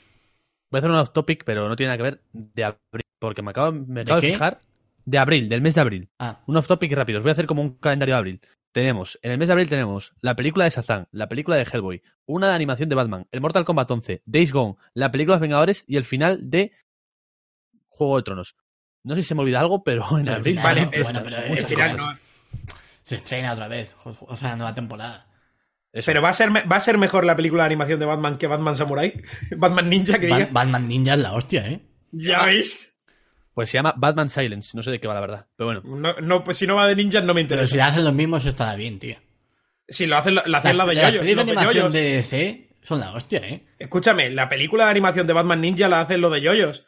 [0.70, 3.02] Voy a hacer un off topic, pero no tiene nada que ver de abril.
[3.18, 4.60] Porque me acabo, me ¿De acabo de, fijar.
[5.04, 6.10] De abril, del mes de abril.
[6.18, 7.18] Ah, Un off topic rápido.
[7.18, 8.40] Os voy a hacer como un calendario de abril.
[8.72, 12.02] Tenemos, en el mes de abril tenemos la película de Shazam, la película de Hellboy,
[12.24, 15.42] una de animación de Batman, el Mortal Kombat 11, Days Gone, la película de los
[15.42, 16.72] Vengadores y el final de
[17.88, 18.56] Juego de Tronos.
[19.04, 20.54] No sé si se me olvida algo, pero en Pero abril.
[20.54, 22.16] final, Vale, no, bueno, pero el final no-
[23.02, 23.94] se estrena otra vez.
[24.04, 25.26] O sea, nueva temporada.
[25.92, 26.06] Eso.
[26.06, 28.46] Pero va a, ser, va a ser mejor la película de animación de Batman que
[28.46, 29.20] Batman Samurai.
[29.58, 30.48] Batman Ninja, que Ba- diga.
[30.50, 31.82] Batman Ninja es la hostia, ¿eh?
[32.12, 32.91] Ya veis.
[33.54, 34.76] Pues se llama Batman Silence.
[34.76, 35.46] No sé de qué va la verdad.
[35.56, 35.82] Pero bueno.
[35.84, 37.70] No, no, pues si no va de ninjas no me Pero interesa.
[37.70, 39.16] si le hacen los mismos estará bien, tío.
[39.88, 41.20] Si lo hacen, la hacen la, de las yoyos.
[41.20, 43.66] pelis de los de animación de DC son la hostia, ¿eh?
[43.78, 46.86] Escúchame, la película de animación de Batman Ninja la hacen los de yoyos.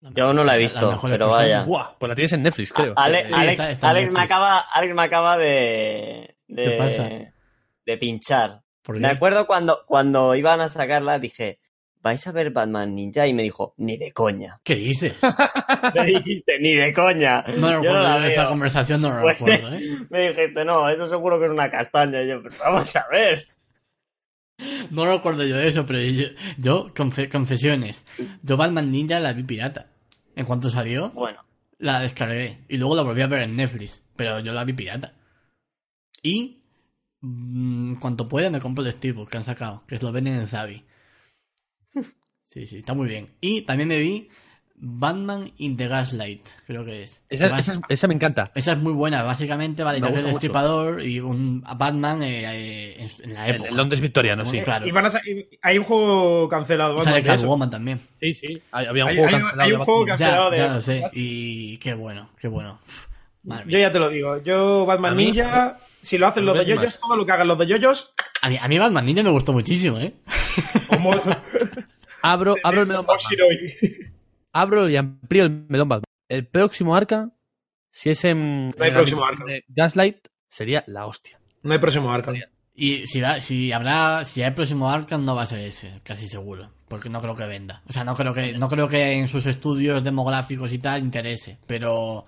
[0.00, 1.64] Yo no la he visto, pero vaya.
[1.64, 1.96] ¡Buah!
[1.98, 2.92] Pues la tienes en Netflix, creo.
[2.96, 6.70] Ale- Sí, Alex, está- está en Alex me acaba, Alex me acaba de, de, ¿Qué
[6.78, 7.08] pasa?
[7.84, 8.62] de pinchar.
[8.88, 11.58] Me acuerdo cuando, cuando iban a sacarla, dije,
[12.02, 13.26] ¿vais a ver Batman Ninja?
[13.26, 14.56] Y me dijo, ni de coña.
[14.64, 15.20] ¿Qué dices?
[15.94, 17.42] Me dijiste, ni de coña.
[17.56, 18.50] No Yo recuerdo la esa veo.
[18.50, 19.98] conversación, no lo Pues, recuerdo, ¿eh?
[20.10, 22.22] Me dijiste, no, eso seguro que es una castaña.
[22.22, 23.48] Y yo, pero vamos a ver.
[24.90, 26.26] No recuerdo yo eso, pero yo,
[26.58, 28.06] yo confe- confesiones.
[28.42, 29.86] Yo Batman Ninja la vi pirata.
[30.34, 31.44] En cuanto salió, Bueno,
[31.78, 32.64] la descargué.
[32.68, 34.02] Y luego la volví a ver en Netflix.
[34.16, 35.14] Pero yo la vi pirata.
[36.22, 36.64] Y,
[37.20, 39.84] mm, cuanto pueda, me compro el Steelbook que han sacado.
[39.86, 40.84] Que lo venden en Zavi.
[42.48, 43.28] Sí, sí, está muy bien.
[43.40, 44.28] Y también me vi
[44.80, 47.22] Batman in the Gaslight, creo que es.
[47.28, 48.44] Esa, esa es- esa me encanta.
[48.54, 49.22] esa es muy buena.
[49.24, 53.48] Básicamente va de Me el destripador y un a Batman eh, eh, en, en la
[53.48, 53.68] época.
[53.70, 54.60] en Londres victoriano, sí.
[54.60, 54.86] Claro.
[54.86, 57.02] Y van a y- hay un juego cancelado.
[57.02, 57.42] Sale Batman, de eso.
[57.42, 58.00] Catwoman también.
[58.20, 58.62] Sí, sí.
[58.70, 60.16] Hay- Había un Hay- juego hay- cancelado hay de un juego Batman.
[60.18, 61.04] que- Cancelado Ya, de- ya lo sé.
[61.12, 62.80] Y qué bueno, qué bueno.
[63.66, 64.42] Yo ya te lo digo.
[64.42, 67.48] Yo, Batman A mí- Ninja, si lo hacen los de yoyos, todo lo que hagan
[67.48, 70.14] los de yoyos, A mí, a mí Batman Ninja me gustó muchísimo, ¿eh?
[72.32, 73.16] Abro, abro el melón Batman.
[73.16, 73.74] Oshiroi.
[74.52, 76.04] Abro y amplío el melón Batman.
[76.28, 77.30] El próximo arca,
[77.90, 81.40] si es en, No hay en próximo de Gaslight, sería la hostia.
[81.62, 82.36] No hay próximo Arkham.
[82.74, 86.28] Y si, va, si habrá, si hay próximo Arkham no va a ser ese, casi
[86.28, 86.70] seguro.
[86.88, 87.82] Porque no creo que venda.
[87.88, 91.58] O sea, no creo que, no creo que en sus estudios demográficos y tal interese.
[91.66, 92.24] Pero,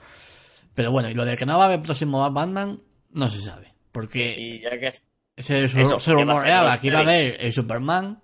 [0.75, 2.81] pero bueno, y lo de que no va a haber próximo Batman,
[3.13, 3.73] no se sabe.
[3.93, 4.93] Porque y ya que
[5.41, 8.21] se, se que va a rumoreaba que iba a haber el Superman,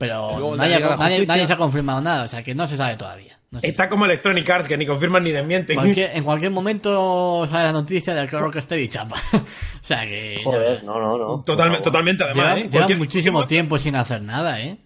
[0.00, 2.24] pero nadie, nadie- nadie se ha confirmado nada.
[2.24, 3.38] O sea, que no se sabe todavía.
[3.50, 5.76] No se Está como Electronic Arts, que ni confirman ni desmienten.
[5.76, 9.16] Cualquier- en cualquier momento sale la noticia de que Rocksteady chapa.
[9.34, 10.40] o sea que.
[10.42, 11.42] Joder, no, no, no.
[11.44, 12.56] Totalmente, totalmente, además.
[12.56, 12.86] Lleva, ¿eh?
[12.88, 14.78] lleva muchísimo tiempo sin hacer nada, ¿eh?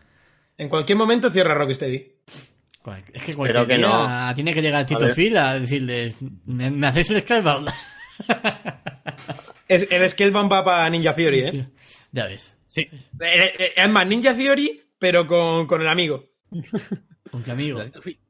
[0.59, 2.13] En cualquier momento cierra Rocksteady.
[3.13, 4.35] Es que cualquier que día no.
[4.35, 5.11] tiene que llegar Tito A.
[5.15, 7.71] Phil a decirles, ¿me, me hacéis el Skybound?
[9.69, 11.67] Es, el Scalebound va para Ninja Theory, ¿eh?
[12.13, 12.57] ya ves.
[12.67, 12.81] Sí.
[12.83, 16.25] Eh, eh, Es más, Ninja Theory, pero con, con el amigo.
[17.31, 17.83] Porque amigo,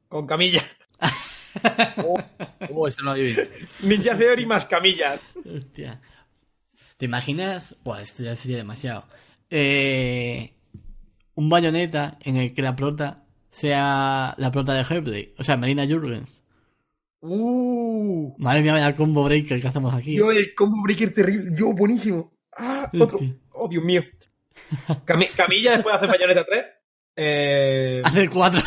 [0.07, 0.63] Con Camilla.
[2.69, 3.43] Oh, esto no lo adivino.
[3.83, 5.19] Ninja Theory más Camilla.
[5.45, 6.01] hostia.
[6.97, 7.77] ¿Te imaginas?
[7.83, 9.05] Buah, esto ya sería demasiado.
[9.49, 10.53] Eh,
[11.35, 15.33] un bayoneta en el que la prota sea la prota de Hellblade.
[15.37, 16.43] O sea, Marina Jurgens.
[17.21, 18.35] Uh.
[18.37, 20.15] Madre mía, vaya combo breaker que hacemos aquí.
[20.15, 21.51] Yo, el combo breaker terrible.
[21.57, 22.33] Yo, buenísimo.
[22.55, 23.19] Ah, otro.
[23.51, 24.03] Oh, Dios mío.
[25.05, 26.65] Cami- Camilla, después de hacer Bayonetta 3,
[27.17, 28.61] eh, Hacer cuatro.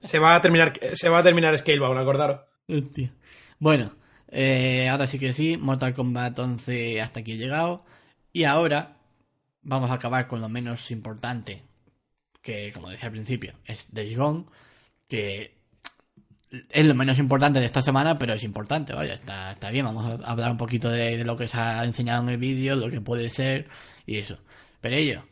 [0.00, 2.40] se va a terminar, se va a terminar Scalebound, acordaros.
[2.68, 3.12] Hostia.
[3.58, 3.94] Bueno,
[4.28, 7.84] eh, ahora sí que sí, Mortal Kombat 11 hasta aquí he llegado.
[8.32, 8.96] Y ahora
[9.62, 11.62] vamos a acabar con lo menos importante,
[12.42, 14.44] que como decía al principio, es Days Gone,
[15.08, 15.58] que
[16.70, 19.84] es lo menos importante de esta semana, pero es importante, vaya, está, está bien.
[19.84, 22.76] Vamos a hablar un poquito de, de lo que se ha enseñado en el vídeo,
[22.76, 23.68] lo que puede ser
[24.06, 24.38] y eso.
[24.80, 25.22] Pero ello,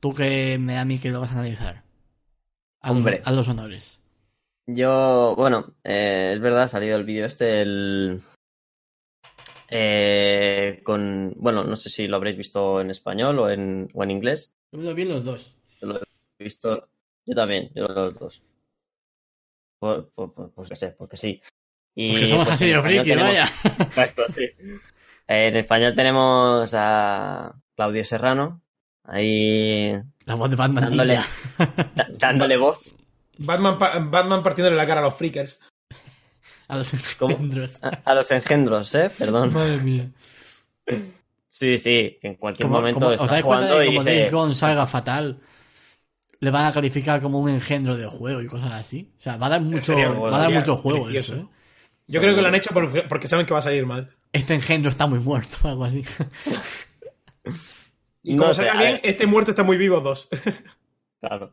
[0.00, 1.82] tú que me da a mí que lo vas a analizar.
[2.82, 3.18] A, Hombre.
[3.18, 4.00] los, a los honores.
[4.66, 8.22] Yo, bueno, eh, es verdad, ha salido el vídeo este, el...
[9.68, 14.10] eh, con, bueno, no sé si lo habréis visto en español o en, o en
[14.10, 14.54] inglés.
[14.72, 15.54] Yo lo vi en los dos.
[15.80, 16.88] Yo lo he visto,
[17.26, 18.42] yo también, yo los dos.
[19.78, 21.40] Por, por, por- pues que sé, porque sí.
[21.94, 23.48] Y, Porque somos pues, así en de español friki, tenemos- vaya.
[23.86, 24.46] Exacto, sí.
[25.26, 28.62] En español tenemos a Claudio Serrano,
[29.10, 29.92] ahí
[30.24, 30.84] La voz de Batman.
[30.84, 31.20] dándole,
[32.18, 32.78] dándole voz.
[33.38, 35.60] Batman, pa- Batman partiéndole la cara a los freakers.
[36.68, 37.78] A los engendros.
[37.82, 39.10] A, a los engendros, ¿eh?
[39.18, 39.52] Perdón.
[39.52, 40.10] Madre mía.
[41.50, 43.96] Sí, sí, que en cualquier Como- momento como- ¿Os dais cuenta jugando de que y
[43.96, 45.40] como dices, Days Gone salga fatal?
[46.40, 49.12] Le van a calificar como un engendro del juego y cosas así.
[49.18, 51.34] O sea, va a dar mucho, va a dar mucho juego delicioso.
[51.34, 51.48] eso, ¿eh?
[52.06, 54.10] Yo creo que lo han hecho porque, porque saben que va a salir mal.
[54.32, 56.02] Este engendro está muy muerto, algo así.
[58.22, 59.00] Y No como sé, salga a bien, ver.
[59.04, 60.28] este muerto está muy vivo dos.
[61.20, 61.52] Claro.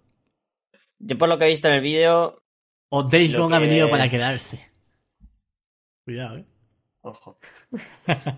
[0.99, 2.41] Yo por lo que he visto en el vídeo,
[2.89, 4.65] O Days ha venido para quedarse.
[6.05, 6.45] Cuidado, ¿eh?
[7.01, 7.37] Ojo.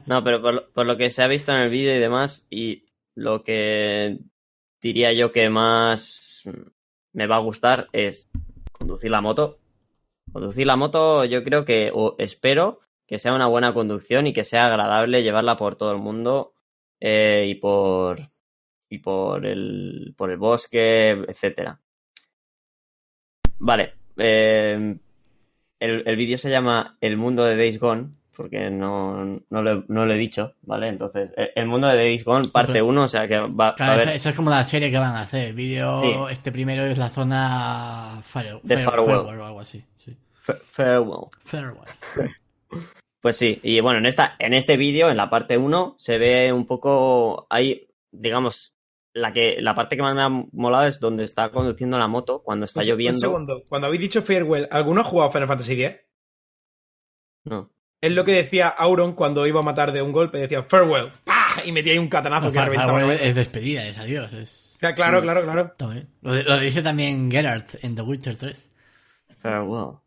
[0.07, 2.45] No, pero por, lo- por lo que se ha visto en el vídeo y demás,
[2.49, 2.85] y
[3.15, 4.19] lo que
[4.81, 6.43] diría yo que más
[7.14, 8.30] me va a gustar es
[8.72, 9.60] conducir la moto.
[10.31, 14.43] Conducir la moto, yo creo que, o espero que sea una buena conducción y que
[14.43, 16.53] sea agradable llevarla por todo el mundo
[16.99, 18.30] eh, y por
[18.89, 21.80] y por el por el bosque, etcétera.
[23.59, 23.93] Vale.
[24.17, 24.97] eh,
[25.80, 30.05] el, el vídeo se llama El mundo de Days Gone, porque no, no, lo, no
[30.05, 30.88] lo he dicho, ¿vale?
[30.89, 33.85] Entonces, el, el mundo de Days Gone, parte Pero- 1, o sea que va, a
[33.91, 34.01] haber...
[34.01, 35.47] esa, esa es como la serie que van a hacer.
[35.49, 36.13] El vídeo, Sí.
[36.31, 39.15] este primero es la zona Fire, De Fire- Farewell.
[39.17, 39.84] Farewell o algo así.
[40.03, 40.17] Sí.
[40.34, 41.27] Fa- Farewell.
[41.43, 41.88] Farewell.
[43.21, 46.53] Pues sí, y bueno, en esta, en este vídeo, en la parte 1, se ve
[46.53, 47.47] un poco.
[47.49, 48.75] Hay, digamos,
[49.13, 52.41] la que, la parte que más me ha molado es donde está conduciendo la moto
[52.43, 53.17] cuando está Un- lloviendo.
[53.17, 53.63] Un segundo.
[53.67, 55.97] Cuando habéis dicho Farewell, ¿alguno ha jugado Final Fantasy X?
[57.45, 57.71] No.
[58.01, 60.37] Es lo que decía Auron cuando iba a matar de un golpe.
[60.37, 61.11] Decía Farewell.
[61.25, 61.35] ¡Pah!
[61.65, 63.13] Y metía ahí un catanazo No, que Far- reventaba.
[63.13, 64.31] Es despedida, es adiós.
[64.31, 64.77] Es...
[64.79, 65.61] Claro, Claro, claro, claro.
[65.71, 66.07] Está bien.
[66.21, 68.71] Lo, lo dice también Geralt en The Witcher 3.
[69.41, 69.97] Farewell.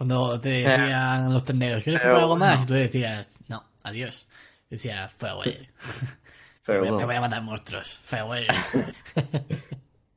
[0.00, 2.62] Cuando te decían los tenderos, ¿quieres comprar algo más?
[2.62, 4.28] Y tú decías, no, adiós.
[4.70, 5.68] Decías, farewell.
[5.68, 7.10] A- me voy Farewell.
[7.16, 7.98] a matar monstruos.
[8.00, 8.46] Farewell.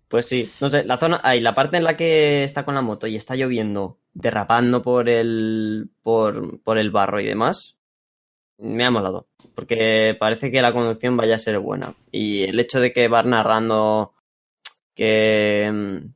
[0.07, 2.81] Pues sí, no sé, la zona, ahí, la parte en la que está con la
[2.83, 7.77] moto y está lloviendo, derrapando por el, por, por el barro y demás,
[8.59, 9.27] me ha molado.
[9.55, 11.95] Porque parece que la conducción vaya a ser buena.
[12.11, 14.13] Y el hecho de que va narrando
[14.93, 16.13] que, mm,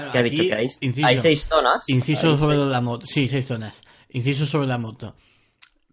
[0.00, 1.84] Claro, ¿qué ha aquí, dicho que hay, inciso, hay seis zonas.
[1.88, 3.06] Inciso Hay sobre seis- la moto.
[3.06, 3.82] Sí, seis zonas.
[4.10, 5.14] Inciso sobre la moto.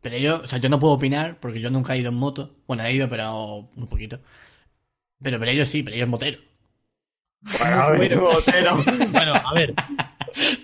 [0.01, 2.55] Pero yo, o sea, yo no puedo opinar porque yo nunca he ido en moto.
[2.67, 4.19] Bueno, he ido, pero un poquito.
[5.21, 6.39] Pero pero ellos sí, pero ellos es motero.
[7.59, 9.73] Bueno, a ver,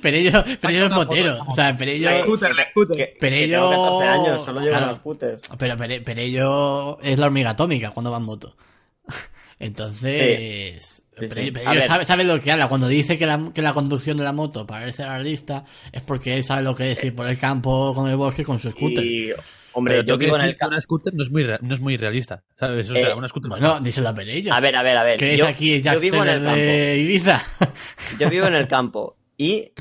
[0.02, 1.38] Pero ellos, pero ellos es motero.
[1.48, 2.12] O sea, pero El ellos.
[2.24, 2.96] scooter, el scooter.
[2.98, 4.86] Que, Pero que ellos- tengo 14 años, solo llevo Claro.
[4.88, 5.50] los scooters.
[5.58, 8.56] Pero, pero, pero ellos es la hormiga atómica cuando va en moto.
[9.60, 10.86] Entonces.
[10.98, 11.52] Sí, pero, sí.
[11.52, 12.68] pero ellos sabe, sabe lo que habla.
[12.70, 16.44] Cuando dice que la, que la conducción de la moto parece realista, es porque él
[16.44, 19.06] sabe lo que es ir por el campo con el bosque con su scooter.
[19.06, 19.32] Y,
[19.74, 20.74] hombre, pero yo vivo en el campo.
[20.74, 22.90] una scooter no es muy, no es muy realista, ¿sabes?
[22.90, 24.56] O Eh, sea, una scooter Bueno, díselo a ellos.
[24.56, 25.18] A ver, a ver, a ver.
[25.18, 26.56] Que es yo, aquí el yo Jack vivo en el campo.
[26.58, 27.44] de Ibiza.
[28.20, 29.72] Yo vivo en el campo y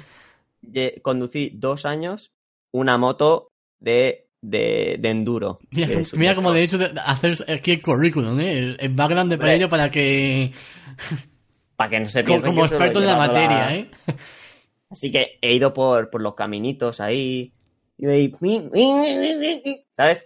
[0.60, 2.30] de- conducí dos años
[2.72, 3.48] una moto
[3.80, 5.60] de, de, de enduro.
[6.14, 8.58] Mira, como de hecho de- hacer aquí el currículum, ¿eh?
[8.58, 10.52] El, el background de para ello para que.
[11.76, 13.90] Para que no se Como, piensen como solo experto en la materia, ¿eh?
[14.90, 17.54] Así que he ido por, por los caminitos ahí.
[17.96, 18.32] Y ahí,
[19.92, 20.24] ¿Sabes?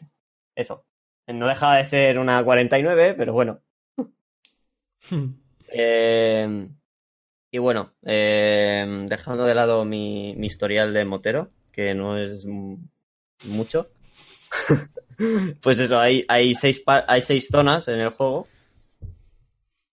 [0.57, 0.85] Eso.
[1.29, 3.61] No dejaba de ser una 49, pero bueno.
[5.69, 6.69] Eh,
[7.51, 12.47] y bueno, eh, dejando de lado mi, mi historial de motero, que no es
[13.45, 13.89] mucho.
[15.63, 18.47] pues eso, hay, hay, seis hay seis zonas en el juego.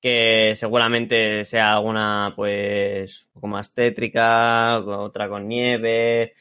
[0.02, 6.34] Que seguramente sea alguna, pues, un poco más tétrica, otra con nieve.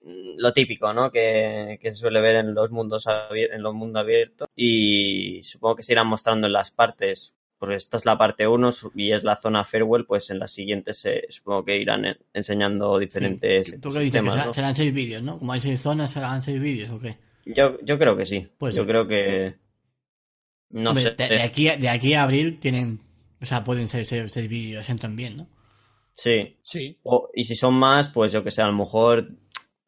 [0.00, 1.10] Lo típico, ¿no?
[1.10, 4.48] Que, que se suele ver en los mundos en los mundos abiertos.
[4.56, 8.70] Y supongo que se irán mostrando en las partes porque esta es la parte 1
[8.96, 12.98] y es la zona Farewell, pues en las siguientes se, supongo que irán en- enseñando
[12.98, 14.10] diferentes ¿Tú qué dices?
[14.14, 14.52] Que temas, será- ¿no?
[14.52, 15.38] serán seis vídeos, ¿no?
[15.38, 17.18] Como hay seis zonas, serán seis vídeos, ¿o qué?
[17.44, 18.48] Yo, yo creo que sí.
[18.58, 19.56] Puede yo creo que...
[20.70, 21.10] No Hombre, sé.
[21.10, 22.98] de, de aquí, a- de aquí a abril tienen.
[23.40, 25.48] O sea, pueden ser seis, vídeos, entran bien, ¿no?
[26.16, 26.56] Sí.
[26.62, 26.98] Sí.
[27.02, 29.28] O- y si son más, pues yo que sé, a lo mejor...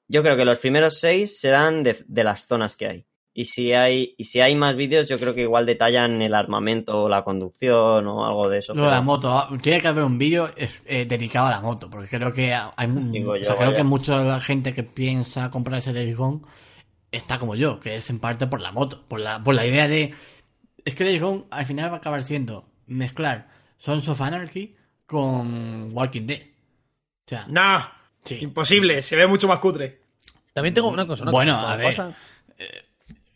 [0.08, 3.06] Yo creo que los primeros seis serán de, de las zonas que hay.
[3.32, 7.04] Y si hay, y si hay más vídeos, yo creo que igual detallan el armamento
[7.04, 8.74] o la conducción o algo de eso.
[8.74, 11.60] Lo de la moto, ah, tiene que haber un vídeo es- eh, dedicado a la
[11.60, 13.76] moto, porque creo que hay o yo, sea, creo vaya.
[13.78, 16.42] que mucha de la gente que piensa comprarse Days Gone
[17.16, 19.88] está como yo, que es en parte por la moto, por la, por la idea
[19.88, 20.14] de
[20.84, 24.74] es que Days Gone al final va a acabar siendo mezclar Sons of Anarchy
[25.06, 26.42] con Walking Dead.
[26.42, 27.86] O sea, Nah,
[28.24, 28.38] sí.
[28.40, 30.00] imposible, se ve mucho más cutre.
[30.52, 31.24] También tengo una cosa.
[31.30, 31.96] Bueno, a ver.
[31.96, 32.16] cosa-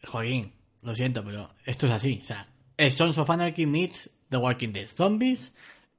[0.06, 0.52] Joaquín,
[0.82, 2.18] lo siento, pero esto es así.
[2.22, 2.46] O sea,
[2.76, 5.54] es Sons of Anarchy meets The Walking Dead Zombies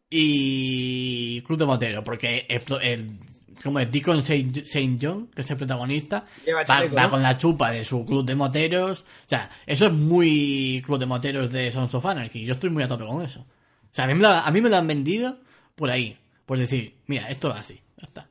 [0.10, 3.20] y Club de Motero, porque el, el-
[3.64, 7.10] como es Deacon Saint, Saint John, que es el protagonista, Lleva va, chaleco, va ¿no?
[7.10, 9.02] con la chupa de su club de moteros.
[9.02, 12.46] O sea, eso es muy club de moteros de Sons of Anarchy.
[12.46, 13.42] Yo estoy muy a tope con eso.
[13.42, 15.40] O sea, a mí me lo, a mí me lo han vendido
[15.76, 16.18] por ahí.
[16.46, 17.80] Por decir, mira, esto va así.
[17.98, 18.30] Ya está.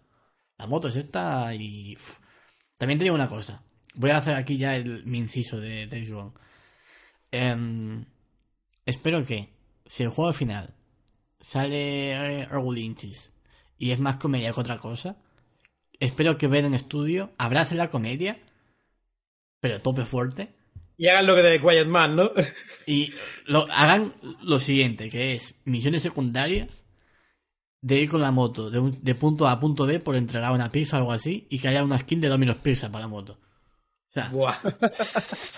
[0.57, 1.97] La moto es esta y...
[2.77, 3.63] También te digo una cosa.
[3.95, 6.33] Voy a hacer aquí ya el, mi inciso de Days Gone.
[7.31, 8.05] Em,
[8.87, 9.49] espero que,
[9.87, 10.75] si el juego al final
[11.41, 13.31] sale eh, Raúl Inchis
[13.79, 15.17] y es más comedia que otra cosa,
[16.01, 18.39] espero que en Studio abrace la comedia,
[19.61, 20.55] pero tope fuerte,
[20.97, 22.31] Y hagan lo que de Quiet Man, ¿no?
[22.87, 23.13] y
[23.47, 26.85] lo, hagan lo siguiente, que es misiones secundarias
[27.81, 30.51] de ir con la moto de, un- de punto A a punto B por entregar
[30.53, 33.09] una pizza o algo así y que haya una skin de Domino's Pizza para la
[33.09, 33.35] moto.
[33.35, 34.57] O sea, Buah.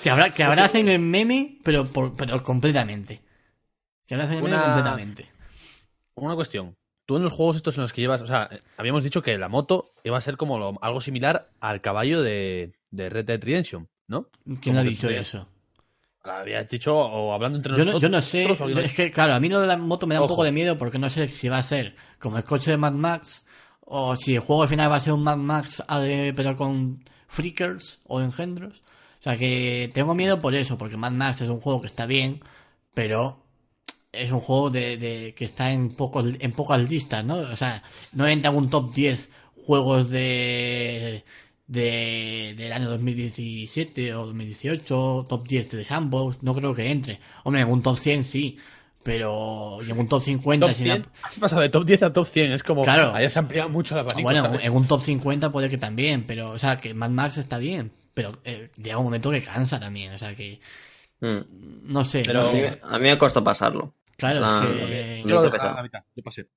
[0.03, 3.23] que, abra- que abracen el meme, pero, por, pero completamente.
[4.07, 5.31] Que abracen el meme completamente.
[6.17, 6.77] Una cuestión.
[7.11, 9.49] Tú en los juegos estos en los que llevas, o sea, habíamos dicho que la
[9.49, 13.89] moto iba a ser como lo- algo similar al caballo de, de Red Dead Redemption,
[14.07, 14.29] ¿no?
[14.63, 15.49] ¿Quién ha dicho eso?
[16.23, 18.03] Habías dicho, o hablando entre Yo no, nosotros.
[18.03, 20.21] yo no sé, nosotros, es que claro, a mí lo de la moto me da
[20.21, 22.77] un poco de miedo porque no sé si va a ser como el coche de
[22.77, 23.45] Mad Max
[23.81, 27.03] o si el juego al final va a ser un Mad Max eh, pero con
[27.27, 28.83] freakers o engendros.
[29.19, 32.07] O sea que tengo miedo por eso, porque Mad Max es un juego que está
[32.07, 32.41] bien,
[32.95, 33.40] pero
[34.13, 37.37] es un juego de, de- que está en pocos en pocas listas, ¿no?
[37.37, 37.83] O sea,
[38.13, 39.29] no entra en un top 10
[39.67, 41.25] juegos de,
[41.67, 47.21] de del año 2017 o 2018, top 10 de Sandbox, no creo que entre.
[47.45, 48.59] Hombre, en un top 100 sí,
[49.05, 52.03] pero y en un top 50 Top sin la- 100, has pasado de top 10
[52.03, 52.83] a top 100, es como.
[52.83, 53.15] Claro.
[53.15, 54.61] Hayas ampliado mucho la abanico, bueno, ¿sabes?
[54.65, 57.93] en un top 50 puede que también, pero o sea, que Mad Max está bien,
[58.15, 60.61] pero eh, llega un momento que cansa también, o sea que
[61.23, 61.93] Mm.
[61.93, 62.81] no sé, Pero- no sé.
[62.83, 63.93] a mí me costó pasarlo.
[64.21, 66.49] Claro, Ah, que Yo lo la mitad, yo pasé.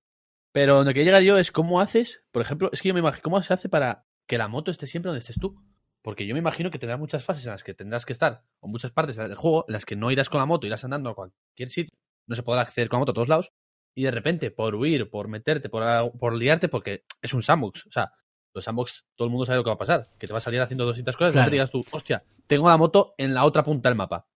[0.51, 3.23] Pero donde quería llegar yo es cómo haces, por ejemplo, es que yo me imagino,
[3.23, 5.55] ¿cómo se hace para que la moto esté siempre donde estés tú?
[6.03, 8.67] Porque yo me imagino que tendrás muchas fases en las que tendrás que estar, o
[8.67, 11.15] muchas partes del juego en las que no irás con la moto, irás andando a
[11.15, 13.51] cualquier sitio, no se podrá acceder con la moto a todos lados,
[13.95, 15.83] y de repente, por huir, por meterte, por,
[16.19, 18.11] por liarte, porque es un sandbox, o sea,
[18.53, 20.41] los sandbox, todo el mundo sabe lo que va a pasar, que te va a
[20.41, 21.45] salir haciendo distintas cosas, y de Claro.
[21.51, 24.27] repente digas tú, hostia, tengo la moto en la otra punta del mapa.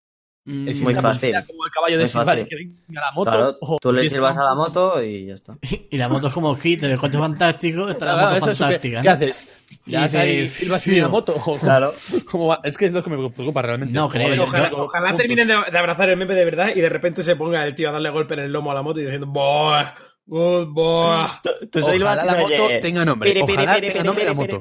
[0.47, 1.35] Mm, ¿Existe Muy fácil.
[1.47, 3.31] como el caballo de silbar que venga la moto?
[3.31, 5.59] Claro, o tú le sirvas a la moto y ya está.
[5.91, 9.03] y la moto es como kit del coche fantástico, está Claro, la moto ¿qué- fantástica.
[9.03, 9.15] ¿Qué, ¿no?
[9.15, 9.63] haces?
[9.85, 11.35] Y ¿Ya dice, silbas y la moto?
[11.45, 11.93] ¿O Claro.
[12.31, 12.61] cómo va?
[12.65, 13.93] Es que es lo que me preocupa realmente.
[13.95, 14.45] No creo,
[14.77, 17.75] Ojalá, terminen de, de abrazar el meme de verdad y de repente se ponga el
[17.75, 19.95] tío a darle golpe en el lomo a la moto y diciendo ¡Boah!
[20.29, 21.25] Good boy.
[21.71, 24.61] Tú Ojalá silbas la moto oye, tenga nombre, ojalá tenga nombre la moto.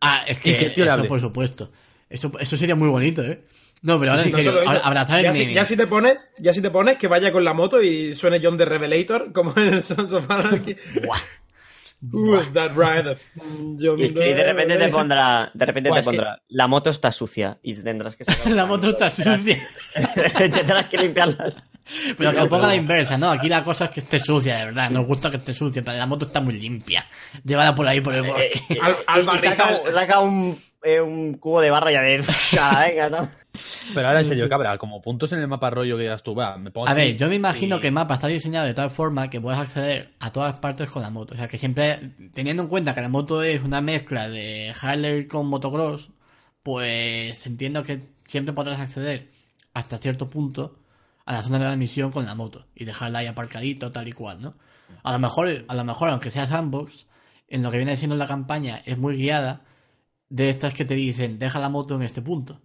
[0.00, 1.70] Ah, es que, el eso por supuesto.
[2.08, 3.44] Eso, eso sería muy bonito, ¿eh?
[3.82, 5.54] No, pero ahora en serio, ahora- abrazar el ya, si, meme.
[5.54, 8.38] ya si te pones, ya si te pones que vaya con la moto y suene
[8.42, 10.76] John the Revelator como en Sons of Anarchy.
[11.04, 11.18] Buah.
[12.12, 13.18] Who is that rider?
[13.78, 17.12] John Y, de repente te pondrá, de repente Buah, te que- pondrá, la moto está
[17.12, 19.66] sucia y tendrás que sacar La moto está sucia.
[20.36, 21.62] tendrás que limpiarlas.
[22.16, 23.30] Pero que lo ponga a la inversa, ¿no?
[23.30, 24.90] Aquí la cosa es que esté sucia, de verdad.
[24.90, 27.06] Nos gusta que esté sucia, pero la moto está muy limpia.
[27.44, 28.60] Llévala por ahí, por el Eh, bosque.
[28.74, 29.82] eh, Al- al saca, barrical.
[29.86, 32.24] un- saca un, eh, un cubo de barro y ya de...
[32.60, 33.39] "Ah, venga, no".
[33.94, 36.56] Pero ahora en serio, cabra, como puntos en el mapa rollo que digas tú, va,
[36.56, 38.90] me pongo A ver, yo me imagino y- que el mapa está diseñado de tal
[38.90, 41.34] forma que puedes acceder a todas partes con la moto.
[41.34, 45.26] O sea, que siempre, teniendo en cuenta que la moto es una mezcla de Harley
[45.26, 46.10] con motocross,
[46.62, 49.30] pues entiendo que siempre podrás acceder
[49.74, 50.76] hasta cierto punto
[51.26, 54.12] a la zona de la misión con la moto y dejarla ahí aparcadito, tal y
[54.12, 54.54] cual, ¿no?
[55.02, 57.06] A lo mejor, a lo mejor, aunque sea sandbox,
[57.48, 59.62] en lo que viene siendo la campaña es muy guiada
[60.28, 62.60] de estas que te dicen, deja la moto en este punto.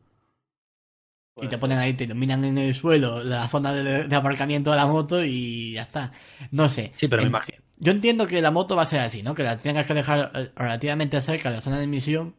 [1.40, 4.78] Y te ponen ahí, te iluminan en el suelo la zona de, de aparcamiento de
[4.78, 6.12] la moto y ya está.
[6.52, 6.94] No sé.
[6.96, 7.64] Sí, pero me En- imagino.
[7.78, 9.36] Yo entiendo que la moto va a ser así, ¿no?
[9.36, 12.36] Que la tengas que dejar eh, relativamente cerca de la zona de emisión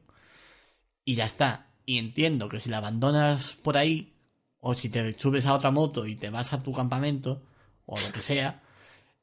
[1.05, 1.68] y ya está.
[1.85, 4.14] Y entiendo que si la abandonas por ahí,
[4.59, 7.43] o si te subes a otra moto y te vas a tu campamento,
[7.86, 8.62] o lo que sea,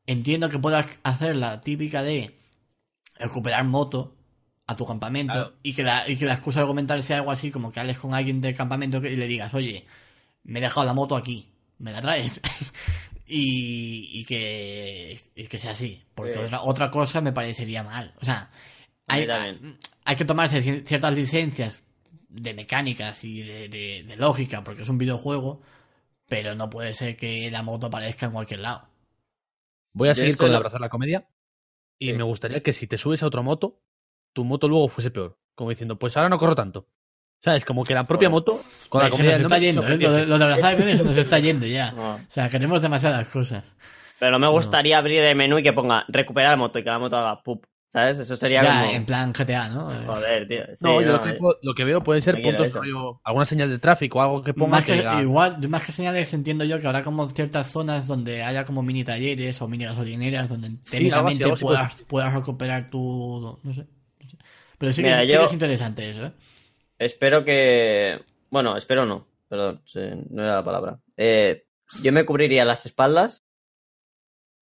[0.07, 2.37] entiendo que puedas hacer la típica de
[3.15, 4.15] recuperar moto
[4.67, 5.53] a tu campamento Claro.
[5.63, 8.13] y, que la, y que la excusa argumental sea algo así como que hables con
[8.13, 9.85] alguien del campamento que- y le digas, oye,
[10.43, 11.49] me he dejado la moto aquí,
[11.79, 12.39] ¿me la traes?
[13.27, 16.39] y, y que, y que sea así, porque Sí.
[16.39, 18.13] otra, otra cosa me parecería mal.
[18.21, 18.51] O sea,
[19.07, 19.27] hay,
[20.05, 21.83] hay que tomarse cier- ciertas licencias
[22.29, 25.61] de mecánicas y de, de- de lógica, porque es un videojuego,
[26.27, 28.87] pero no puede ser que la moto aparezca en cualquier lado.
[29.93, 31.27] Voy a seguir con el abrazar la comedia.
[31.99, 32.13] Y Sí.
[32.13, 33.79] me gustaría que si te subes a otra moto,
[34.33, 35.37] tu moto luego fuese peor.
[35.55, 36.87] Como diciendo, pues ahora no corro tanto.
[37.39, 37.65] ¿Sabes?
[37.65, 39.97] Como que la propia moto, con la se nos está yendo, ¿eh?
[39.97, 41.91] lo, de, lo de abrazar el se nos está yendo ya.
[41.91, 42.13] No.
[42.15, 43.75] O sea, queremos demasiadas cosas.
[44.17, 47.17] Pero me gustaría abrir el menú y que ponga recuperar moto y que la moto
[47.17, 47.65] haga pup.
[47.89, 48.17] ¿Sabes?
[48.17, 48.93] Eso sería Ya, como...
[48.95, 49.91] en plan GTA, ¿no?
[50.07, 50.63] Joder, tío.
[50.65, 51.37] Sí, No, yo lo, que, eh.
[51.61, 54.85] lo que veo pueden ser puntos rollo, alguna señal de tráfico, algo que ponga Más
[54.85, 58.41] que, que diga- igual, más que señales entiendo yo que habrá como ciertas zonas donde
[58.41, 62.33] haya como mini talleres o mini gasolineras donde algo así, técnicamente algo así, puedas, puedas
[62.33, 63.59] recuperar tu...
[63.61, 63.85] No sé.
[64.77, 66.31] Pero sí que, sí es interesante eso, ¿eh?
[66.99, 68.19] Espero que...
[68.49, 69.27] Bueno, espero no.
[69.49, 69.81] Perdón,
[70.29, 70.99] no era la palabra.
[71.17, 71.65] Eh,
[72.01, 73.43] yo me cubriría las espaldas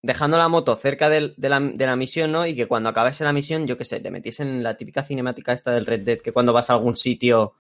[0.01, 2.45] dejando la moto cerca del- de, la, de la misión, ¿no?
[2.47, 5.53] Y que cuando acabase la misión, yo qué sé, te metiesen en la típica cinemática
[5.53, 7.53] esta del Red Dead, que cuando vas a algún sitio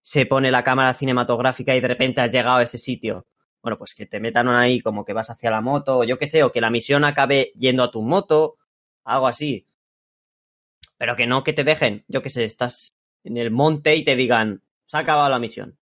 [0.00, 3.26] se pone la cámara cinematográfica y de repente has llegado a ese sitio.
[3.62, 6.26] Bueno, pues que te metan ahí como que vas hacia la moto, o yo qué
[6.26, 8.56] sé, o que la misión acabe yendo a tu moto,
[9.04, 9.66] algo así.
[11.02, 12.92] Pero que no que te dejen, yo qué sé, estás
[13.24, 15.76] en el monte y te digan, se ha acabado la misión.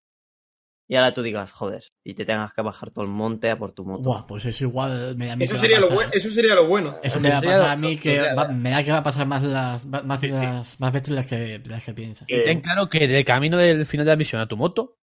[0.89, 3.73] Y ahora tú digas, joder, y te tengas que bajar todo el monte a por
[3.73, 4.03] tu moto.
[4.03, 6.17] Buah, pues eso igual me da Eso que sería, lo bueno, ¿eh?
[6.17, 6.97] eso sería lo bueno.
[7.03, 9.27] Eso me va a pasar a mí que va- me da que va a pasar
[9.27, 10.33] más las más, Sí, sí.
[10.33, 12.27] las- más veces las que, las que piensas.
[12.27, 14.97] Que- Ten claro que de camino del final de la misión a tu moto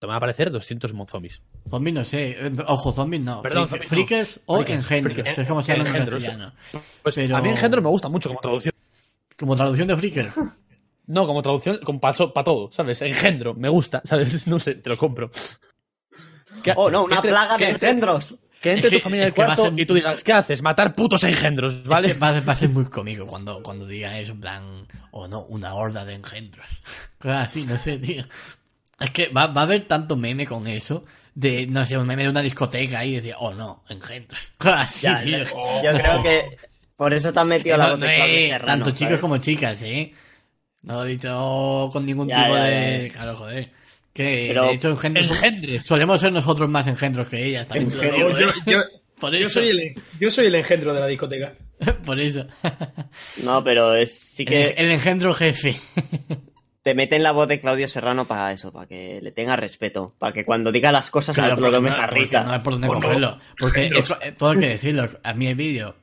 [0.00, 1.42] te van a aparecer 200 mon- zombies.
[1.68, 3.42] Zombies no sé, eh, ojo, zombies no.
[3.42, 3.96] Perdón, Freak- zombies no.
[3.96, 5.34] Freakers o Freakers, engendros, freakers.
[5.36, 6.24] que es como se llama en Engendros.
[6.24, 6.52] castellano.
[7.02, 8.74] Pues Pero- a mí engendro me gusta mucho como traducción.
[9.40, 10.30] Como traducción de Freaker.
[11.06, 12.14] No, como traducción, como para
[12.44, 13.02] todo, ¿sabes?
[13.02, 14.46] Engendro, me gusta, ¿sabes?
[14.46, 15.28] No sé, te lo compro.
[16.62, 18.36] Que- Oh, no, una entre- plaga de engendros.
[18.60, 19.86] Que entre Es que- tu familia en es el que va a cuarto ser- y
[19.86, 20.62] tú digas, ¿qué haces?
[20.62, 22.14] Matar putos engendros, ¿Vale?
[22.14, 25.40] Va, a- va a ser muy cómico cuando, cuando diga eso, en plan, o no,
[25.46, 26.66] una horda de engendros.
[27.18, 28.24] Cosas así, no sé, tío.
[29.00, 31.04] Es que va, va a haber tanto meme con eso,
[31.34, 34.38] de, no sé, un meme de una discoteca y decir, oh no, engendros.
[34.58, 35.38] Cosas así, Ya, tío.
[35.82, 36.58] Yo creo que
[37.00, 38.98] por eso te han metido la No, voz de no, Claudio eh, Serrano, tanto chicos
[39.08, 39.20] ¿sabes?
[39.20, 40.12] como chicas, ¿eh?
[40.82, 43.06] No lo he dicho con ningún Ya, tipo ya, de...
[43.08, 43.12] ya.
[43.14, 43.70] Claro, joder.
[44.12, 45.30] Que, Pero- de hecho, engendros...
[45.86, 48.02] Solemos ser nosotros más engendros que ellas, también digo,
[48.38, 48.44] ¿eh?
[48.66, 48.80] yo-
[49.20, 51.54] Por yo soy el, yo soy el engendro de la discoteca.
[52.04, 52.46] Por eso.
[53.44, 55.80] No, pero es sí que el engendro jefe.
[56.82, 60.32] te meten la voz de Claudio Serrano para eso, para que le tenga respeto, para
[60.32, 62.42] que cuando diga las cosas Claro, no te lo tomes no, a risa.
[62.42, 63.38] no hay por dónde cogerlo.
[63.58, 65.08] Porque eh, todo hay que decirlo.
[65.22, 65.96] A mí el vídeo,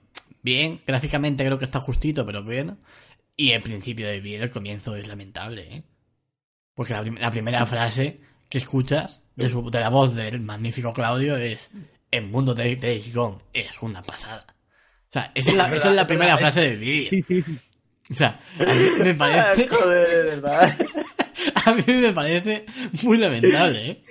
[0.47, 2.77] bien, gráficamente creo que está justito, pero bien.
[3.35, 5.83] Y el principio del vídeo, el comienzo es lamentable, ¿eh?
[6.73, 10.93] Porque la, prim- la primera frase que escuchas de, su- de la voz del magnífico
[10.93, 11.71] Claudio es
[12.11, 14.45] El mundo de Days Gone es una pasada.
[15.09, 17.09] O sea, esa es la, esa es la primera frase del vídeo.
[17.09, 17.59] Sí, sí, sí.
[18.09, 20.77] O sea, a mí me parece, Joder, de verdad.
[21.65, 22.65] a mí me parece
[23.03, 24.03] muy lamentable, ¿eh?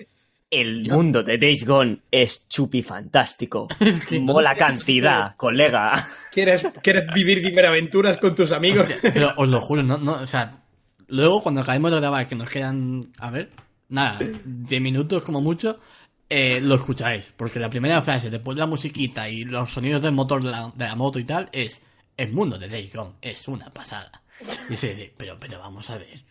[0.48, 3.66] El mundo de Days Gone es chupi fantástico.
[4.20, 6.06] Mola cantidad, colega.
[6.32, 8.86] ¿Quieres, ¿Quieres vivir superaventuras con tus amigos?
[9.02, 10.62] Pero os lo juro, no, no, o sea,
[11.08, 13.50] luego cuando acabemos de grabar, que nos quedan, a ver,
[13.88, 15.80] nada, 10 minutos como mucho,
[16.28, 17.32] eh, lo escucháis.
[17.36, 20.72] Porque la primera frase, después de la musiquita y los sonidos del motor de la,
[20.74, 21.80] de la moto y tal, es,
[22.16, 24.22] el mundo de Days Gone es una pasada.
[24.68, 26.24] Y dice, pero, pero vamos a ver,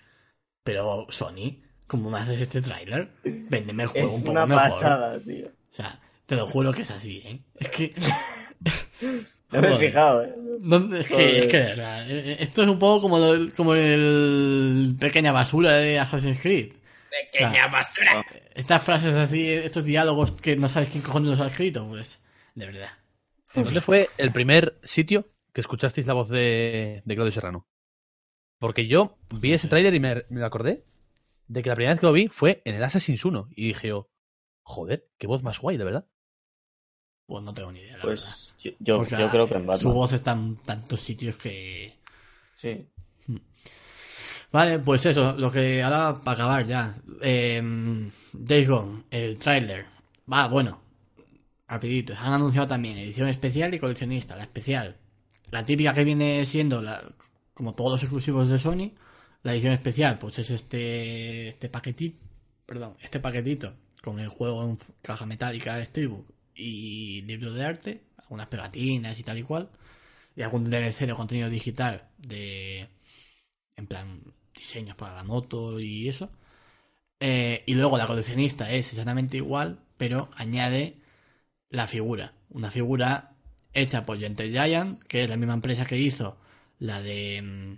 [0.63, 3.09] pero Sony, ¿cómo me haces este tráiler?
[3.23, 4.69] Véndeme el juego Es un poco una mejor.
[4.69, 5.47] pasada, tío.
[5.47, 7.39] O sea, te lo juro que es así, ¿eh?
[7.59, 7.93] Es que...
[9.51, 10.33] No me he fijado, eh.
[10.59, 13.53] No, es, que, es que de verdad, eh, eh, esto es un poco como, lo-
[13.55, 16.73] como el pequeña basura de Assassin's Creed.
[17.31, 18.25] Pequeña basura.
[18.53, 22.21] Estas frases así, estos diálogos que no sabes quién cojones los ha escrito, pues,
[22.55, 22.89] de verdad.
[23.53, 27.67] ¿Dónde fue el primer sitio que escuchasteis la voz de, de Claudio Serrano?
[28.59, 30.83] Porque yo vi ese tráiler y me, me acordé
[31.47, 33.89] de que la primera vez que lo vi fue en el Assassin's 1 y dije
[33.89, 34.09] yo,
[34.63, 36.07] joder, qué voz más guay, de verdad.
[37.27, 38.23] Pues no tengo ni idea, la verdad.
[38.23, 41.97] Pues yo, yo, creo que en Su voz está en tantos sitios que...
[42.57, 42.88] Sí.
[44.51, 46.95] Vale, pues eso, lo que ahora para acabar ya.
[47.22, 47.61] Eh,
[48.31, 49.85] Days Gone, el tráiler.
[50.31, 50.80] Va, bueno,
[51.67, 52.13] rapidito.
[52.17, 54.35] Han anunciado también edición especial y coleccionista.
[54.35, 54.95] La especial,
[55.51, 57.03] la típica que viene siendo la,
[57.53, 58.91] como todos los exclusivos de Sony.
[59.45, 62.17] La edición especial, pues es este, este paquetito,
[62.65, 68.01] perdón, este paquetito con el juego en caja metálica de Steelbook y libros de arte,
[68.17, 69.69] algunas pegatinas y tal y cual,
[70.35, 72.89] y algún DLC de contenido digital de,
[73.76, 74.23] en plan,
[74.55, 76.31] diseños para la moto y eso.
[77.19, 80.97] Eh, y luego la coleccionista es exactamente igual, pero añade
[81.69, 82.34] la figura.
[82.49, 83.35] Una figura
[83.73, 86.38] hecha por Gentle Giant, que es la misma empresa que hizo
[86.80, 87.77] la de.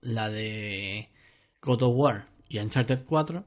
[0.00, 1.10] La de.
[1.60, 3.44] God of War y Uncharted 4.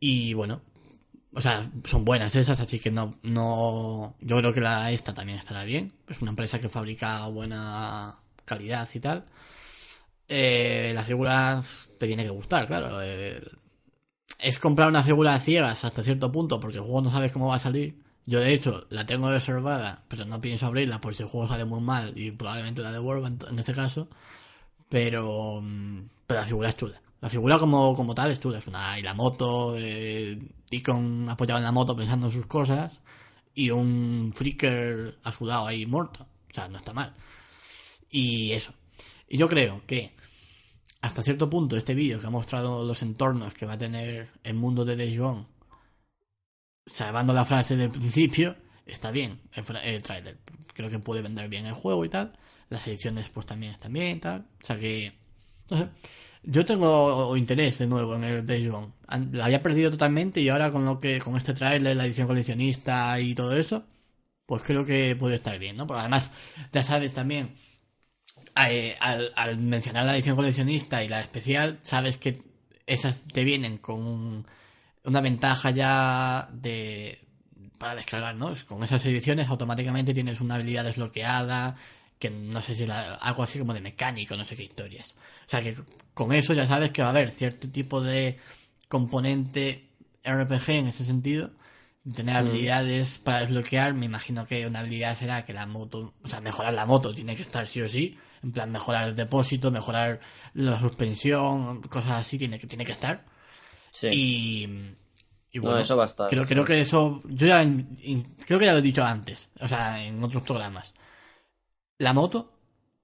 [0.00, 0.62] Y bueno.
[1.32, 4.16] O sea, son buenas esas, así que no, no.
[4.20, 5.92] Yo creo que la esta también estará bien.
[6.08, 9.26] Es una empresa que fabrica buena calidad y tal.
[10.28, 11.62] Eh, la figura
[11.98, 13.00] te tiene que gustar, claro.
[13.02, 13.40] Eh,
[14.38, 17.48] es comprar una figura a ciegas hasta cierto punto, porque el juego no sabes cómo
[17.48, 18.02] va a salir.
[18.26, 21.64] Yo de hecho la tengo reservada, pero no pienso abrirla por si el juego sale
[21.64, 24.08] muy mal y probablemente la devuelva en, en ese caso.
[24.90, 27.00] Pero, mm, pero la figura es chula.
[27.20, 28.58] La figura como, como tal es chula.
[28.58, 30.38] Es una, y la moto, eh,
[30.70, 33.00] Deacon apoyado en la moto pensando en sus cosas
[33.54, 36.26] y un freaker a su lado ahí muerto.
[36.50, 37.14] O sea, no está mal.
[38.10, 38.74] Y eso.
[39.28, 40.14] Y yo creo que
[41.02, 44.54] hasta cierto punto este vídeo que ha mostrado los entornos que va a tener el
[44.54, 45.46] mundo de Days Gone,
[46.84, 48.56] salvando la frase del principio,
[48.86, 50.38] está bien el, el trailer.
[50.74, 52.32] Creo que puede vender bien el juego y tal.
[52.70, 54.46] Las ediciones pues también están bien tal.
[54.62, 55.12] O sea que...
[55.68, 55.88] No sé.
[56.42, 58.92] Yo tengo interés de nuevo en el Days Gone.
[59.32, 63.20] La había perdido totalmente y ahora con lo que con este tráiler, la edición coleccionista
[63.20, 63.84] y todo eso,
[64.46, 65.86] pues creo que puede estar bien, ¿no?
[65.86, 66.32] Porque además,
[66.72, 67.56] ya sabes también,
[68.68, 72.42] eh, al, al mencionar la edición coleccionista y la especial, sabes que
[72.86, 74.46] esas te vienen con un-
[75.04, 77.18] una ventaja ya de
[77.78, 78.54] para descargar, ¿no?
[78.66, 81.76] Con esas ediciones automáticamente tienes una habilidad desbloqueada,
[82.20, 85.16] que no sé si la- algo así como de mecánico, no sé qué historias.
[85.46, 85.74] O sea que
[86.14, 88.38] con eso ya sabes que va a haber cierto tipo de
[88.88, 89.88] componente
[90.22, 91.50] RPG en ese sentido.
[92.14, 96.40] Tener habilidades para desbloquear, me imagino que una habilidad será que la moto, o sea,
[96.40, 100.18] mejorar la moto tiene que estar sí o sí, en plan mejorar el depósito, mejorar
[100.54, 103.24] la suspensión, cosas así, tiene que, tiene que estar.
[103.92, 104.08] Sí.
[104.12, 104.62] Y,
[105.52, 106.28] y No, bueno, eso va a estar.
[106.30, 107.62] Creo, creo que eso, yo ya,
[108.46, 110.94] creo que ya lo he dicho antes, o sea, en otros programas.
[112.00, 112.50] La moto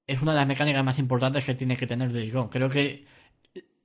[0.07, 2.49] es una de las mecánicas más importantes que tiene que tener Days Gone.
[2.49, 3.05] Creo que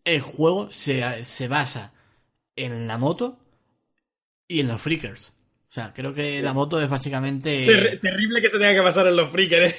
[0.06, 1.94] el juego se, se basa
[2.56, 3.38] en la moto
[4.48, 5.34] y en los freakers.
[5.70, 7.66] O sea, creo que la moto es básicamente...
[7.66, 9.74] Ter- terrible que se tenga que pasar en los freakers.
[9.74, 9.78] ¿eh?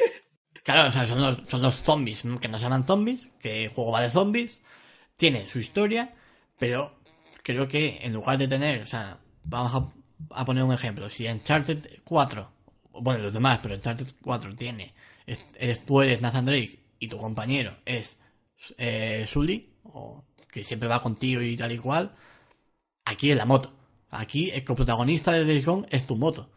[0.64, 3.70] Claro, o sea, son los, son los zombies, que no se llaman zombies, que el
[3.70, 4.60] juego va de zombies,
[5.16, 6.14] tiene su historia,
[6.58, 6.98] pero
[7.42, 9.74] creo que en lugar de tener, o sea, vamos
[10.30, 12.52] a, a poner un ejemplo, si Uncharted 4,
[13.00, 14.94] bueno, los demás, pero Uncharted 4 tiene,
[15.26, 18.18] es- eres, tú eres Nathan Drake y tu compañero es
[18.78, 22.12] eh, Sully, o que siempre va contigo y tal y cual,
[23.04, 23.72] aquí es la moto.
[24.10, 26.50] Aquí el coprotagonista de Days Gone es tu moto.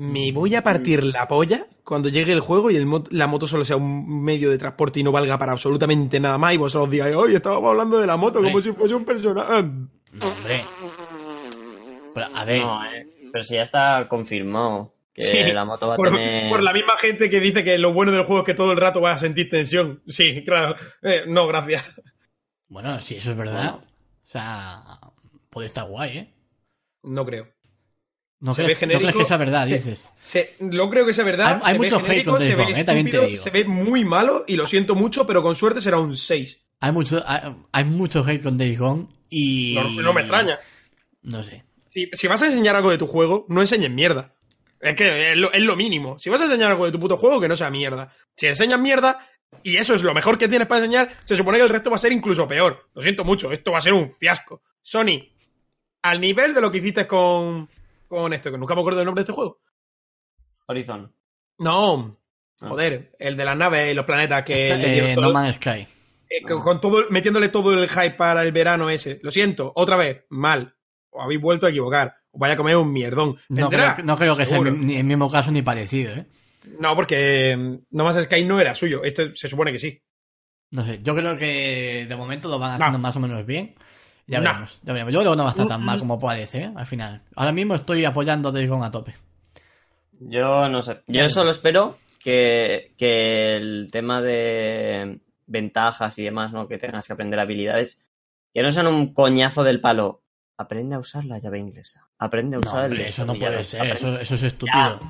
[0.00, 3.64] Me voy a partir la polla cuando llegue el juego y el la moto solo
[3.66, 7.14] sea un medio de transporte y no valga para absolutamente nada más y vosotros digáis,
[7.14, 9.62] oye, estábamos hablando de la moto como si fuese un personaje.
[9.62, 10.64] No, hombre.
[12.14, 15.96] Pero, a ver, No, eh, Pero si ya está confirmado Sí, la moto va a
[15.96, 16.50] Por, tener.
[16.50, 18.78] por la misma gente que dice que lo bueno del juego es que todo el
[18.78, 20.02] rato vas a sentir tensión.
[20.06, 20.74] Sí, claro.
[21.02, 21.84] Eh, no, gracias.
[22.68, 23.82] Bueno, si eso es verdad, o
[24.26, 24.82] sea,
[25.50, 26.34] puede estar guay, ¿eh?
[27.02, 27.48] No creo.
[28.40, 30.12] No, Se crees, ve no crees genérico, que sea verdad, se- dices.
[30.18, 31.60] Se, lo creo que sea verdad.
[31.62, 33.10] Hay- hay se ve mucho hate genérico, con se Days ve Gone, eh, también te
[33.10, 33.42] estúpido, digo.
[33.42, 36.60] Se ve muy malo y lo siento mucho, pero con suerte será un 6.
[36.80, 37.40] Hay mucho, hay,
[37.72, 39.74] hay mucho hate con Days Gone y...
[39.74, 40.58] No, no me extraña.
[41.22, 41.64] No sé.
[41.88, 44.34] Si, si vas a enseñar algo de tu juego, no enseñes mierda.
[44.80, 46.18] Es que es lo, es lo mínimo.
[46.18, 48.10] Si vas a enseñar algo de tu puto juego, que no sea mierda.
[48.34, 49.18] Si enseñas mierda,
[49.62, 51.96] y eso es lo mejor que tienes para enseñar, se supone que el resto va
[51.96, 52.88] a ser incluso peor.
[52.94, 54.62] Lo siento mucho, esto va a ser un fiasco.
[54.80, 55.28] Sony,
[56.02, 57.68] al nivel de lo que hiciste con,
[58.08, 59.60] con esto, que nunca me acuerdo del nombre de este juego.
[60.66, 61.12] Horizon.
[61.58, 62.16] No,
[62.62, 62.68] Ah.
[62.68, 65.86] joder, el de las naves y los planetas que le Eh, no Man's Sky.
[66.28, 69.18] eh, con, con todo, metiéndole todo el hype para el verano ese.
[69.22, 70.76] Lo siento, otra vez, mal.
[71.08, 72.19] Os habéis vuelto a equivocar.
[72.32, 73.36] Vaya a comer un mierdón.
[73.48, 74.70] No creo, no creo que sea seguro.
[74.72, 76.26] ni el mismo caso ni parecido, ¿eh?
[76.78, 79.02] No, porque mm, No Man's Sky no era suyo.
[79.02, 80.00] Este se supone que sí.
[80.70, 83.02] No sé, yo creo que de momento lo van haciendo No.
[83.02, 83.74] más o menos bien.
[84.26, 84.44] Ya No.
[84.44, 85.12] veremos, ya veremos.
[85.12, 86.72] Yo creo que no va a estar tan mal como parece, ¿eh?
[86.76, 87.22] Al final.
[87.34, 89.16] Ahora mismo estoy apoyando Days Gone a tope.
[90.20, 91.00] Yo no sé.
[91.06, 96.68] Yo solo espero que, que el tema de ventajas y demás, ¿no?
[96.68, 97.98] Que tengas que aprender habilidades,
[98.54, 100.19] que no sean un coñazo del palo.
[100.60, 102.06] Aprende a usar la llave inglesa.
[102.18, 105.00] Aprende a No, usar hombre, el eso no puede ser, Aprende- eso, eso es estúpido.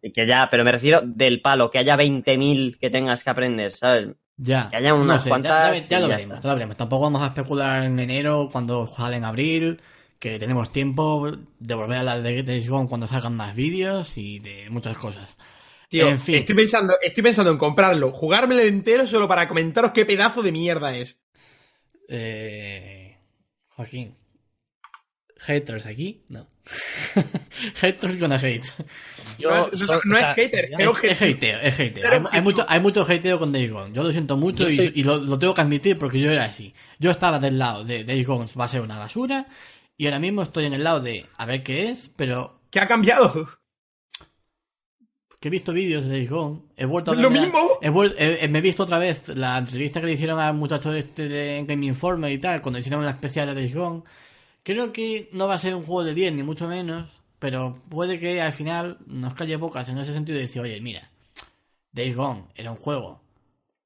[0.00, 3.72] Y que ya, pero me refiero del palo, que haya 20.000 que tengas que aprender,
[3.72, 4.08] ¿sabes?
[4.38, 4.70] Ya.
[4.70, 6.76] Que haya unas No sé, cuantas Ya, ya- ya y lo veremos, ya lo veremos.
[6.78, 9.78] Tampoco vamos a especular en enero cuando sale en abril,
[10.18, 14.38] que tenemos tiempo de volver a la de Days Gone cuando salgan más vídeos y
[14.38, 15.36] de muchas cosas.
[15.90, 16.36] Tío, En fin.
[16.36, 20.96] estoy, pensando, estoy pensando en comprarlo, jugármelo entero solo para comentaros qué pedazo de mierda
[20.96, 21.20] es.
[22.08, 23.18] Eh,
[23.68, 24.14] Joaquín.
[25.38, 26.46] Haters aquí, no.
[27.80, 28.62] Haters con hate.
[29.40, 32.28] no es, no- no es hater, es Es, es hateo, es hateo.
[32.30, 33.94] Hay, mucho, hay mucho hateo con Days Gone.
[33.94, 36.74] Yo lo siento mucho Yo y, lo, lo tengo que admitir porque yo era así.
[36.98, 39.46] Yo estaba del lado de Days Gone va a ser una basura
[39.96, 42.86] y ahora mismo estoy en el lado de a ver qué es, pero ¿Qué ha
[42.86, 43.48] cambiado?
[45.40, 47.78] que he visto vídeos de Days Gone, he vuelto a Lo verme la- mismo.
[47.80, 50.92] he he- he- me he visto otra vez la entrevista que le hicieron al muchacho
[50.92, 54.02] este de Game Informer y tal, cuando hicieron una especial de Days Gone.
[54.68, 57.08] Creo que no va a ser un juego de 10, ni mucho menos,
[57.38, 61.08] pero puede que al final nos calle bocas en ese sentido y decir, oye, mira,
[61.92, 63.22] Days Gone era un juego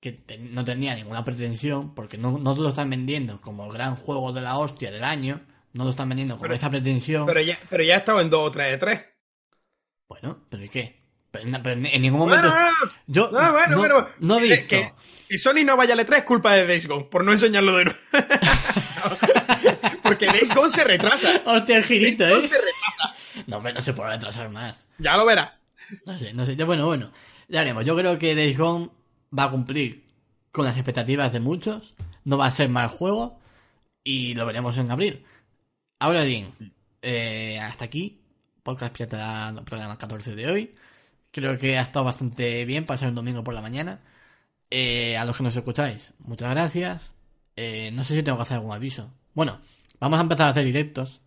[0.00, 3.72] que te- no tenía ninguna pretensión, porque no, no te lo están vendiendo como el
[3.72, 5.40] gran juego de la hostia del año,
[5.72, 7.26] no lo están vendiendo con esa pretensión.
[7.26, 9.04] Pero ya, pero ya ha estado en dos o tres de tres.
[10.08, 11.00] Bueno, pero ¿y qué?
[11.30, 12.48] Pero, en- pero en- en ningún momento...
[12.48, 14.08] Bueno, no, no, Yo no, bueno, no, bueno.
[14.18, 14.66] no he visto...
[14.68, 14.92] Que,
[15.28, 17.84] que Sony no vaya al E3 es culpa de Days Gone, por no enseñarlo de
[17.84, 17.98] nuevo.
[20.12, 21.42] Porque Days Gone se retrasa.
[21.46, 22.48] Hostia, el girito, Days Gone ¿eh?
[22.48, 23.44] se retrasa.
[23.46, 24.86] No, hombre, no se puede retrasar más.
[24.98, 25.52] Ya lo verás.
[26.04, 26.54] No sé, no sé.
[26.64, 27.10] Bueno, bueno.
[27.48, 27.82] Ya haremos.
[27.86, 28.90] Yo creo que Days Gone
[29.36, 30.04] va a cumplir
[30.50, 31.94] con las expectativas de muchos.
[32.24, 33.40] No va a ser mal juego.
[34.04, 35.24] Y lo veremos en abril.
[35.98, 38.20] Ahora bien, eh, hasta aquí.
[38.62, 40.74] Podcast Pirata programa 14 de hoy.
[41.30, 44.02] Creo que ha estado bastante bien pasar un domingo por la mañana.
[44.68, 47.14] Eh, a los que nos escucháis, muchas gracias.
[47.56, 49.10] Eh, no sé si tengo que hacer algún aviso.
[49.32, 49.60] Bueno,
[50.02, 51.20] vamos a empezar a hacer directos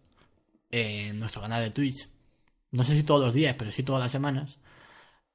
[0.69, 2.09] en nuestro canal de Twitch.
[2.71, 4.59] No sé si todos los días, pero sí todas las semanas.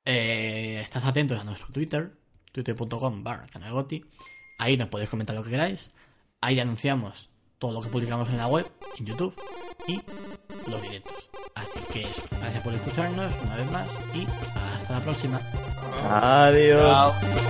[0.05, 2.12] Eh, estad atentos a nuestro Twitter,
[2.53, 4.05] twitter.com barra canalgoti.
[4.59, 5.91] Ahí nos podéis comentar lo que queráis.
[6.43, 9.35] Ahí anunciamos todo lo que publicamos en la web, en YouTube
[9.89, 10.01] y
[10.71, 11.31] los directos.
[11.55, 15.41] Así que eso, gracias por escucharnos una vez más y hasta la próxima.
[16.11, 17.49] Adiós.